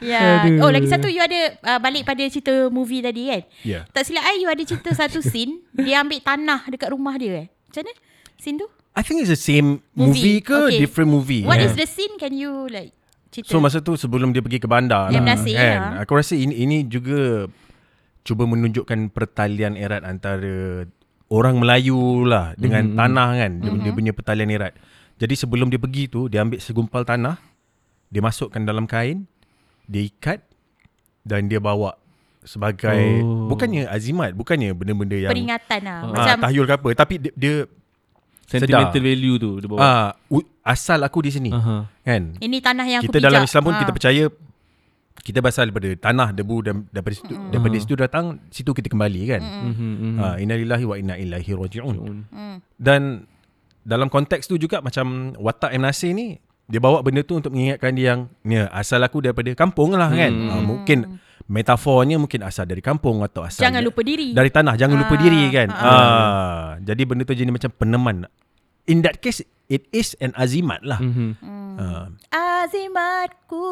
Ya. 0.00 0.46
Aduh. 0.46 0.62
Oh, 0.62 0.70
lagi 0.70 0.86
satu 0.86 1.06
you 1.06 1.18
ada 1.18 1.58
uh, 1.60 1.78
balik 1.78 2.04
pada 2.04 2.22
cerita 2.26 2.68
movie 2.68 3.00
tadi 3.00 3.28
kan? 3.28 3.42
Ya 3.62 3.80
Tak 3.90 4.04
silap 4.04 4.24
I, 4.24 4.38
you 4.38 4.48
ada 4.48 4.62
cerita 4.62 4.90
satu 4.92 5.18
scene. 5.20 5.62
dia 5.76 6.00
ambil 6.00 6.20
tanah 6.20 6.66
dekat 6.66 6.90
rumah 6.90 7.14
dia 7.14 7.44
eh. 7.44 7.46
Macam 7.68 7.82
mana? 7.82 7.94
Scene 8.38 8.56
tu? 8.56 8.68
I 8.94 9.02
think 9.02 9.18
it's 9.20 9.30
the 9.30 9.38
same 9.38 9.78
movie, 9.92 10.38
Movie, 10.38 10.38
ke 10.42 10.58
okay. 10.66 10.78
Different 10.78 11.06
movie 11.08 11.42
What 11.42 11.58
yeah. 11.58 11.66
is 11.66 11.74
the 11.74 11.86
scene? 11.86 12.18
Can 12.18 12.34
you 12.34 12.66
like 12.66 12.90
cerita? 13.30 13.50
So 13.50 13.58
masa 13.58 13.78
tu 13.78 13.94
sebelum 13.94 14.34
dia 14.34 14.42
pergi 14.42 14.58
ke 14.58 14.66
bandar 14.66 15.10
Dia 15.10 15.18
lah, 15.18 15.22
menasih, 15.22 15.54
kan, 15.54 15.78
ya. 15.94 16.02
Aku 16.02 16.18
rasa 16.18 16.34
ini, 16.34 16.54
ini 16.56 16.76
juga 16.82 17.46
Cuba 18.22 18.42
menunjukkan 18.44 19.10
pertalian 19.10 19.74
erat 19.74 20.02
antara 20.02 20.82
Orang 21.28 21.60
Melayu 21.60 22.24
lah 22.24 22.56
Dengan 22.56 22.90
Mhm. 22.90 22.96
tanah 22.96 23.28
kan 23.36 23.50
dia, 23.60 23.70
Mhm. 23.70 23.80
dia 23.84 23.92
punya 23.94 24.12
pertalian 24.14 24.50
erat 24.50 24.72
Jadi 25.18 25.34
sebelum 25.36 25.68
dia 25.68 25.78
pergi 25.78 26.08
tu 26.08 26.26
Dia 26.26 26.42
ambil 26.42 26.58
segumpal 26.58 27.04
tanah 27.04 27.38
Dia 28.08 28.22
masukkan 28.22 28.62
dalam 28.62 28.88
kain 28.88 29.28
Dia 29.88 30.02
ikat 30.04 30.40
Dan 31.22 31.48
dia 31.48 31.58
bawa 31.58 31.96
Sebagai 32.40 33.18
Oh. 33.18 33.48
Bukannya 33.48 33.84
azimat 33.84 34.30
Bukannya 34.30 34.70
benda-benda 34.70 35.16
yang 35.18 35.28
Peringatan 35.28 35.80
lah. 35.82 35.98
Ah, 35.98 36.04
ah, 36.04 36.12
Macam 36.14 36.36
Tahyul 36.40 36.64
ke 36.64 36.74
apa 36.74 36.88
Tapi 36.94 37.14
dia, 37.18 37.32
dia 37.34 37.54
Sentimental 38.44 38.88
sedar. 38.90 39.02
value 39.02 39.36
tu 39.36 39.50
Dia 39.58 39.68
bawa 39.68 39.78
ah, 39.78 40.08
u- 40.28 40.48
Asal 40.62 41.00
aku 41.00 41.20
di 41.20 41.30
sini 41.30 41.50
Aha. 41.50 41.84
Kan 42.02 42.36
ini 42.38 42.56
tanah 42.58 42.86
yang 42.86 43.00
aku 43.00 43.08
kita 43.08 43.18
dalam 43.18 43.40
pijak. 43.42 43.48
Islam 43.48 43.62
pun 43.62 43.74
Ah. 43.74 43.80
kita 43.80 43.90
percaya 43.90 44.24
kita 45.18 45.38
berasal 45.40 45.64
daripada 45.66 45.90
tanah 45.98 46.28
debu 46.30 46.56
dan 46.62 46.74
daripada 46.88 47.12
situ 47.12 47.34
Mm. 47.34 47.50
daripada 47.50 47.76
situ 47.76 47.94
datang 47.94 48.24
situ 48.48 48.70
kita 48.70 48.88
kembali 48.88 49.22
kan. 49.26 49.42
Mm. 49.42 49.60
Mhm, 49.66 49.92
mhm. 49.92 50.14
Ha 50.14 50.26
innalillahi 50.38 50.84
wa 50.86 50.94
inna 50.94 51.14
ilaihi 51.16 51.52
rajiun. 51.52 51.96
Mm. 52.24 52.56
Dan 52.72 53.28
dalam 53.82 54.06
konteks 54.06 54.44
tu 54.44 54.56
juga 54.56 54.78
macam 54.78 55.36
watak 55.36 55.68
M 55.70 55.82
Nasir 55.82 56.12
ni 56.12 56.40
dia 56.68 56.78
bawa 56.78 57.00
benda 57.00 57.20
tu 57.22 57.34
untuk 57.34 57.50
mengingatkan 57.50 57.92
dia 57.92 58.12
yang 58.12 58.20
ni 58.44 58.60
asal 58.60 59.00
aku 59.00 59.18
daripada 59.18 59.48
kampung 59.52 59.92
lah 59.92 60.08
kan. 60.08 60.28
Hmm. 60.28 60.48
Ha, 60.48 60.54
mungkin 60.60 60.98
metafornya 61.44 62.20
mungkin 62.20 62.44
asal 62.44 62.64
dari 62.64 62.78
kampung 62.78 63.24
atau 63.24 63.40
asal 63.40 63.64
Jangan 63.64 63.80
lupa 63.80 64.04
diri. 64.04 64.36
dari 64.36 64.52
tanah 64.52 64.76
jangan 64.76 65.00
lupa 65.00 65.16
Ah, 65.16 65.20
diri 65.20 65.42
kan. 65.48 65.68
ah. 65.70 65.80
Ah, 65.80 66.66
jadi 66.78 67.02
benda 67.02 67.24
tu 67.24 67.32
jadi 67.32 67.48
macam 67.48 67.72
peneman. 67.72 68.28
In 68.84 69.00
that 69.00 69.18
case 69.18 69.40
it 69.66 69.88
is 69.88 70.12
an 70.18 70.36
azimat 70.36 70.84
lah. 70.84 71.00
Mhm. 71.00 71.30
Ah. 71.78 72.12
Azimatku 72.28 73.64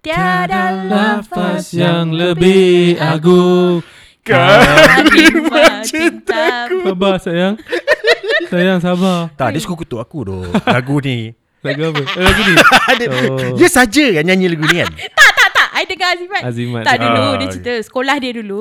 tiada 0.00 0.84
Lafaz 0.84 1.72
yang 1.72 2.10
lebih 2.10 2.96
agung 2.96 3.84
Kalimat 4.26 5.72
cintaku 5.88 6.78
Sabar 6.82 7.14
sayang. 7.22 7.54
Sayang 8.50 8.78
sabar. 8.82 9.30
Tak, 9.34 9.54
dia 9.54 9.60
suka 9.62 9.74
kutuk 9.78 9.98
aku 9.98 10.26
tu. 10.26 10.38
Lagu 10.66 10.98
ni. 11.00 11.30
Lagu 11.62 11.80
apa? 11.90 12.02
Eh, 12.02 12.22
Lagu 12.22 12.40
ni? 12.42 12.54
Oh. 13.06 13.54
dia 13.58 13.68
saja 13.68 14.04
kan 14.18 14.24
nyanyi 14.24 14.46
lagu 14.50 14.64
ni 14.66 14.76
kan? 14.82 14.90
Tak 15.18 15.30
tak 15.32 15.48
tak. 15.52 15.68
I 15.74 15.84
dengar 15.84 16.08
Azimat. 16.14 16.42
Azimat. 16.42 16.82
Tak 16.82 16.96
dulu 16.98 17.22
Ah, 17.22 17.34
Dia 17.36 17.46
cerita 17.50 17.72
Sekolah 17.82 18.16
dia 18.18 18.32
dulu. 18.32 18.60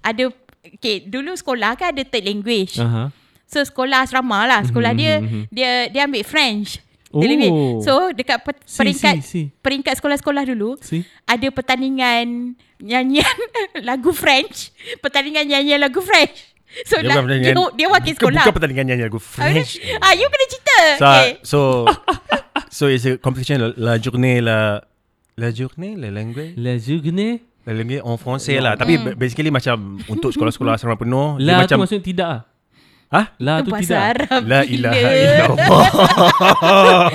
Ada 0.00 0.24
Okay 0.64 1.04
dulu 1.04 1.36
sekolah 1.36 1.76
kan 1.76 1.92
ada 1.92 2.02
third 2.02 2.24
language. 2.24 2.80
Aha. 2.80 3.12
So 3.44 3.60
sekolah 3.60 4.08
asrama 4.08 4.48
lah. 4.48 4.64
Sekolah 4.64 4.96
Mhm, 4.96 4.98
dia 4.98 5.12
mhm. 5.20 5.42
Dia 5.52 5.70
dia 5.92 6.02
ambil 6.08 6.24
French 6.24 6.80
Oh. 7.14 7.20
Third 7.20 7.30
language. 7.30 7.56
So 7.80 7.94
dekat 8.10 8.38
pe- 8.40 8.62
Si, 8.64 8.76
peringkat 8.76 9.14
si, 9.16 9.22
si. 9.22 9.42
Peringkat 9.54 9.94
sekolah-sekolah 9.96 10.42
dulu 10.44 10.74
Si 10.78 11.06
Ada 11.22 11.46
pertandingan 11.48 12.58
Nyanyian 12.76 13.36
Lagu 13.88 14.10
French 14.10 14.74
Pertandingan 14.98 15.46
nyanyian 15.46 15.78
lagu 15.78 16.00
French 16.00 16.52
So 16.82 16.98
Dia 16.98 17.06
dia, 17.06 17.14
pertandingan- 17.16 17.54
dia, 17.54 17.70
dia 17.72 17.88
wakil 17.88 18.02
bukan, 18.08 18.18
sekolah 18.18 18.42
Bukan 18.42 18.52
pertandingan 18.52 18.84
nyanyi 18.84 19.02
lagu 19.04 19.20
French 19.20 19.70
Ah, 19.98 20.12
you 20.12 20.26
kena 20.26 20.46
cerita 20.48 20.78
so, 20.92 21.06
okay. 21.06 21.30
so 21.40 21.58
So 22.76 22.84
it's 22.86 23.04
a 23.04 23.14
competition 23.16 23.62
La, 23.62 23.68
la 23.76 23.94
journée 23.96 24.40
la 24.40 24.82
La 25.34 25.50
journée 25.50 25.94
La 25.94 26.10
langue 26.10 26.54
La 26.56 26.74
journée 26.76 27.46
La 27.62 27.72
langue 27.72 28.02
en 28.02 28.16
français 28.16 28.58
lah 28.58 28.74
Tapi 28.74 28.96
Hmm. 28.96 29.14
basically 29.14 29.48
macam 29.48 30.02
Untuk 30.04 30.30
sekolah-sekolah 30.30 30.74
asrama 30.74 30.94
penuh 30.94 31.38
Dia 31.38 31.46
La 31.46 31.54
tu 31.54 31.60
macam 31.64 31.76
maksudnya 31.80 32.02
tidak 32.02 32.34
ah? 33.06 33.16
Hah? 33.16 33.26
La 33.38 33.54
Itu 33.58 33.68
tu 33.68 33.78
tidak 33.78 34.02
Arab 34.12 34.40
La 34.44 34.60
ilaha 34.64 35.10
illallah 35.14 35.84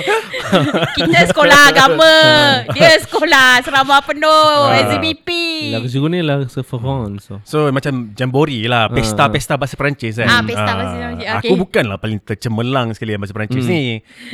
Kita 0.92 1.20
sekolah 1.26 1.60
agama 1.68 2.12
Dia 2.76 2.98
sekolah 3.00 3.60
Serama 3.60 3.96
penuh 4.00 4.48
Ah. 4.60 4.76
SBP 4.88 5.28
La 5.70 5.78
journée 5.84 6.20
la 6.20 6.46
se 6.46 6.60
France 6.60 7.30
So 7.42 7.68
macam 7.70 8.12
Jambori 8.12 8.64
lah 8.64 8.88
Pesta-pesta 8.88 9.54
bahasa 9.54 9.74
Perancis 9.74 10.16
kan 10.16 10.26
Ah, 10.26 10.40
pesta 10.40 10.70
bahasa 10.70 10.94
Perancis, 10.96 11.28
Aku 11.32 11.46
okay. 11.46 11.58
bukanlah 11.58 11.96
paling 11.96 12.18
tercemerlang 12.18 12.88
sekali 12.92 13.14
bahasa 13.14 13.32
Perancis 13.32 13.62
Hmm. 13.62 13.70
ni 13.70 13.84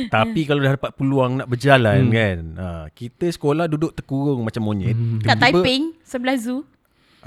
Tapi 0.07 0.41
kalau 0.43 0.61
dah 0.61 0.73
dapat 0.73 0.91
peluang 0.93 1.31
nak 1.37 1.47
berjalan 1.47 1.99
Hmm. 1.99 2.13
kan 2.13 2.37
ah, 2.55 2.85
Kita 2.89 3.27
sekolah 3.27 3.65
duduk 3.65 3.91
terkurung 3.91 4.41
macam 4.41 4.63
monyet 4.63 4.93
Hmm. 4.93 5.19
Kat 5.19 5.37
Taiping 5.37 5.93
Sebelah 6.01 6.37
zoo 6.37 6.63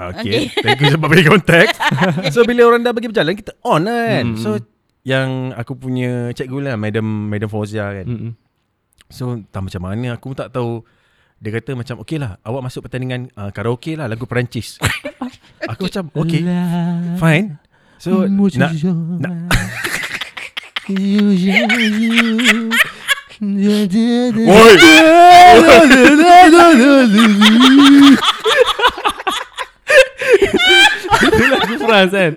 Okay. 0.00 0.48
Thank 0.64 0.80
you 0.80 0.90
sebab 0.96 1.08
bagi 1.12 1.28
konteks. 1.28 1.76
so 2.34 2.40
bila 2.48 2.72
orang 2.72 2.80
dah 2.80 2.96
bagi 2.96 3.12
berjalan 3.12 3.36
kita 3.36 3.52
on 3.60 3.84
lah 3.84 4.00
kan. 4.16 4.26
Mm. 4.32 4.40
So 4.40 4.56
yang 5.04 5.52
aku 5.52 5.76
punya 5.76 6.32
cikgu 6.32 6.72
lah 6.72 6.74
Madam 6.80 7.04
Madam 7.28 7.48
Fauzia 7.52 7.92
kan. 7.92 8.06
Mm-mm. 8.08 8.32
So 9.12 9.44
tak 9.52 9.68
macam 9.68 9.80
mana 9.84 10.16
aku 10.16 10.32
pun 10.32 10.38
tak 10.40 10.56
tahu. 10.56 10.80
Dia 11.40 11.56
kata 11.56 11.72
macam 11.72 12.04
okay 12.04 12.20
lah 12.20 12.36
awak 12.44 12.68
masuk 12.68 12.84
pertandingan 12.84 13.32
uh, 13.32 13.48
karaoke 13.48 13.96
lah 13.96 14.08
lagu 14.08 14.28
Perancis. 14.28 14.76
aku 15.72 15.88
macam 15.88 16.12
okay 16.16 16.44
fine. 17.16 17.56
So 18.00 18.24
nak 18.28 18.72
nak 19.20 19.32
Oi. 24.48 24.74
Itu 31.90 31.98
lagu 31.98 32.06
France 32.06 32.12
kan? 32.14 32.32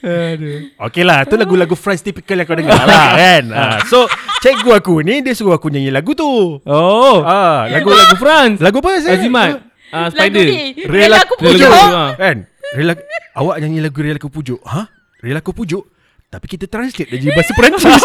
Aduh. 0.00 0.58
Okay 0.80 1.02
lah 1.02 1.28
Tu 1.28 1.34
lagu-lagu 1.36 1.76
France 1.76 2.00
typical 2.00 2.40
yang 2.40 2.48
kau 2.48 2.56
dengar 2.56 2.80
lah 2.82 3.08
kan? 3.20 3.42
Uh, 3.46 3.78
So 3.84 3.98
Cikgu 4.40 4.70
aku 4.72 5.04
ni 5.04 5.20
Dia 5.20 5.36
suruh 5.36 5.52
aku 5.52 5.68
nyanyi 5.68 5.92
lagu 5.92 6.14
tu. 6.14 6.56
Oh. 6.64 7.20
Ah, 7.20 7.68
Lagu 7.68 7.92
lagu 7.92 8.16
France 8.16 8.64
Lagu 8.64 8.80
apa 8.80 8.96
saya? 8.96 9.20
Azimat. 9.20 9.60
Uh, 9.90 10.08
Spider. 10.08 10.46
Rela 10.86 11.20
aku 11.20 11.34
Rela 11.36 11.50
pujuk. 11.52 11.68
aku, 11.68 11.86
ah. 11.90 12.10
Kan? 12.14 12.36
Rela, 12.72 12.92
Awak 13.34 13.56
nyanyi 13.60 13.78
lagu 13.82 13.98
Rela 14.00 14.16
aku 14.16 14.30
pujuk. 14.30 14.60
Ha? 14.64 14.86
Rela 15.20 15.42
aku 15.42 15.52
pujuk 15.52 15.84
Tapi 16.30 16.46
kita 16.46 16.70
translate 16.70 17.10
jadi 17.10 17.26
bahasa 17.34 17.50
Perancis. 17.58 18.02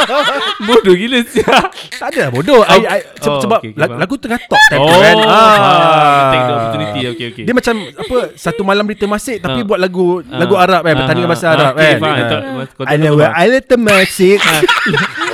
Bodoh 0.70 0.94
gila 0.94 1.18
siap 1.26 1.66
Tak 1.98 2.14
ada 2.14 2.18
lah 2.22 2.30
bodoh. 2.30 2.62
I, 2.62 2.78
I, 2.78 2.98
sebab, 3.18 3.26
Oh, 3.26 3.42
sebab 3.42 3.58
okay, 3.58 3.70
okay, 3.70 3.80
lagu, 3.82 3.94
lagu 3.98 4.14
tengah 4.22 4.38
top 4.46 4.62
time 4.70 4.78
Oh 4.78 4.94
kan 4.94 5.16
faham. 5.18 6.30
Take 6.30 6.38
the 6.40 6.54
opportunity 6.54 7.00
Okay 7.10 7.26
okay 7.26 7.42
Dia 7.42 7.54
macam 7.58 7.74
apa 7.90 8.16
Satu 8.38 8.62
malam 8.62 8.86
di 8.86 8.94
Temasik 8.94 9.42
Tapi 9.42 9.60
Ah. 9.60 9.66
buat 9.66 9.82
lagu 9.82 10.22
Ah. 10.22 10.38
Lagu 10.38 10.54
Arab 10.54 10.86
kan 10.86 10.94
Pertandingan 10.94 11.26
Ah, 11.26 11.32
bahasa 11.34 11.46
ah, 11.48 11.54
Arab 11.58 11.72
okay, 11.74 11.90
kan. 11.90 11.98
Ah. 11.98 12.54
Wa 12.54 12.84
faham. 12.86 13.34
ala 13.34 13.58
Temasik 13.58 14.38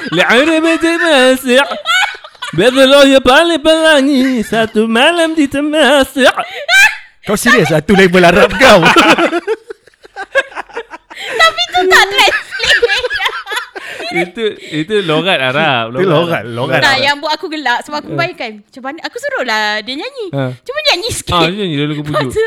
L'Arab 0.08 0.64
Temasik 0.80 1.66
Bebeloh 2.56 3.04
ya 3.04 3.20
paling 3.20 3.60
pelangi 3.60 4.40
Satu 4.40 4.88
malam 4.88 5.36
di 5.36 5.44
Temasik 5.44 6.32
Kau 7.28 7.36
serius 7.36 7.68
lah 7.68 7.84
Tu 7.84 7.92
label 7.92 8.24
Arab 8.24 8.56
kau 8.56 8.80
Tapi 11.16 11.62
tu 11.66 11.80
tak 11.86 12.04
translate. 12.06 12.36
Itu 14.06 14.44
Itu 14.56 14.94
logat 15.02 15.38
Arab 15.38 15.92
Itu 15.92 16.06
logat, 16.06 16.42
logat. 16.46 16.80
tak, 16.80 16.96
yang 16.98 17.16
buat 17.18 17.32
aku 17.32 17.46
gelak 17.48 17.82
sebab 17.82 18.00
aku 18.00 18.10
bayangkan. 18.12 18.60
Macam 18.60 18.82
mana 18.82 18.98
aku 19.02 19.16
suruh 19.16 19.44
lah 19.44 19.80
dia 19.80 19.94
nyanyi. 19.94 20.26
Ha. 20.32 20.42
Cuba 20.56 20.78
nyanyi 20.84 21.08
sikit. 21.10 21.34
Ah, 21.34 21.42
dia 21.44 21.56
nyanyi 21.56 21.76
lagu 21.82 22.02
pujuk. 22.02 22.16
Lepas 22.16 22.32
tu, 22.32 22.42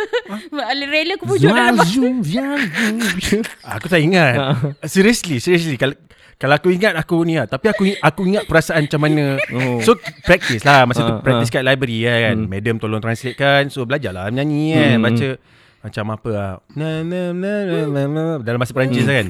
Rela 0.89 1.13
aku 1.13 1.26
pujuk 1.28 1.47
dalam 1.47 1.76
bahasa. 1.76 1.99
Aku 3.70 3.86
tak 3.88 3.99
ingat 3.99 4.34
Ah. 4.36 4.55
Seriously 4.84 5.38
Seriously 5.38 5.76
Kalau 5.76 5.93
kalau 6.36 6.55
aku 6.55 6.72
ingat 6.72 6.95
aku 6.95 7.22
ni 7.22 7.36
lah 7.36 7.45
Tapi 7.45 7.67
aku 7.67 7.84
aku 7.99 8.22
ingat 8.26 8.43
perasaan 8.45 8.88
macam 8.88 9.01
mana 9.01 9.36
Oh. 9.51 9.80
So 9.80 9.93
practice 10.24 10.63
lah 10.63 10.88
Masa 10.88 11.03
tu 11.03 11.13
Ah, 11.13 11.20
practice 11.20 11.51
ah. 11.51 11.53
kat 11.53 11.63
library 11.63 11.99
kan 12.01 12.36
Hmm. 12.38 12.47
Madam 12.47 12.76
tolong 12.78 12.99
translate 12.99 13.36
kan 13.36 13.67
So 13.67 13.84
belajar 13.84 14.09
lah 14.09 14.28
menyanyi 14.28 14.65
kan 14.72 14.89
Hmm. 14.93 15.03
Baca 15.03 15.28
Macam 15.80 16.05
apa 16.09 16.30
lah 16.30 16.51
na, 16.73 17.01
na, 17.01 17.21
na, 17.32 17.51
na, 17.63 17.77
na, 17.86 18.01
na, 18.05 18.23
Dalam 18.39 18.57
bahasa 18.57 18.71
Perancis 18.71 19.01
Hmm. 19.01 19.11
kan 19.13 19.27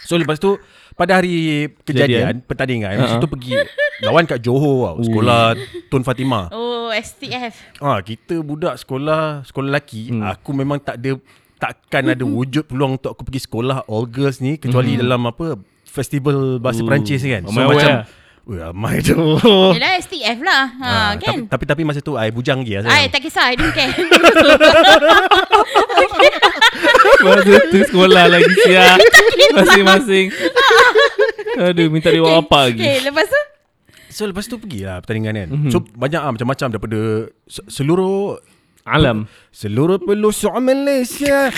So 0.00 0.14
lepas 0.14 0.36
tu 0.36 0.58
Pada 0.92 1.16
hari 1.16 1.68
kejadian 1.80 2.08
Kejadian. 2.10 2.34
Pertandingan 2.42 2.92
Masa 2.98 3.16
ah. 3.16 3.20
tu 3.20 3.28
pergi 3.28 3.54
Lawan 4.00 4.26
kat 4.26 4.40
Johor 4.40 4.92
tau 4.92 4.96
Sekolah 5.00 5.54
Tun 5.86 6.02
Fatimah 6.02 6.50
Oh, 6.50 6.68
STF. 6.90 7.54
Ah, 7.78 8.02
kita 8.02 8.42
budak 8.42 8.74
sekolah 8.76 9.46
sekolah 9.46 9.66
lelaki, 9.68 10.10
Hmm. 10.10 10.26
aku 10.26 10.50
memang 10.50 10.82
tak 10.82 10.98
ada 10.98 11.14
takkan 11.54 12.02
ada 12.08 12.24
wujud 12.26 12.66
peluang 12.66 12.96
untuk 12.96 13.14
aku 13.14 13.22
pergi 13.22 13.46
sekolah 13.46 13.86
all 13.86 14.02
girls 14.04 14.42
ni 14.42 14.56
kecuali 14.56 14.96
hmm. 14.96 15.00
dalam 15.00 15.22
apa 15.22 15.54
festival 15.84 16.58
bahasa 16.58 16.82
Uh, 16.82 16.86
Perancis 16.88 17.22
kan. 17.22 17.44
ramai 17.44 17.62
awal 17.62 17.74
macam 17.74 17.90
lah. 17.92 18.04
Weh, 18.42 18.56
ramai 18.58 18.98
tu. 19.00 19.14
Yelah 19.76 20.00
STF 20.00 20.38
lah. 20.40 20.64
Ha, 20.74 20.88
Ah, 20.88 21.10
kan? 21.14 21.44
tapi, 21.46 21.64
tapi 21.64 21.64
tapi 21.66 21.82
masa 21.84 22.00
tu 22.00 22.14
I 22.14 22.28
bujang 22.28 22.60
lagi 22.60 22.80
lah. 22.80 22.88
Sayang. 22.88 23.08
tak 23.08 23.20
kisah. 23.20 23.44
I 23.46 23.54
don't 23.54 23.70
care. 23.70 23.92
Masa 27.20 27.52
tu 27.68 27.78
sekolah 27.84 28.24
lagi 28.26 28.52
siap 28.58 28.96
Masing-masing 29.56 30.26
Aduh 31.58 31.88
minta 31.88 32.08
dia 32.08 32.18
buat 32.18 32.40
apa 32.40 32.58
lagi 32.66 32.80
okay, 32.80 32.96
lepas 33.02 33.26
tu? 33.26 33.40
So 34.10 34.24
lepas 34.24 34.44
tu 34.44 34.56
pergi 34.56 34.82
lah 34.82 34.98
pertandingan 34.98 35.34
kan. 35.36 35.48
Mhm. 35.50 35.70
So 35.70 35.84
banyak 35.84 36.18
ah 36.18 36.30
macam-macam 36.30 36.66
daripada 36.68 37.00
se- 37.46 37.68
seluruh 37.68 38.40
Alam 38.82 39.28
seluruh 39.50 39.98
pelosok 39.98 40.56
Malaysia. 40.58 41.52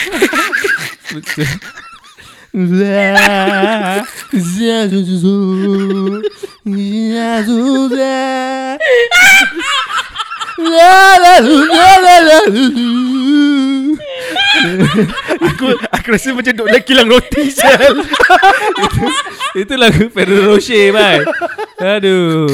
Aku 15.42 15.66
aku 15.90 16.07
rasa 16.12 16.36
macam 16.36 16.53
duk 16.55 16.68
nak 16.68 16.82
kilang 16.84 17.09
roti 17.09 17.48
sel. 17.48 18.05
Itu 19.59 19.76
lagu 19.76 20.09
Ferrero 20.09 20.57
Rocher 20.57 20.96
bhai 20.96 21.20
Aduh 21.76 22.48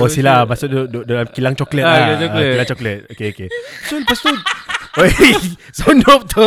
Oh 0.00 0.08
sila 0.08 0.48
masuk 0.48 0.64
duk, 0.64 0.86
duk 0.88 1.04
dalam 1.04 1.28
kilang 1.28 1.52
coklat 1.52 1.84
Ah, 1.84 1.92
lah. 1.92 2.00
kilang 2.16 2.20
coklat. 2.24 2.40
Ah, 2.40 2.52
kilang 2.52 2.68
coklat. 2.68 2.98
Okey 3.12 3.26
okey. 3.36 3.48
So 3.84 4.00
lepas 4.00 4.16
tu 4.16 4.32
Oi, 4.96 5.10
sonop 5.78 6.24
tu. 6.26 6.40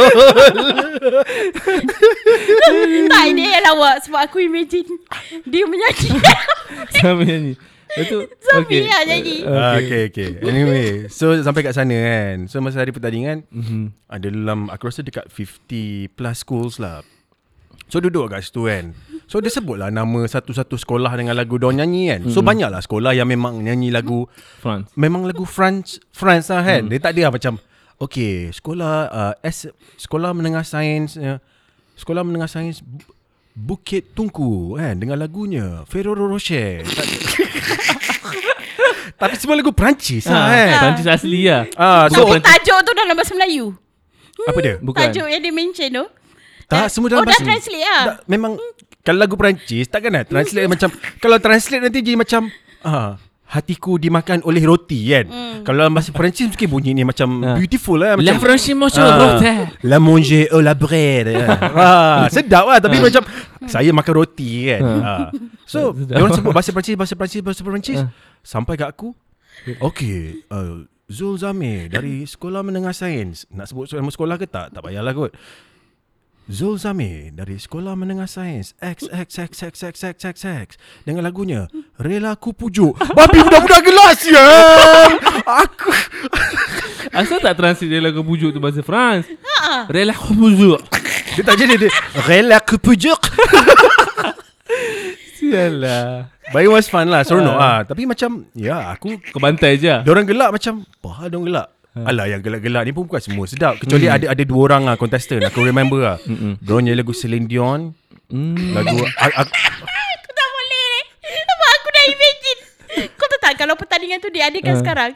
tak, 3.08 3.24
ini 3.30 3.44
yang 3.48 3.64
lawak. 3.64 4.02
Sebab 4.04 4.20
aku 4.26 4.42
imagine 4.42 4.88
dia 5.46 5.64
menyanyi. 5.66 6.10
Sama 6.98 7.22
nyanyi 7.22 7.54
Itu 7.92 8.24
Zombie 8.40 8.88
lah 8.88 9.04
nyanyi. 9.04 9.38
Ah, 9.44 9.76
okay, 9.76 10.08
okay. 10.08 10.30
Anyway, 10.42 11.12
so 11.12 11.36
sampai 11.38 11.60
kat 11.62 11.76
sana 11.76 11.92
kan. 11.92 12.48
So 12.48 12.64
masa 12.64 12.80
hari 12.80 12.96
pertandingan, 12.96 13.44
Mhm. 13.52 13.92
ada 14.08 14.28
dalam 14.32 14.72
aku 14.72 14.88
rasa 14.88 15.04
dekat 15.04 15.28
50 15.28 16.08
plus 16.10 16.38
schools 16.40 16.80
lah. 16.80 17.04
So 17.92 18.00
duduk 18.00 18.32
kat 18.32 18.48
situ 18.48 18.72
kan. 18.72 18.96
So 19.28 19.44
dia 19.44 19.52
sebut 19.52 19.76
lah 19.76 19.92
nama 19.92 20.24
satu-satu 20.24 20.80
sekolah 20.80 21.12
dengan 21.12 21.36
lagu 21.36 21.60
diorang 21.60 21.84
nyanyi 21.84 22.16
kan. 22.16 22.22
So 22.32 22.40
banyaklah 22.40 22.80
sekolah 22.80 23.12
yang 23.12 23.28
memang 23.28 23.60
nyanyi 23.60 23.92
lagu 23.92 24.32
France 24.64 24.88
memang 24.96 25.28
lagu 25.28 25.44
France 25.44 26.00
France 26.16 26.48
lah 26.48 26.64
kan. 26.64 26.88
Dia 26.88 27.04
tak 27.04 27.20
ada 27.20 27.28
lah 27.28 27.34
macam 27.36 27.60
okay, 28.02 28.50
sekolah 28.50 28.96
uh, 29.08 29.34
S 29.40 29.70
sekolah 29.96 30.32
menengah 30.32 30.64
sains 30.64 31.14
uh, 31.16 31.38
sekolah 31.94 32.22
menengah 32.22 32.48
sains 32.48 32.82
Bu- 32.82 33.14
Bukit 33.52 34.12
Tungku 34.12 34.74
kan 34.74 34.96
dengan 34.96 35.16
lagunya 35.16 35.84
Ferrero 35.86 36.24
Rocher. 36.24 36.88
Tapi 39.14 39.34
semua 39.36 39.54
lagu 39.54 39.70
Perancis 39.70 40.26
lah 40.26 40.40
Ah, 40.40 40.50
kan. 40.50 40.80
Perancis 40.82 41.08
asli 41.10 41.46
lah 41.46 41.68
Ah, 41.76 42.04
so 42.08 42.26
Tapi 42.26 42.42
tajuk 42.42 42.80
tu 42.82 42.92
dalam 42.92 43.14
bahasa 43.14 43.34
Melayu. 43.34 43.76
apa 44.42 44.60
dia? 44.60 44.76
Bukan 44.80 44.98
Tajuk 44.98 45.28
yang 45.28 45.38
dia 45.40 45.54
mention 45.54 45.90
tu. 45.92 46.06
Tak, 46.66 46.80
Dah- 46.80 46.90
semua 46.90 47.08
oh, 47.08 47.12
dalam 47.12 47.22
dah 47.22 47.30
bahasa 47.30 47.46
translate 47.46 47.84
lah. 47.84 48.04
Memang 48.26 48.52
kalau 49.02 49.20
lagu 49.20 49.36
Perancis 49.36 49.86
takkan 49.86 50.10
nak 50.12 50.26
translate 50.26 50.66
macam 50.66 50.90
kalau 51.20 51.38
translate 51.38 51.84
nanti 51.84 52.00
jadi 52.00 52.16
macam 52.16 52.48
ah 52.82 53.20
hatiku 53.52 53.96
dimakan 53.96 54.40
oleh 54.42 54.64
roti 54.64 55.12
kan. 55.12 55.28
Hmm. 55.28 55.52
Kalau 55.62 55.78
dalam 55.78 55.92
bahasa 55.92 56.10
Perancis 56.10 56.48
mungkin 56.48 56.68
bunyi 56.68 56.92
ni 56.94 57.04
macam 57.04 57.30
Ah. 57.44 57.54
beautiful 57.54 57.94
lah 57.94 58.16
La 58.16 58.32
macam 58.32 58.40
Franchise 58.40 58.74
Mocho 58.74 58.98
Ah, 58.98 59.38
La 59.84 59.98
manger 60.00 60.50
au 60.50 60.58
la 60.58 60.74
bread 60.74 61.30
ah, 61.38 62.26
Sedap 62.28 62.66
lah 62.66 62.80
Tapi 62.80 62.98
macam 62.98 63.22
Saya 63.68 63.92
makan 63.92 64.14
roti 64.16 64.66
kan 64.66 64.82
ah. 64.82 65.28
So 65.64 65.94
Sedap. 65.94 66.18
Diorang 66.18 66.34
sebut 66.34 66.50
bahasa 66.50 66.72
Perancis 66.72 66.96
Bahasa 66.96 67.14
Perancis 67.14 67.42
Bahasa 67.42 67.62
Perancis 67.62 67.98
Ah. 68.00 68.10
Sampai 68.42 68.74
kat 68.74 68.90
aku 68.90 69.14
Okay 69.78 70.42
uh, 70.48 70.82
Zul 71.06 71.38
Zamir 71.38 71.86
Dari 71.86 72.26
Sekolah 72.26 72.66
Menengah 72.66 72.96
Sains 72.96 73.46
Nak 73.48 73.70
sebut 73.70 73.86
nama 73.92 74.10
sekolah 74.10 74.36
ke 74.36 74.48
tak? 74.48 74.74
Tak 74.74 74.82
payahlah 74.82 75.14
kot 75.14 75.32
Zul 76.52 76.76
Zamir 76.76 77.32
Dari 77.32 77.56
Sekolah 77.56 77.96
Menengah 77.96 78.28
Sains. 78.28 78.76
X 78.84 79.08
X 79.08 79.40
X 79.40 79.52
X 79.64 79.76
X 79.88 79.96
X 80.04 80.18
X 80.28 80.38
X. 80.44 80.68
Dengan 81.08 81.24
lagunya 81.24 81.72
Rela 81.96 82.36
Ku 82.36 82.52
Pujuk. 82.52 83.00
Babi 83.18 83.40
budak-budak 83.40 83.82
gelas 83.88 84.20
ya 84.28 84.44
Aku 85.48 85.96
Asal 87.16 87.40
tak 87.40 87.56
translate 87.56 87.92
dia 87.92 88.00
lagu 88.00 88.24
pujuk 88.24 88.56
tu 88.56 88.60
bahasa 88.64 88.80
France. 88.80 89.28
Rela 89.92 90.16
pujuk. 90.16 90.80
Dia 91.36 91.44
tak 91.44 91.60
jadi 91.60 91.76
dia 91.76 91.92
Rela 92.28 92.60
Ku 92.60 92.76
Pujuk. 92.80 93.16
Sialah. 95.40 96.28
But 96.52 96.68
it 96.68 96.72
was 96.72 96.92
fun 96.92 97.08
lah 97.08 97.24
Seronok 97.24 97.56
Ah. 97.56 97.64
ah. 97.64 97.80
Tapi 97.88 98.04
macam 98.04 98.44
Ya 98.52 98.92
aku 98.92 99.16
Kau 99.32 99.40
bantai 99.40 99.80
je 99.80 100.04
Diorang 100.04 100.28
gelak 100.28 100.52
macam 100.52 100.84
Apa 100.84 101.32
diorang 101.32 101.48
gelak 101.48 101.68
Alah 101.94 102.24
yang 102.26 102.40
gelak-gelak 102.40 102.84
ni 102.84 102.92
pun 102.92 103.04
bukan 103.04 103.20
semua 103.20 103.44
sedap 103.44 103.76
Kecuali 103.76 104.08
ada 104.08 104.32
ada 104.32 104.40
dua 104.42 104.62
orang 104.66 104.84
lah 104.86 104.96
contestant 104.96 105.44
Aku 105.44 105.60
remember 105.62 106.00
lah 106.00 106.18
Mm-mm. 106.22 106.56
Diorang 106.58 106.84
nyanyi 106.86 106.98
lagu 106.98 107.12
Celine 107.12 107.46
Dion 107.46 107.92
Hmm. 108.28 108.56
Lagu 108.72 108.96
a, 109.18 109.26
a, 109.28 109.44
Aku 109.44 110.30
tak 110.32 110.48
boleh 110.50 110.84
ni. 110.88 111.02
Sebab 111.22 111.70
aku 111.70 111.88
dah 111.90 112.04
imagine. 112.08 112.62
Kau 113.12 113.28
tahu 113.28 113.40
tak 113.42 113.54
kalau 113.58 113.76
pertandingan 113.76 114.18
tu 114.18 114.30
diadakan 114.30 114.72
Ah. 114.72 114.80
sekarang. 114.80 115.12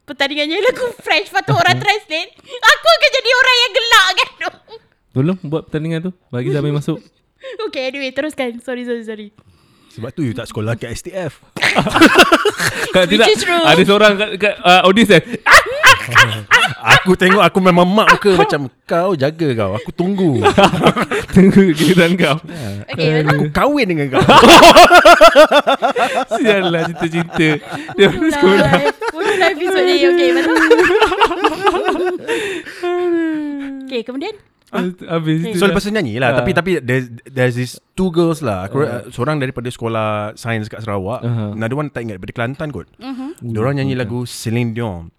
pertandingannya 0.00 0.58
lagu 0.60 0.86
French 0.96 1.28
Lepas 1.28 1.42
tu 1.42 1.52
orang 1.52 1.74
translate 1.82 2.30
Aku 2.46 2.86
akan 2.88 3.10
jadi 3.12 3.30
orang 3.32 3.56
yang 3.56 3.72
gelak 3.74 4.06
kan 4.12 4.28
Tolong 5.10 5.38
buat 5.42 5.66
pertandingan 5.66 6.00
tu. 6.00 6.10
Bagi 6.28 6.50
Zamir 6.50 6.70
masuk. 6.70 7.02
Okay 7.66 7.88
anyway 7.88 8.10
teruskan 8.10 8.60
Sorry 8.60 8.84
sorry 8.84 9.02
sorry 9.02 9.26
Sebab 9.90 10.10
tu 10.14 10.22
you 10.22 10.30
tak 10.30 10.46
sekolah 10.46 10.78
kat 10.78 10.94
STF. 10.94 11.42
Kalau 12.94 13.06
Which 13.06 13.18
tidak, 13.18 13.26
is 13.34 13.42
true. 13.42 13.58
ada 13.58 13.82
seorang 13.82 14.12
kat, 14.14 14.30
kat 14.38 14.54
uh, 14.62 14.86
audience 14.86 15.10
eh. 15.18 15.22
aku 16.94 17.18
tengok 17.18 17.42
aku 17.42 17.58
memang 17.58 17.86
mak 17.86 18.08
muka 18.14 18.38
macam 18.38 18.70
kau 18.86 19.12
jaga 19.18 19.48
kau. 19.58 19.70
Aku 19.78 19.90
tunggu. 19.90 20.42
Tunggu 21.34 21.70
giliran 21.74 22.14
kau. 22.18 22.38
Okay 22.90 23.22
aku 23.22 23.44
kahwin 23.50 23.86
dengan 23.90 24.18
kau. 24.18 24.22
Sial 26.38 26.70
lah 26.70 26.86
cinta-cinta. 26.90 27.48
Dia 27.94 28.08
Itulah 28.10 28.32
sekolah. 28.34 28.70
Itulah 29.10 29.48
episod 29.54 29.82
ni 29.82 29.94
Okay 30.06 30.28
betul 30.34 30.56
Okay 33.86 34.00
kemudian 34.06 34.34
Habis 34.70 35.58
So 35.58 35.66
lepas 35.66 35.82
tu 35.82 35.90
nyanyi 35.90 36.22
lah. 36.22 36.34
Ah. 36.34 36.36
Tapi 36.42 36.50
tapi 36.54 36.70
there's, 36.78 37.10
there's 37.26 37.54
these 37.58 37.74
two 37.98 38.14
girls 38.14 38.38
lah. 38.40 38.70
Aku, 38.70 38.86
uh. 38.86 39.10
Seorang 39.10 39.42
daripada 39.42 39.66
sekolah 39.66 40.38
sains 40.38 40.70
kat 40.70 40.86
Sarawak. 40.86 41.26
Aha. 41.26 41.58
Another 41.58 41.74
one 41.74 41.90
tak 41.90 42.06
ingat 42.06 42.22
daripada 42.22 42.34
Kelantan 42.38 42.68
kot. 42.70 42.86
Mhm. 43.02 43.42
Diorang 43.50 43.74
nyanyi 43.82 43.98
lagu 43.98 44.22
Celine 44.24 44.70
Dion. 44.72 45.10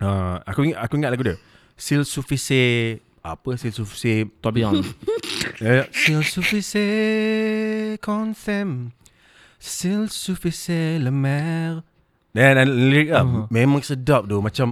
Uh, 0.00 0.40
Aku 0.48 0.64
ingat 0.64 0.80
aku 0.80 0.96
ingat 0.96 1.12
lagu 1.12 1.24
dia. 1.24 1.36
S'il 1.76 2.04
suffisait 2.08 3.00
Apa 3.20 3.56
S'il 3.60 3.72
suffisait? 3.72 4.28
Toi 4.40 4.52
bien. 4.52 4.72
Eh, 5.60 5.84
S'il 5.92 6.24
qu'on 8.00 8.32
s'aime 8.32 8.90
S'il 9.60 10.08
suffisait 10.08 10.98
la 10.98 11.10
mer 11.10 11.82
Dan 12.30 12.62
lirik 12.66 13.10
lah 13.10 13.22
Uh-huh. 13.22 13.44
Memang 13.50 13.82
sedap 13.82 14.22
tu 14.24 14.38
Macam 14.38 14.70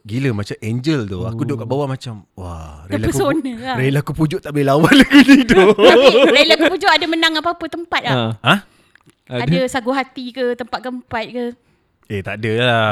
Gila 0.00 0.32
macam 0.32 0.56
angel 0.60 1.04
tu 1.04 1.24
Aku 1.24 1.44
duduk 1.44 1.64
kat 1.64 1.68
bawah 1.68 1.88
macam 1.88 2.24
Wah 2.34 2.84
rela 2.88 3.08
aku, 3.08 3.20
lah. 3.56 3.76
rela 3.76 3.98
aku 4.00 4.12
pujuk 4.12 4.40
tak 4.40 4.52
boleh 4.52 4.66
lawan 4.68 4.92
lagu 5.00 5.20
ni 5.22 5.44
tu 5.44 5.60
Tapi 5.60 6.06
Laila 6.28 6.54
Kepujuk 6.56 6.90
ada 6.90 7.06
menang 7.06 7.32
apa-apa 7.36 7.64
tempat 7.66 8.00
tak? 8.04 8.14
Ha. 8.16 8.24
Ha? 8.42 8.54
Ada 9.44 9.60
sagu 9.68 9.92
hati 9.92 10.32
ke 10.32 10.52
Tempat 10.54 10.78
keempat 10.80 11.24
ke 11.28 11.44
Eh 12.10 12.20
tak 12.20 12.42
ada 12.42 12.52
lah 12.58 12.90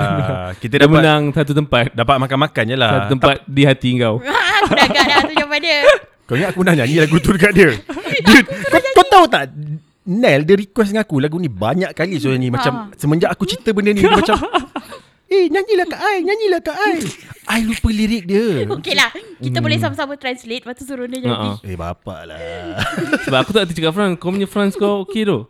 Kita 0.63 0.79
dapat 0.79 1.01
menang 1.01 1.23
satu 1.33 1.53
tempat. 1.53 1.91
Dapat 1.93 2.17
makan-makan 2.23 2.65
je 2.65 2.77
lah 2.77 2.91
Satu 2.93 3.07
tempat 3.13 3.37
di 3.45 3.63
hati 3.65 3.91
kau. 3.99 4.21
Aku 4.63 4.73
dah 4.73 4.85
agak 4.85 5.05
dah 5.05 5.21
tu 5.25 5.35
jawapan 5.35 5.61
dia 5.61 5.79
Kau 6.25 6.37
ingat 6.37 6.53
aku 6.53 6.61
dah 6.61 6.75
nyanyi 6.77 6.97
lagu 7.01 7.17
tu 7.19 7.33
dekat 7.33 7.57
dia, 7.57 7.73
dia 8.21 8.41
kau, 8.69 8.81
kau 9.01 9.07
tahu 9.09 9.25
tak 9.33 9.49
Nel 10.09 10.41
dia 10.43 10.57
request 10.57 10.91
dengan 10.91 11.05
aku 11.05 11.21
Lagu 11.21 11.37
ni 11.37 11.47
banyak 11.47 11.93
kali 11.93 12.17
so 12.17 12.29
nyanyi 12.29 12.49
Macam 12.49 12.89
semenjak 12.97 13.29
aku 13.29 13.45
cerita 13.45 13.71
benda 13.71 13.93
ni 13.93 14.01
Dia 14.01 14.09
macam 14.11 14.41
Eh 15.29 15.45
nyanyilah 15.47 15.85
kat 15.85 16.01
I 16.01 16.17
Nyanyilah 16.25 16.61
kat 16.65 16.73
I 16.75 16.97
I 17.47 17.61
lupa 17.61 17.89
lirik 17.89 18.25
dia 18.25 18.65
Okay 18.65 18.97
lah 18.97 19.13
Kita 19.37 19.61
boleh 19.61 19.77
sama-sama 19.77 20.17
translate 20.17 20.65
Lepas 20.65 20.81
tu 20.81 20.89
suruh 20.89 21.05
dia 21.05 21.21
jadi 21.21 21.51
Eh 21.63 21.77
bapak 21.77 22.21
lah 22.25 22.41
Sebab 23.29 23.39
aku 23.39 23.53
tak 23.53 23.69
kerti 23.69 23.79
cakap 23.79 23.93
France. 23.93 24.17
Kau 24.17 24.33
punya 24.33 24.49
France 24.49 24.75
kau 24.75 25.05
okey 25.05 25.29
tu. 25.29 25.45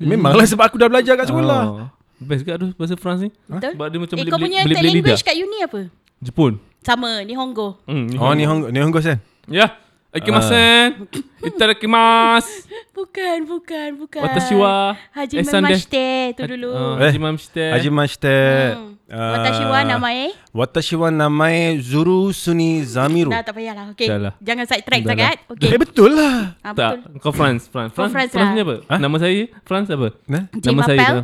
Memanglah 0.00 0.44
sebab 0.44 0.64
aku 0.66 0.80
dah 0.80 0.88
belajar 0.88 1.12
kat 1.14 1.28
sekolah 1.28 1.62
Oh. 1.66 1.86
Best 2.16 2.48
kat 2.48 2.56
tu 2.56 2.72
bahasa 2.72 2.96
France 2.96 3.20
ni. 3.20 3.30
Betul 3.44 3.76
Sebab 3.76 3.86
dia 3.86 3.98
macam 4.00 4.14
Eh 4.16 4.20
boleh 4.24 4.32
kau 4.32 4.40
beli, 4.40 4.46
punya 4.48 4.60
boleh 4.64 4.72
beli 4.74 4.88
lidah. 4.88 4.96
language 5.12 5.22
kat 5.22 5.34
uni 5.36 5.58
apa? 5.60 5.80
Jepun. 6.16 6.52
Sama 6.80 7.10
Nihongo 7.20 7.68
Hmm, 7.84 8.06
Oh 8.16 8.32
ni 8.32 8.48
Hong 8.48 8.72
ni 8.72 8.78
Hong 8.78 8.94
Sen 8.96 9.20
Ya. 9.44 9.76
Ikimasen. 10.14 11.06
Itadakimasu. 11.44 12.66
Bukan 12.96 13.36
bukan 13.44 13.88
bukan 14.00 14.22
Watashi 14.24 14.56
wa 14.56 14.96
Haji 15.12 15.44
Mamashite 15.44 16.32
tu 16.32 16.42
dulu 16.48 16.72
Uh, 16.72 16.96
Eh. 16.96 17.12
Haji 17.12 17.18
Mamshite. 17.20 17.64
Haji 17.76 17.90
Mashte 17.92 18.38
Hmm. 18.72 18.96
Watashi 19.06 19.62
wa 19.62 19.78
namae 19.86 20.26
Watashi 20.50 20.94
wa 20.98 21.08
namae 21.14 21.78
Zuru 21.78 22.32
Suni 22.34 22.82
Zamiru 22.82 23.30
Dah 23.30 23.44
tak 23.46 23.54
payahlah 23.54 23.94
Okay. 23.94 24.10
Jangan 24.42 24.64
side 24.66 24.82
track 24.82 25.06
Dah 25.06 25.14
sangat 25.14 25.36
Okay 25.46 25.68
Eh 25.70 25.78
betul 25.78 26.10
lah 26.10 26.58
ah, 26.58 26.74
Tak, 26.74 27.06
Betul 27.06 27.20
kau 27.22 27.30
France, 27.30 27.70
France. 27.70 27.94
Kau 27.94 28.10
France, 28.10 28.10
France 28.10 28.32
France 28.34 28.50
lah. 28.50 28.56
ni 28.58 28.66
apa? 28.66 28.76
Ha? 28.90 28.94
Nama 28.98 29.16
saya 29.22 29.34
France 29.62 29.88
apa? 29.94 30.08
Nah? 30.26 30.42
Nama 30.50 30.80
saya 30.82 30.98
tu. 31.06 31.22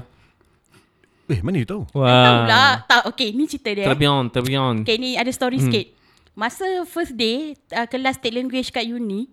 Eh 1.33 1.41
mana 1.43 1.57
you 1.59 1.67
tahu 1.67 1.83
Tahu 1.91 1.99
Wah. 1.99 2.45
lah 2.47 2.73
Tak 2.87 3.03
okay 3.11 3.35
ni 3.35 3.51
cerita 3.51 3.75
dia 3.75 3.87
Très 3.91 3.99
bien, 3.99 4.31
très 4.31 4.45
bien. 4.47 4.87
Okay 4.87 4.97
ni 5.03 5.19
ada 5.19 5.31
story 5.35 5.59
hmm. 5.59 5.67
sikit 5.67 5.87
Masa 6.33 6.65
first 6.85 7.13
day 7.13 7.53
uh, 7.71 7.85
Kelas 7.85 8.17
state 8.17 8.33
language 8.33 8.69
kat 8.69 8.85
uni 8.85 9.29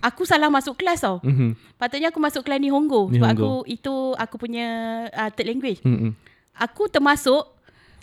Aku 0.00 0.24
salah 0.24 0.48
masuk 0.48 0.74
kelas 0.74 1.00
tau 1.00 1.20
Mhm. 1.20 1.54
Patutnya 1.76 2.08
aku 2.08 2.18
masuk 2.18 2.42
kelas 2.42 2.58
Nihongo 2.58 3.06
Sebab 3.08 3.28
Nihongo. 3.28 3.62
aku 3.62 3.70
Itu 3.70 3.94
aku 4.14 4.34
punya 4.36 4.66
uh, 5.08 5.30
third 5.30 5.48
language 5.48 5.80
Mhm. 5.80 6.16
Aku 6.54 6.88
termasuk 6.88 7.46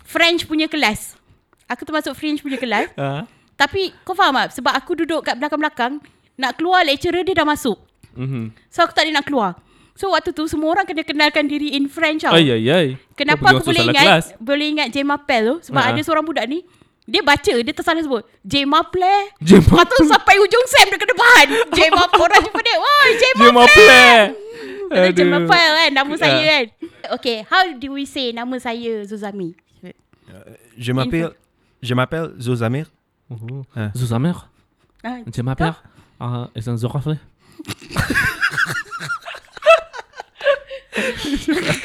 French 0.01 0.45
punya 0.45 0.65
kelas 0.65 1.17
Aku 1.65 1.83
termasuk 1.83 2.13
French 2.13 2.39
punya 2.39 2.55
kelas 2.55 2.93
Ah. 2.97 3.25
Tapi 3.55 3.91
kau 4.01 4.13
faham 4.13 4.37
tak 4.37 4.55
Sebab 4.55 4.73
aku 4.73 4.95
duduk 4.95 5.21
kat 5.21 5.35
belakang-belakang 5.35 5.99
Nak 6.35 6.55
keluar 6.55 6.81
lecturer 6.81 7.21
dia 7.21 7.35
dah 7.35 7.45
masuk 7.45 7.77
Mhm. 8.13 8.53
So 8.67 8.81
aku 8.81 8.91
tak 8.91 9.03
boleh 9.03 9.15
nak 9.15 9.25
keluar 9.25 9.51
So 9.93 10.09
waktu 10.09 10.31
tu 10.31 10.47
semua 10.47 10.71
orang 10.71 10.87
kena 10.87 11.03
kenalkan 11.03 11.43
diri 11.43 11.75
in 11.75 11.85
French 11.85 12.23
tau 12.23 12.31
Ay 12.31 12.47
ay 12.47 12.63
ay. 12.65 12.87
Kenapa 13.13 13.51
aku 13.51 13.65
boleh 13.65 13.83
ingat 13.85 14.05
kelas. 14.05 14.25
Boleh 14.37 14.65
ingat 14.67 14.87
J. 14.87 15.03
Mapel 15.03 15.43
tu 15.43 15.55
Sebab 15.67 15.81
Ha. 15.81 15.89
ada 15.91 15.99
seorang 15.99 16.23
budak 16.23 16.45
ni 16.45 16.63
Dia 17.09 17.21
baca 17.21 17.53
Dia 17.57 17.73
tersalah 17.73 17.99
sebut 17.99 18.21
J. 18.45 18.63
Maple 18.63 19.13
J. 19.41 19.57
Lepas 19.57 19.83
tu 19.89 19.97
sampai 20.05 20.37
ujung 20.37 20.65
Sam 20.69 20.87
dekat 20.93 21.09
depan 21.09 21.45
J. 21.73 21.79
Maple 21.97 22.21
Orang 22.21 22.41
jumpa 22.45 22.59
dia 22.61 22.77
Woi 22.77 23.07
J. 23.11 23.23
Dia 23.33 23.51
Maple. 23.51 24.05
Kata 24.89 25.09
J. 25.11 25.19
Maple 25.25 25.67
kan 25.75 25.89
Nama 25.91 26.13
saya 26.15 26.37
Ya. 26.39 26.45
kan 26.45 26.63
Okay 27.17 27.37
How 27.43 27.65
do 27.73 27.87
we 27.91 28.05
say 28.05 28.29
Nama 28.29 28.55
saya 28.57 29.01
Zuzami 29.03 29.57
Je 30.77 30.91
m'appelle 30.93 31.33
Je 31.81 31.93
m'appelle 31.93 32.31
Zozamir 32.37 32.85
Oh. 33.29 33.61
Ah. 33.77 33.93
Zuzamer. 33.93 34.49
ah, 35.05 35.21
C'est 35.31 35.45
ma 35.45 35.53
père. 35.55 35.83
Ah, 36.19 36.49
et 36.55 36.61
c'est 36.65 36.71
un 36.73 36.77
zorafle. 36.81 37.13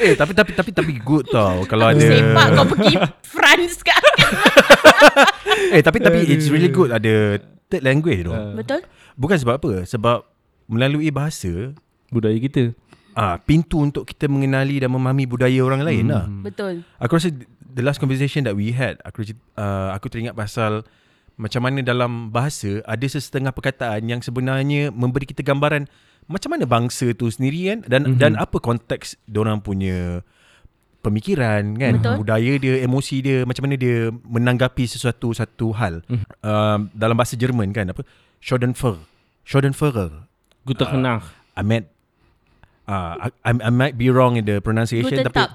Eh 0.01 0.13
tapi 0.13 0.31
tapi 0.31 0.51
tapi 0.51 0.71
tapi 0.71 0.91
good 0.99 1.25
tau 1.29 1.63
Kalau 1.65 1.89
ada 1.89 1.99
Sepak 1.99 2.47
kau 2.53 2.65
pergi 2.75 2.93
France 3.23 3.79
kan 3.81 4.03
Eh 5.75 5.81
tapi 5.81 5.97
tapi 5.99 6.19
it's 6.27 6.51
really 6.51 6.69
good. 6.69 6.91
Ada 6.91 7.39
third 7.67 7.83
language 7.83 8.27
tu. 8.27 8.33
Betul. 8.53 8.83
Bukan 9.15 9.37
sebab 9.39 9.55
apa. 9.57 9.71
Sebab 9.87 10.17
Melalui 10.65 11.09
bahasa 11.09 11.73
Budaya 12.09 12.37
kita. 12.37 12.73
ah 13.13 13.37
Pintu 13.39 13.81
untuk 13.81 14.05
kita 14.05 14.25
mengenali 14.27 14.77
Dan 14.77 14.93
memahami 14.93 15.25
budaya 15.25 15.61
orang 15.61 15.81
lain 15.85 16.05
lah. 16.09 16.25
Betul. 16.27 16.83
Aku 16.99 17.17
rasa 17.17 17.31
The 17.61 17.83
last 17.83 17.99
conversation 17.99 18.47
that 18.47 18.55
we 18.55 18.71
had 18.71 18.99
Aku 19.03 19.23
uh, 19.55 19.91
aku 19.91 20.07
teringat 20.07 20.33
pasal 20.33 20.83
Macam 21.35 21.63
mana 21.63 21.83
dalam 21.83 22.31
bahasa 22.31 22.79
Ada 22.87 23.19
sesetengah 23.19 23.51
perkataan 23.51 24.07
Yang 24.07 24.31
sebenarnya 24.31 24.89
Memberi 24.95 25.27
kita 25.27 25.43
gambaran 25.43 25.87
Macam 26.25 26.49
mana 26.57 26.65
bangsa 26.65 27.13
tu 27.13 27.29
sendiri 27.29 27.69
kan 27.69 27.79
Dan 27.85 28.01
mm-hmm. 28.05 28.19
dan 28.21 28.33
apa 28.37 28.57
konteks 28.57 29.17
Diorang 29.29 29.61
punya 29.61 30.25
Pemikiran 31.05 31.77
kan 31.77 32.01
Betul. 32.01 32.15
Budaya 32.25 32.53
dia 32.57 32.81
Emosi 32.81 33.21
dia 33.21 33.45
Macam 33.45 33.69
mana 33.69 33.77
dia 33.77 34.09
Menanggapi 34.09 34.89
sesuatu 34.89 35.29
Satu 35.37 35.69
hal 35.77 36.01
mm-hmm. 36.09 36.25
uh, 36.41 36.79
Dalam 36.97 37.13
bahasa 37.13 37.37
Jerman 37.37 37.69
kan 37.69 37.93
Apa 37.93 38.01
Schadenfreude 38.41 39.05
Schadenfreude 39.45 40.25
Guten 40.65 41.05
Tag. 41.05 41.21
I 41.55 41.61
meant 41.61 41.85
uh, 42.89 43.29
I, 43.29 43.29
I, 43.45 43.51
I 43.53 43.71
might 43.71 43.95
be 44.01 44.09
wrong 44.09 44.33
in 44.33 44.49
the 44.49 44.57
pronunciation 44.65 45.13
Guten 45.13 45.29
tapi 45.29 45.37
Tag. 45.45 45.51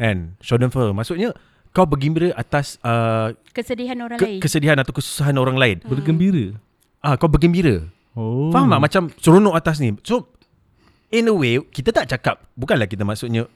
kan 0.00 0.16
Schadenfreude 0.40 0.96
maksudnya 0.96 1.36
kau 1.74 1.84
bergembira 1.90 2.30
atas 2.38 2.78
uh, 2.86 3.34
Kesedihan 3.50 3.98
orang 3.98 4.16
ke, 4.16 4.24
lain 4.24 4.38
kesedihan 4.38 4.78
atau 4.78 4.94
kesusahan 4.94 5.34
orang 5.34 5.58
lain. 5.58 5.76
Bergembira. 5.82 6.54
Ah 7.02 7.18
kau 7.18 7.26
bergembira. 7.26 7.90
Oh. 8.14 8.50
Faham 8.54 8.70
tak 8.70 8.80
macam 8.82 9.02
seronok 9.18 9.54
atas 9.58 9.82
ni. 9.82 9.90
So 10.06 10.30
in 11.10 11.26
a 11.30 11.34
way 11.34 11.58
kita 11.62 11.90
tak 11.90 12.10
cakap 12.10 12.42
bukanlah 12.54 12.86
kita 12.86 13.02
maksudnya 13.02 13.46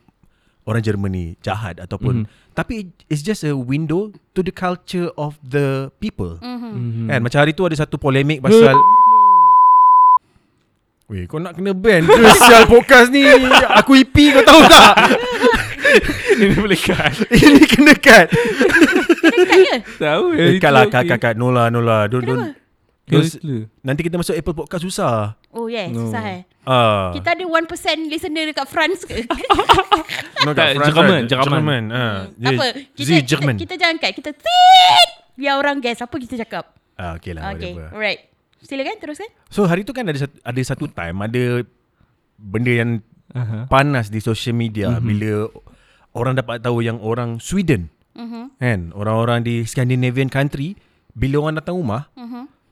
orang 0.68 0.82
Jerman 0.84 1.10
ni 1.10 1.24
jahat 1.40 1.80
ataupun 1.80 2.26
mm-hmm. 2.26 2.52
tapi 2.52 2.92
it's 3.08 3.24
just 3.24 3.40
a 3.46 3.56
window 3.56 4.12
to 4.36 4.44
the 4.44 4.52
culture 4.52 5.08
of 5.16 5.38
the 5.40 5.88
people. 6.02 6.36
Mhm. 6.42 6.70
Mhm. 6.74 7.06
Kan 7.08 7.18
macam 7.24 7.38
hari 7.40 7.56
tu 7.56 7.64
ada 7.64 7.74
satu 7.78 7.96
polemik 7.96 8.42
pasal 8.44 8.76
Weh 11.08 11.24
kau 11.24 11.40
nak 11.40 11.56
kena 11.56 11.72
ban 11.72 12.04
ke 12.04 12.20
sial 12.36 12.68
podcast 12.68 13.08
ni 13.08 13.24
Aku 13.80 13.96
EP 13.96 14.12
kau 14.12 14.44
tahu 14.44 14.60
tak 14.68 14.92
Ini 16.36 16.52
boleh 16.52 16.76
cut. 16.76 17.24
Ini 17.32 17.64
kena 17.64 17.96
cut 17.96 18.28
Kena 18.28 19.40
cut 19.48 19.56
ke? 19.56 19.76
Tahu 20.04 20.24
Eh 20.36 20.60
cut 20.60 20.68
lah 20.68 20.84
cut 20.92 21.08
cut 21.08 21.16
cut 21.16 21.34
No 21.40 21.48
lah 21.48 21.72
no 21.72 21.80
lah 21.80 22.12
Don't 22.12 22.28
don't 22.28 22.52
Terus. 23.08 23.40
Nanti 23.80 24.00
kita 24.02 24.14
masuk 24.14 24.32
Apple 24.32 24.54
Podcast 24.54 24.84
susah 24.84 25.32
Oh 25.50 25.66
yeah 25.66 25.88
No. 25.88 26.04
Susah 26.04 26.22
eh 26.28 26.42
Ah, 26.62 27.16
Kita 27.16 27.32
ada 27.32 27.40
1% 27.40 27.64
listener 28.06 28.44
dekat 28.46 28.68
France 28.68 29.00
ke? 29.02 29.24
no, 30.44 30.52
kat 30.52 30.76
France 30.76 30.92
Jerman. 30.92 31.20
Jerman. 31.24 31.48
Jerman 31.48 31.82
ah. 31.88 32.18
Tak 32.30 32.52
apa 32.52 32.66
kita, 32.92 33.02
Sie 33.02 33.16
kita, 33.16 33.24
Jerman 33.26 33.54
kita 33.56 33.74
jangan 33.74 33.96
cut 33.96 34.12
Kita 34.12 34.30
tit 34.32 35.08
Biar 35.32 35.56
orang 35.56 35.80
guess 35.80 35.98
Apa 35.98 36.12
kita 36.18 36.36
cakap 36.38 36.76
ah, 36.94 37.16
Okay 37.16 37.32
lah 37.32 37.56
Okay 37.56 37.72
whatever. 37.72 37.96
Alright 37.96 38.20
Silakan 38.58 39.00
teruskan 39.00 39.30
So 39.48 39.64
hari 39.64 39.82
tu 39.82 39.90
kan 39.90 40.04
ada 40.04 40.18
satu, 40.18 40.36
ada 40.36 40.60
satu 40.60 40.84
time 40.86 41.16
Ada 41.22 41.64
Benda 42.36 42.72
yang 42.74 42.90
Aha. 43.30 43.64
Panas 43.64 44.08
di 44.08 44.20
social 44.20 44.52
media 44.52 44.92
mm-hmm. 44.92 45.06
Bila 45.06 45.32
Orang 46.12 46.34
dapat 46.34 46.60
tahu 46.60 46.80
yang 46.80 47.00
orang 47.00 47.40
Sweden 47.40 47.88
Mhm. 48.12 48.58
Kan 48.58 48.80
Orang-orang 48.92 49.40
di 49.40 49.62
Scandinavian 49.62 50.26
country 50.26 50.74
Bila 51.14 51.38
orang 51.40 51.56
datang 51.56 51.78
rumah 51.78 52.10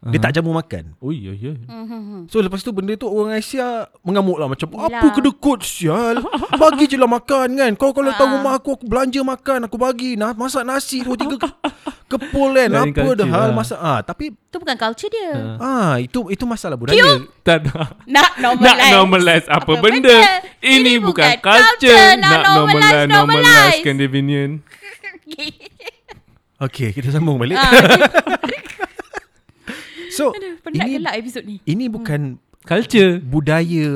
Mhm. 0.06 0.12
Dia 0.12 0.20
tak 0.20 0.32
jamu 0.32 0.50
makan 0.52 0.94
Oh 0.96 1.10
ya 1.10 1.32
ya. 1.32 1.52
Mhm. 1.58 2.26
So 2.26 2.38
lepas 2.38 2.60
tu 2.60 2.70
benda 2.70 2.94
tu 2.94 3.04
orang 3.04 3.34
Asia 3.34 3.66
mengamuk 4.00 4.36
lah 4.36 4.46
macam 4.46 4.68
Yelah. 4.68 4.86
apa 4.88 5.06
kedekut 5.10 5.60
sial. 5.60 6.22
Bagi 6.52 6.86
je 6.86 6.94
lah 6.94 7.06
makan 7.06 7.48
kan. 7.52 7.70
Kau 7.74 7.90
kalau 7.90 8.08
datang 8.08 8.28
Ah. 8.28 8.34
rumah 8.36 8.52
aku 8.54 8.70
aku 8.72 8.84
belanja 8.84 9.20
makan 9.20 9.58
aku 9.64 9.76
bagi 9.76 10.14
nah, 10.14 10.30
masak 10.32 10.62
nasi 10.62 11.00
dua 11.00 11.14
tiga 11.14 11.36
ke, 11.36 11.48
kepul 12.12 12.54
kan. 12.54 12.70
Lain 12.70 12.94
apa 12.94 13.08
dah 13.12 13.26
hal 13.26 13.44
lah. 13.44 13.54
masak 13.56 13.78
ah 13.78 13.98
tapi 14.00 14.30
Tu 14.46 14.56
bukan 14.56 14.76
culture 14.76 15.08
dia. 15.08 15.58
ah 15.58 15.98
itu 15.98 16.28
itu 16.28 16.44
masalah 16.44 16.74
budaya. 16.74 17.02
Tak 17.42 17.66
nak. 17.66 17.98
Nak 18.06 18.06
Nak 18.06 18.30
normalize. 18.38 18.92
normalize 18.92 19.46
apa, 19.48 19.68
Apa 19.68 19.72
benda. 19.76 20.06
benda? 20.08 20.18
Ini, 20.58 20.74
Ini 20.78 20.92
bukan 20.98 21.12
bukan 21.28 21.34
culture. 21.40 21.90
culture. 21.92 22.14
Nak 22.16 22.30
Nak 22.32 22.42
normalize, 22.48 22.54
normalize, 22.56 23.06
normalize 23.08 23.44
normalize. 23.44 23.80
Scandinavian. 23.80 24.50
Okey, 26.58 26.88
kita 26.90 27.12
sambung 27.12 27.36
balik. 27.36 27.52
Ah, 27.54 27.68
penat 30.66 30.82
ini 30.82 30.92
gelak 30.96 31.14
episod 31.16 31.42
ni. 31.42 31.56
ini 31.64 31.84
bukan 31.86 32.20
Culture. 32.60 33.22
budaya 33.22 33.88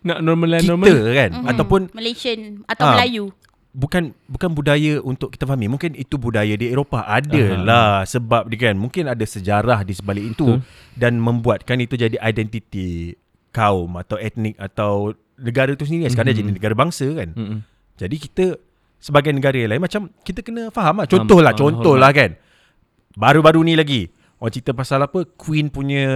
Nak 0.00 0.18
normalize 0.20 0.62
kita 0.62 0.70
normal. 0.70 0.96
kan 1.10 1.30
Mhm. 1.34 1.46
ataupun 1.46 1.80
Malaysian 1.92 2.40
atau 2.66 2.84
Ah. 2.84 2.92
Melayu. 2.94 3.24
bukan 3.70 4.02
bukan 4.26 4.50
budaya 4.50 4.98
untuk 5.00 5.30
kita 5.30 5.44
fahami 5.44 5.66
mungkin 5.66 5.94
itu 5.94 6.16
budaya 6.16 6.52
di 6.52 6.68
Eropah 6.68 7.06
adalah 7.06 8.02
sebab 8.04 8.48
dia 8.48 8.66
kan 8.66 8.76
mungkin 8.76 9.06
ada 9.06 9.22
sejarah 9.22 9.80
di 9.80 9.92
sebalik 9.92 10.24
itu 10.28 10.58
Betul. 10.58 10.66
dan 10.94 11.16
membuatkan 11.16 11.78
itu 11.78 11.94
jadi 11.94 12.18
identiti 12.18 13.14
kaum 13.50 13.94
atau 13.94 14.16
etnik 14.16 14.58
atau 14.58 15.14
negara 15.36 15.70
itu 15.70 15.82
sendiri 15.82 16.08
sekarang 16.08 16.32
Mhm. 16.32 16.40
jadi 16.40 16.50
negara 16.52 16.74
bangsa 16.74 17.06
kan 17.14 17.30
Mm-mm. 17.30 17.58
jadi 17.94 18.16
kita 18.18 18.46
sebagai 18.98 19.30
negara 19.30 19.54
yang 19.54 19.70
lain 19.70 19.80
macam 19.80 20.02
kita 20.20 20.40
kena 20.40 20.68
faham 20.68 20.98
lah 20.98 21.06
contoh 21.06 21.38
lah 21.38 21.52
contoh 21.52 21.94
lah 21.94 22.10
kan 22.10 22.34
baru-baru 23.12 23.64
ni 23.64 23.74
lagi 23.74 24.10
orang 24.40 24.50
cerita 24.50 24.72
pasal 24.72 25.00
apa 25.00 25.22
Queen 25.36 25.68
punya 25.68 26.08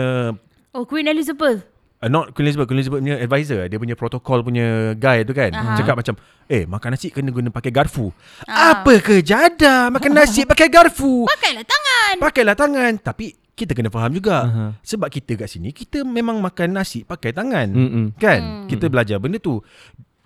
Oh, 0.73 0.83
Queen 0.83 1.07
Elizabeth. 1.07 1.63
Uh, 2.03 2.11
not 2.11 2.35
Queen 2.35 2.45
Elizabeth 2.45 2.67
Queen 2.67 2.83
Elizabeth 2.83 3.01
punya 3.01 3.17
advisor 3.17 3.65
Dia 3.65 3.79
punya 3.79 3.95
protokol 3.95 4.43
punya 4.43 4.93
guy 4.93 5.23
tu 5.23 5.31
kan 5.31 5.49
Aha. 5.49 5.79
Cakap 5.79 5.95
macam 5.95 6.15
Eh 6.45 6.67
makan 6.67 6.91
nasi 6.93 7.09
kena 7.09 7.31
guna 7.31 7.49
pakai 7.49 7.71
garfu 7.71 8.11
Ah. 8.45 8.83
Apa 8.83 8.99
ke 8.99 9.23
jada 9.23 9.89
Makan 9.89 10.13
nasi 10.13 10.43
pakai 10.51 10.67
garfu 10.67 11.25
Pakailah 11.25 11.63
tangan. 11.63 12.15
Pakailah 12.19 12.57
tangan 12.59 12.93
Tapi 12.99 13.27
kita 13.55 13.73
kena 13.73 13.89
faham 13.89 14.11
juga 14.11 14.37
Aha. 14.43 14.65
Sebab 14.81 15.09
kita 15.09 15.39
kat 15.39 15.49
sini 15.49 15.71
Kita 15.71 16.03
memang 16.03 16.43
makan 16.43 16.75
nasi 16.75 17.07
pakai 17.07 17.31
tangan 17.31 17.71
Mm-mm. 17.71 18.05
Kan 18.19 18.41
Hmm. 18.43 18.67
Kita 18.67 18.91
belajar 18.91 19.17
benda 19.17 19.39
tu 19.39 19.63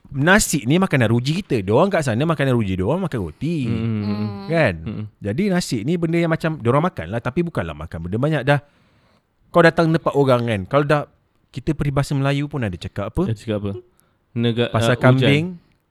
Nasi 0.09 0.65
ni 0.65 0.77
makanan 0.77 1.13
ruji 1.13 1.37
kita 1.39 1.61
Diorang 1.61 1.89
kat 1.89 2.01
sana 2.01 2.25
makanan 2.25 2.57
ruji 2.57 2.75
Diorang 2.75 2.97
makan 2.99 3.19
roti 3.21 3.69
Mm-mm. 3.69 4.49
Kan 4.49 4.75
Mm-mm. 4.81 5.05
Jadi 5.19 5.43
nasi 5.47 5.85
ni 5.85 5.95
benda 5.95 6.17
yang 6.17 6.33
macam 6.33 6.57
Diorang 6.57 6.81
makan 6.83 7.13
lah 7.13 7.21
Tapi 7.21 7.45
bukanlah 7.45 7.77
makan 7.77 7.99
benda 8.03 8.17
banyak 8.17 8.43
dah 8.43 8.61
Kau 9.49 9.61
datang 9.61 9.93
tempat 9.93 10.13
orang 10.13 10.43
kan 10.43 10.61
Kalau 10.65 10.85
dah 10.85 11.03
Kita 11.49 11.73
peribahasa 11.73 12.13
Melayu 12.13 12.49
pun 12.49 12.61
ada 12.61 12.73
cakap 12.73 13.13
apa 13.13 13.29
Dia 13.29 13.37
cakap 13.37 13.57
apa? 13.61 13.73
Negara 14.33 14.71
Pasal 14.71 14.97
kambing 14.97 15.45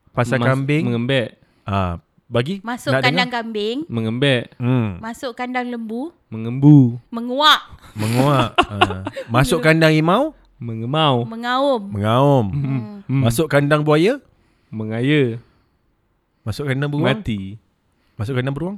Pasal 0.10 0.42
kambing 0.42 0.90
Mengembek. 0.90 1.38
ah, 1.64 2.02
Bagi 2.26 2.58
Masuk 2.60 2.92
nak 2.92 3.06
kandang 3.06 3.30
dengar? 3.30 3.46
kambing. 3.46 3.78
Mengembek. 3.86 4.58
hmm, 4.58 4.98
Masuk 4.98 5.32
kandang 5.32 5.70
lembu. 5.70 6.10
Mengembu. 6.28 6.98
Menguak. 7.08 7.62
Menguak 7.94 8.52
ah. 8.66 9.06
Masuk 9.32 9.62
kandang 9.62 9.94
imau 9.94 10.34
Mengemau. 10.58 11.22
Mengaum. 11.24 11.82
Mengaum 11.86 12.46
Hmm. 12.50 12.82
Hmm. 13.06 13.22
Masuk 13.24 13.46
kandang 13.48 13.86
buaya 13.86 14.18
Mengaya. 14.68 15.38
Masuk 16.42 16.66
kandang 16.66 16.90
beruang 16.90 17.22
Mati. 17.22 17.56
Masuk 18.18 18.34
kandang 18.34 18.56
beruang 18.58 18.78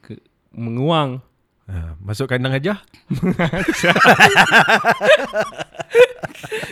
Ke, 0.00 0.16
menguang. 0.54 1.18
ah, 1.66 1.98
Masuk 1.98 2.30
kandang 2.30 2.54
gajah 2.54 2.78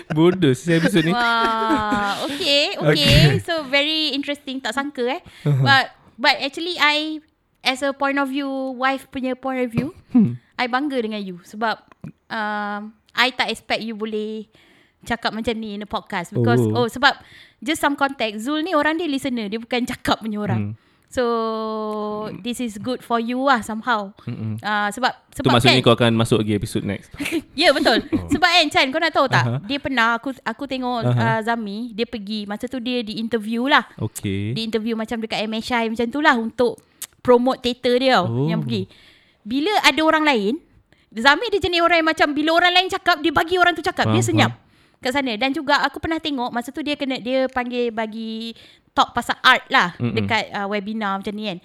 Bodoh 0.08 0.54
saya 0.54 0.78
episod 0.78 1.02
ni. 1.04 1.12
Wah, 1.12 2.16
okay, 2.30 2.78
okay. 2.78 3.36
So 3.42 3.66
very 3.66 4.14
interesting. 4.14 4.62
Tak 4.62 4.72
sangka 4.72 5.04
eh. 5.10 5.20
But 5.44 5.92
but 6.16 6.38
actually 6.40 6.78
I 6.78 7.20
as 7.60 7.82
a 7.82 7.90
point 7.92 8.16
of 8.16 8.30
view, 8.30 8.48
wife 8.72 9.10
punya 9.10 9.34
point 9.34 9.60
of 9.60 9.68
view, 9.68 9.92
I 10.56 10.70
bangga 10.70 11.02
dengan 11.02 11.20
you 11.20 11.42
sebab 11.42 11.82
um, 12.30 12.94
I 13.16 13.32
tak 13.32 13.48
expect 13.48 13.80
you 13.80 13.96
boleh 13.96 14.46
cakap 15.02 15.30
macam 15.30 15.54
ni 15.54 15.74
in 15.74 15.82
a 15.82 15.88
podcast 15.88 16.30
because 16.30 16.60
Oh. 16.60 16.84
oh, 16.84 16.86
sebab 16.86 17.14
just 17.58 17.78
some 17.78 17.94
context 17.94 18.42
Zul 18.42 18.60
ni 18.60 18.72
orang 18.72 18.96
dia 18.96 19.06
listener 19.06 19.46
dia 19.46 19.56
bukan 19.56 19.82
cakap 19.92 20.20
punya 20.20 20.38
orang. 20.38 20.62
Hmm. 20.70 20.84
So 21.06 21.22
this 22.42 22.58
is 22.58 22.76
good 22.76 22.98
for 23.00 23.16
you 23.16 23.38
lah 23.38 23.62
somehow. 23.62 24.10
Mm-mm. 24.26 24.58
Uh, 24.58 24.90
sebab 24.90 25.14
Tu 25.30 25.38
sebab 25.40 25.54
maksudnya 25.54 25.78
kan, 25.78 25.86
kau 25.86 25.94
akan 25.94 26.12
masuk 26.12 26.42
lagi 26.42 26.52
episod 26.52 26.82
next. 26.82 27.14
Ya 27.56 27.68
yeah, 27.68 27.72
betul. 27.72 28.02
Oh. 28.12 28.26
Sebab 28.28 28.48
kan 28.50 28.66
Chan 28.68 28.90
kau 28.90 28.98
nak 28.98 29.14
tahu 29.14 29.26
tak? 29.30 29.44
Aha. 29.46 29.56
Dia 29.64 29.78
pernah 29.78 30.18
aku 30.18 30.34
aku 30.42 30.66
tengok 30.66 31.06
Aha. 31.06 31.38
uh, 31.38 31.40
Zami 31.40 31.94
dia 31.94 32.04
pergi 32.04 32.44
masa 32.44 32.66
tu 32.66 32.82
dia 32.82 33.00
di 33.00 33.22
interview 33.22 33.70
lah. 33.70 33.86
Okay. 33.96 34.50
Di 34.52 34.66
interview 34.66 34.98
macam 34.98 35.22
dekat 35.22 35.46
MSI 35.46 35.94
macam 35.94 36.06
tu 36.10 36.18
lah 36.18 36.34
untuk 36.34 36.82
promote 37.22 37.62
teater 37.62 37.96
dia 37.96 38.20
tau 38.20 38.26
Oh. 38.26 38.50
yang 38.50 38.60
pergi. 38.60 38.90
Bila 39.46 39.70
ada 39.80 40.00
orang 40.02 40.26
lain, 40.26 40.52
Zami 41.16 41.48
dia 41.48 41.58
jenis 41.58 41.80
orang 41.80 41.98
yang 41.98 42.08
macam 42.08 42.28
bila 42.30 42.50
orang 42.54 42.72
lain 42.72 42.88
cakap 42.88 43.16
dia 43.18 43.32
bagi 43.32 43.56
orang 43.56 43.72
tu 43.72 43.80
cakap, 43.80 44.04
Faham, 44.04 44.14
dia 44.14 44.22
senyap 44.22 44.52
kat 44.96 45.12
sana 45.12 45.32
dan 45.34 45.50
juga 45.50 45.80
aku 45.80 45.96
pernah 45.96 46.16
tengok 46.16 46.48
masa 46.48 46.68
tu 46.68 46.80
dia 46.80 46.92
kena 46.94 47.16
dia 47.16 47.46
panggil 47.46 47.88
bagi 47.88 48.56
talk 48.90 49.12
pasal 49.12 49.36
art 49.40 49.64
lah 49.66 49.92
Mm-mm. 49.94 50.12
dekat 50.14 50.48
uh, 50.50 50.66
webinar 50.66 51.16
macam 51.16 51.32
ni 51.32 51.46
kan. 51.46 51.60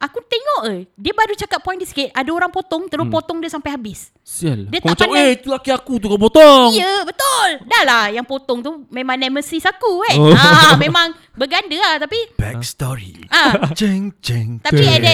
Aku 0.00 0.16
tengok 0.18 0.62
eh 0.70 0.88
Dia 0.96 1.12
baru 1.12 1.36
cakap 1.36 1.60
point 1.60 1.76
dia 1.76 1.84
sikit 1.84 2.08
Ada 2.08 2.32
orang 2.32 2.48
potong 2.48 2.88
Terus 2.88 3.04
Hmm. 3.04 3.12
potong 3.12 3.36
dia 3.36 3.52
sampai 3.52 3.76
habis 3.76 4.08
Sial. 4.24 4.64
Dia 4.64 4.80
Kau 4.80 4.88
tak 4.88 4.96
macam, 4.96 5.08
pandai- 5.12 5.28
eh, 5.28 5.36
itu 5.36 5.48
laki 5.52 5.70
aku 5.70 5.92
tu 6.00 6.08
kau 6.08 6.16
potong. 6.16 6.72
Ya 6.72 7.04
betul 7.04 7.68
Dah 7.68 7.84
lah 7.84 8.04
yang 8.08 8.24
potong 8.24 8.64
tu 8.64 8.88
Memang 8.88 9.20
nemesis 9.20 9.60
aku 9.60 10.00
kan 10.00 10.16
Oh. 10.16 10.32
oh. 10.32 10.32
ah, 10.32 10.72
Memang 10.80 11.12
berganda 11.36 11.76
lah 11.76 11.94
Tapi 12.00 12.16
Backstory 12.32 13.28
ah, 13.28 13.68
Jeng 13.76 14.16
jeng 14.18 14.56
Tapi 14.58 14.80
ada 14.80 15.12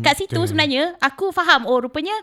Kat 0.00 0.16
situ 0.16 0.40
sebenarnya 0.40 0.96
Aku 1.04 1.28
faham 1.28 1.68
Oh 1.68 1.76
rupanya 1.78 2.16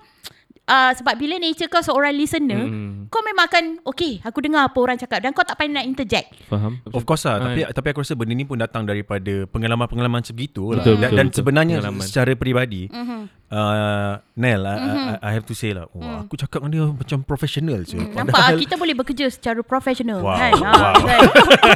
uh, 0.71 0.91
Sebab 0.93 1.13
bila 1.15 1.35
nature 1.35 1.67
kau 1.67 1.83
seorang 1.83 2.15
listener 2.15 2.63
Hmm. 2.63 3.07
Kau 3.07 3.19
memang 3.21 3.43
akan 3.43 3.63
Okay 3.85 4.21
aku 4.21 4.39
dengar 4.39 4.63
apa 4.63 4.77
orang 4.77 4.95
cakap 4.95 5.19
Dan 5.19 5.31
kau 5.31 5.43
tak 5.43 5.55
pandai 5.55 5.73
nak 5.73 5.85
interject 5.85 6.31
Faham? 6.45 6.79
Of 6.85 7.03
course 7.03 7.25
lah 7.25 7.41
Tapi 7.41 7.59
Ah, 7.61 7.71
tapi 7.71 7.87
aku 7.89 7.99
rasa 7.99 8.13
benda 8.13 8.31
ni 8.31 8.41
pun 8.41 8.55
datang 8.55 8.83
daripada 8.83 9.43
Pengalaman-pengalaman 9.45 10.21
sebegitu 10.21 10.71
lah 10.71 10.79
Betul, 10.79 10.95
Dan, 10.95 11.03
betul, 11.03 11.17
dan 11.17 11.25
betul. 11.25 11.37
sebenarnya 11.37 11.75
Pengalaman. 11.77 12.03
Secara 12.03 12.31
peribadi 12.33 12.81
mm-hmm. 12.87 13.21
uh, 13.49 14.13
Nel 14.33 14.61
I, 14.61 14.71
Mhm. 14.71 14.87
I, 14.87 15.15
I 15.19 15.31
have 15.33 15.43
to 15.43 15.53
say 15.53 15.71
lah 15.71 15.91
Wah 15.91 16.23
aku 16.23 16.35
cakap 16.35 16.61
dengan 16.61 16.71
dia 16.71 16.85
Macam 16.87 17.17
professional 17.21 17.79
je 17.83 17.97
Hmm, 17.97 18.13
Nampak 18.13 18.39
ah, 18.39 18.51
kita 18.55 18.75
boleh 18.75 18.95
bekerja 18.95 19.25
secara 19.27 19.59
profesional 19.61 20.21
Wow, 20.21 20.37
kan? 20.37 20.53
wow. 20.55 20.71
Ah, 20.71 20.93
kan? 20.95 21.19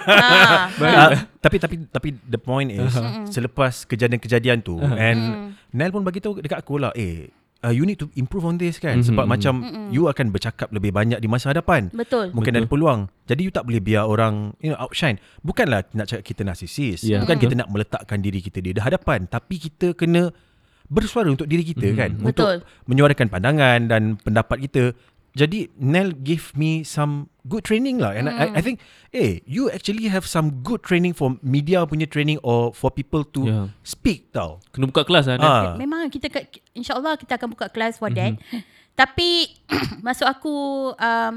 ah, 0.24 0.64
Uh, 0.96 1.12
tapi 1.38 1.58
tapi 1.58 1.76
tapi 1.86 2.10
the 2.24 2.38
point 2.38 2.70
is 2.70 2.90
selepas 3.30 3.84
kejadian-kejadian 3.84 4.60
tu 4.60 4.78
and 4.80 5.52
Nel 5.70 5.92
pun 5.92 6.02
bagi 6.02 6.18
tahu 6.18 6.40
dekat 6.40 6.58
aku 6.58 6.78
lah 6.78 6.90
eh 6.94 7.30
uh, 7.66 7.74
you 7.74 7.84
need 7.90 7.98
to 7.98 8.06
improve 8.14 8.46
on 8.46 8.62
this 8.62 8.78
kan. 8.78 9.02
Mhm, 9.02 9.10
sebab 9.10 9.26
mhm. 9.26 9.32
macam 9.34 9.54
you 9.90 10.06
akan 10.06 10.30
bercakap 10.30 10.70
lebih 10.70 10.94
banyak 10.94 11.18
di 11.18 11.26
masa 11.26 11.50
hadapan. 11.50 11.90
Betul. 11.90 12.30
Mungkin 12.30 12.54
Betul. 12.54 12.62
ada 12.62 12.70
peluang. 12.70 13.00
Jadi 13.26 13.42
you 13.42 13.52
tak 13.52 13.66
boleh 13.66 13.82
biar 13.82 14.06
orang 14.06 14.54
you 14.62 14.70
know 14.70 14.78
outshine. 14.78 15.18
Bukanlah 15.42 15.90
nak 15.98 16.06
cakap 16.06 16.24
kita 16.30 16.46
narsisis. 16.46 17.02
Ya, 17.02 17.18
bukan 17.26 17.42
betul. 17.42 17.44
kita 17.50 17.54
nak 17.66 17.70
meletakkan 17.74 18.22
diri 18.22 18.40
kita 18.46 18.62
di 18.62 18.78
hadapan. 18.78 19.26
Tapi 19.26 19.56
kita 19.58 19.98
kena 19.98 20.30
bersuara 20.86 21.34
untuk 21.34 21.50
diri 21.50 21.66
kita 21.66 21.90
Mhm. 21.90 21.98
kan. 21.98 22.12
Betul. 22.22 22.30
untuk 22.30 22.50
menyuarakan 22.86 23.28
pandangan 23.34 23.80
dan 23.90 24.02
pendapat 24.22 24.70
kita 24.70 24.94
jadi 25.36 25.68
Nel 25.76 26.16
give 26.16 26.56
me 26.56 26.82
some 26.82 27.28
good 27.44 27.62
training 27.62 28.00
lah 28.00 28.10
and 28.10 28.26
I, 28.26 28.58
I 28.58 28.62
think 28.64 28.80
eh 29.12 29.44
you 29.44 29.68
actually 29.68 30.08
have 30.08 30.24
some 30.24 30.64
good 30.64 30.82
training 30.82 31.12
for 31.12 31.36
media 31.44 31.84
punya 31.84 32.08
training 32.08 32.40
or 32.42 32.72
for 32.72 32.90
people 32.90 33.22
to 33.36 33.42
Ya. 33.46 33.60
speak 33.84 34.32
tau 34.32 34.64
Kena 34.72 34.88
buka 34.88 35.04
kelas 35.04 35.28
lah. 35.28 35.38
ah 35.38 35.76
Memang 35.76 36.08
kita 36.08 36.32
insyaAllah 36.72 37.20
kita 37.20 37.36
akan 37.36 37.52
buka 37.52 37.68
kelas 37.68 38.00
for 38.00 38.10
that. 38.10 38.34
Tapi 38.96 39.52
masuk 40.08 40.24
aku 40.24 40.56
um, 40.96 41.34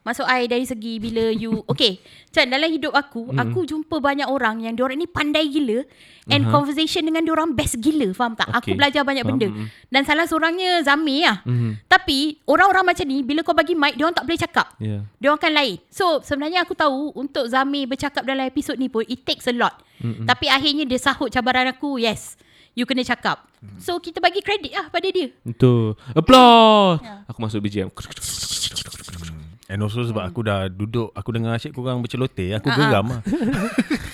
masuk 0.00 0.24
I 0.24 0.48
dari 0.48 0.64
segi 0.64 0.96
bila 0.96 1.28
you 1.28 1.60
okay. 1.64 2.00
Macam 2.30 2.46
dalam 2.48 2.70
hidup 2.70 2.92
aku, 2.92 3.28
aku 3.30 3.66
jumpa 3.66 3.98
banyak 3.98 4.24
orang 4.24 4.62
yang 4.62 4.72
diorang 4.72 4.96
ni 4.96 5.04
pandai 5.04 5.44
gila 5.46 5.82
and 6.30 6.46
Aha. 6.46 6.50
conversation 6.50 7.02
dengan 7.02 7.20
diorang 7.20 7.52
best 7.52 7.76
gila, 7.76 8.08
faham 8.10 8.32
tak? 8.32 8.46
Aku 8.48 8.70
Okay. 8.70 8.78
belajar 8.78 9.02
banyak 9.02 9.26
Faham, 9.26 9.36
benda. 9.36 9.48
mm. 9.50 9.66
Dan 9.88 10.02
salah 10.04 10.24
seorangnya 10.24 10.80
Zami 10.80 11.20
lah. 11.20 11.42
Mhm. 11.42 11.84
Tapi 11.84 12.38
orang-orang 12.46 12.84
macam 12.86 13.04
ni 13.04 13.20
bila 13.20 13.42
kau 13.42 13.52
bagi 13.52 13.74
mic 13.74 13.94
diorang 13.94 14.14
tak 14.14 14.24
boleh 14.24 14.38
cakap. 14.38 14.66
Ya. 14.78 15.02
Dia 15.18 15.34
akan 15.34 15.52
lain. 15.52 15.76
So 15.90 16.22
sebenarnya 16.22 16.62
aku 16.62 16.72
tahu 16.72 17.12
untuk 17.12 17.44
Zami 17.44 17.84
bercakap 17.84 18.22
dalam 18.22 18.46
episod 18.46 18.78
ni 18.78 18.86
pun 18.86 19.02
it 19.04 19.26
takes 19.26 19.44
a 19.44 19.52
lot. 19.52 19.74
Mm-mm. 19.98 20.24
Tapi 20.24 20.46
akhirnya 20.46 20.86
dia 20.86 20.96
sahut 20.96 21.28
cabaran 21.28 21.66
aku. 21.66 21.98
Yes. 21.98 22.38
You 22.72 22.86
kena 22.86 23.02
cakap. 23.02 23.42
So 23.76 23.98
kita 23.98 24.22
bagi 24.22 24.40
kredit 24.40 24.70
lah 24.70 24.86
pada 24.88 25.10
dia. 25.10 25.34
Betul. 25.42 25.98
Applause. 26.14 27.02
Ya. 27.02 27.26
Aku 27.26 27.42
masuk 27.42 27.60
BGM. 27.60 27.90
and 29.70 29.78
also 29.80 30.02
sebab 30.02 30.26
aku 30.26 30.42
dah 30.42 30.66
duduk 30.66 31.14
aku 31.14 31.30
dengar 31.30 31.54
asyik 31.54 31.70
korang 31.70 32.02
berceloteh 32.02 32.58
aku 32.58 32.68
ah. 32.68 32.76
geram 32.76 33.06
lah 33.06 33.22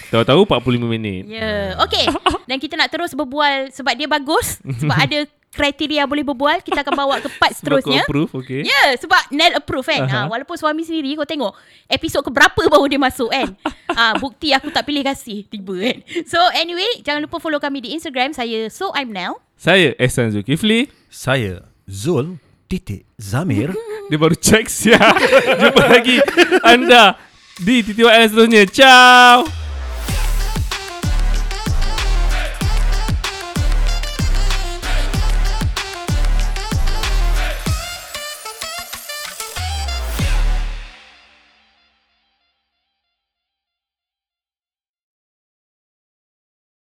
Tahu-tahu 0.07 0.47
45 0.47 0.87
minit. 0.87 1.27
Ya, 1.27 1.43
yeah. 1.43 1.83
okay. 1.83 2.07
Dan 2.47 2.63
kita 2.63 2.79
nak 2.79 2.95
terus 2.95 3.11
berbual 3.11 3.75
sebab 3.75 3.99
dia 3.99 4.07
bagus, 4.07 4.63
sebab 4.63 4.95
ada 4.95 5.27
kriteria 5.57 6.05
boleh 6.05 6.23
berbual, 6.23 6.61
kita 6.61 6.85
akan 6.85 6.95
bawa 6.95 7.15
ke 7.19 7.29
part 7.41 7.57
Sebab 7.59 7.81
seterusnya. 7.81 8.05
approve, 8.05 8.31
okay. 8.37 8.61
Ya, 8.63 8.71
yeah, 8.71 8.89
sebab 9.01 9.23
Nel 9.33 9.57
approve 9.57 9.89
kan. 9.89 10.05
Aha. 10.07 10.19
Ha, 10.23 10.29
walaupun 10.29 10.55
suami 10.61 10.85
sendiri 10.85 11.17
kau 11.17 11.27
tengok 11.27 11.57
episod 11.89 12.21
ke 12.21 12.31
berapa 12.31 12.61
baru 12.69 12.87
dia 12.87 13.01
masuk 13.01 13.33
kan. 13.33 13.57
ha, 13.97 14.15
bukti 14.23 14.53
aku 14.53 14.69
tak 14.71 14.85
pilih 14.85 15.03
kasih 15.03 15.49
tiba 15.49 15.75
kan. 15.75 15.97
So 16.29 16.39
anyway, 16.53 17.03
jangan 17.03 17.25
lupa 17.25 17.41
follow 17.41 17.59
kami 17.59 17.83
di 17.83 17.97
Instagram 17.97 18.37
saya 18.37 18.69
so 18.69 18.93
I'm 18.95 19.11
Nel. 19.11 19.41
Saya 19.57 19.97
Ehsan 19.97 20.31
Zulkifli. 20.31 20.93
Saya 21.09 21.65
Zul 21.89 22.37
titik 22.69 23.07
Zamir. 23.19 23.73
Dia 24.11 24.19
baru 24.19 24.39
check 24.39 24.71
siap. 24.71 25.19
Jumpa 25.63 25.85
lagi 25.91 26.23
anda 26.63 27.19
di 27.59 27.83
TTYL 27.83 28.27
seterusnya. 28.31 28.63
Ciao. 28.71 29.66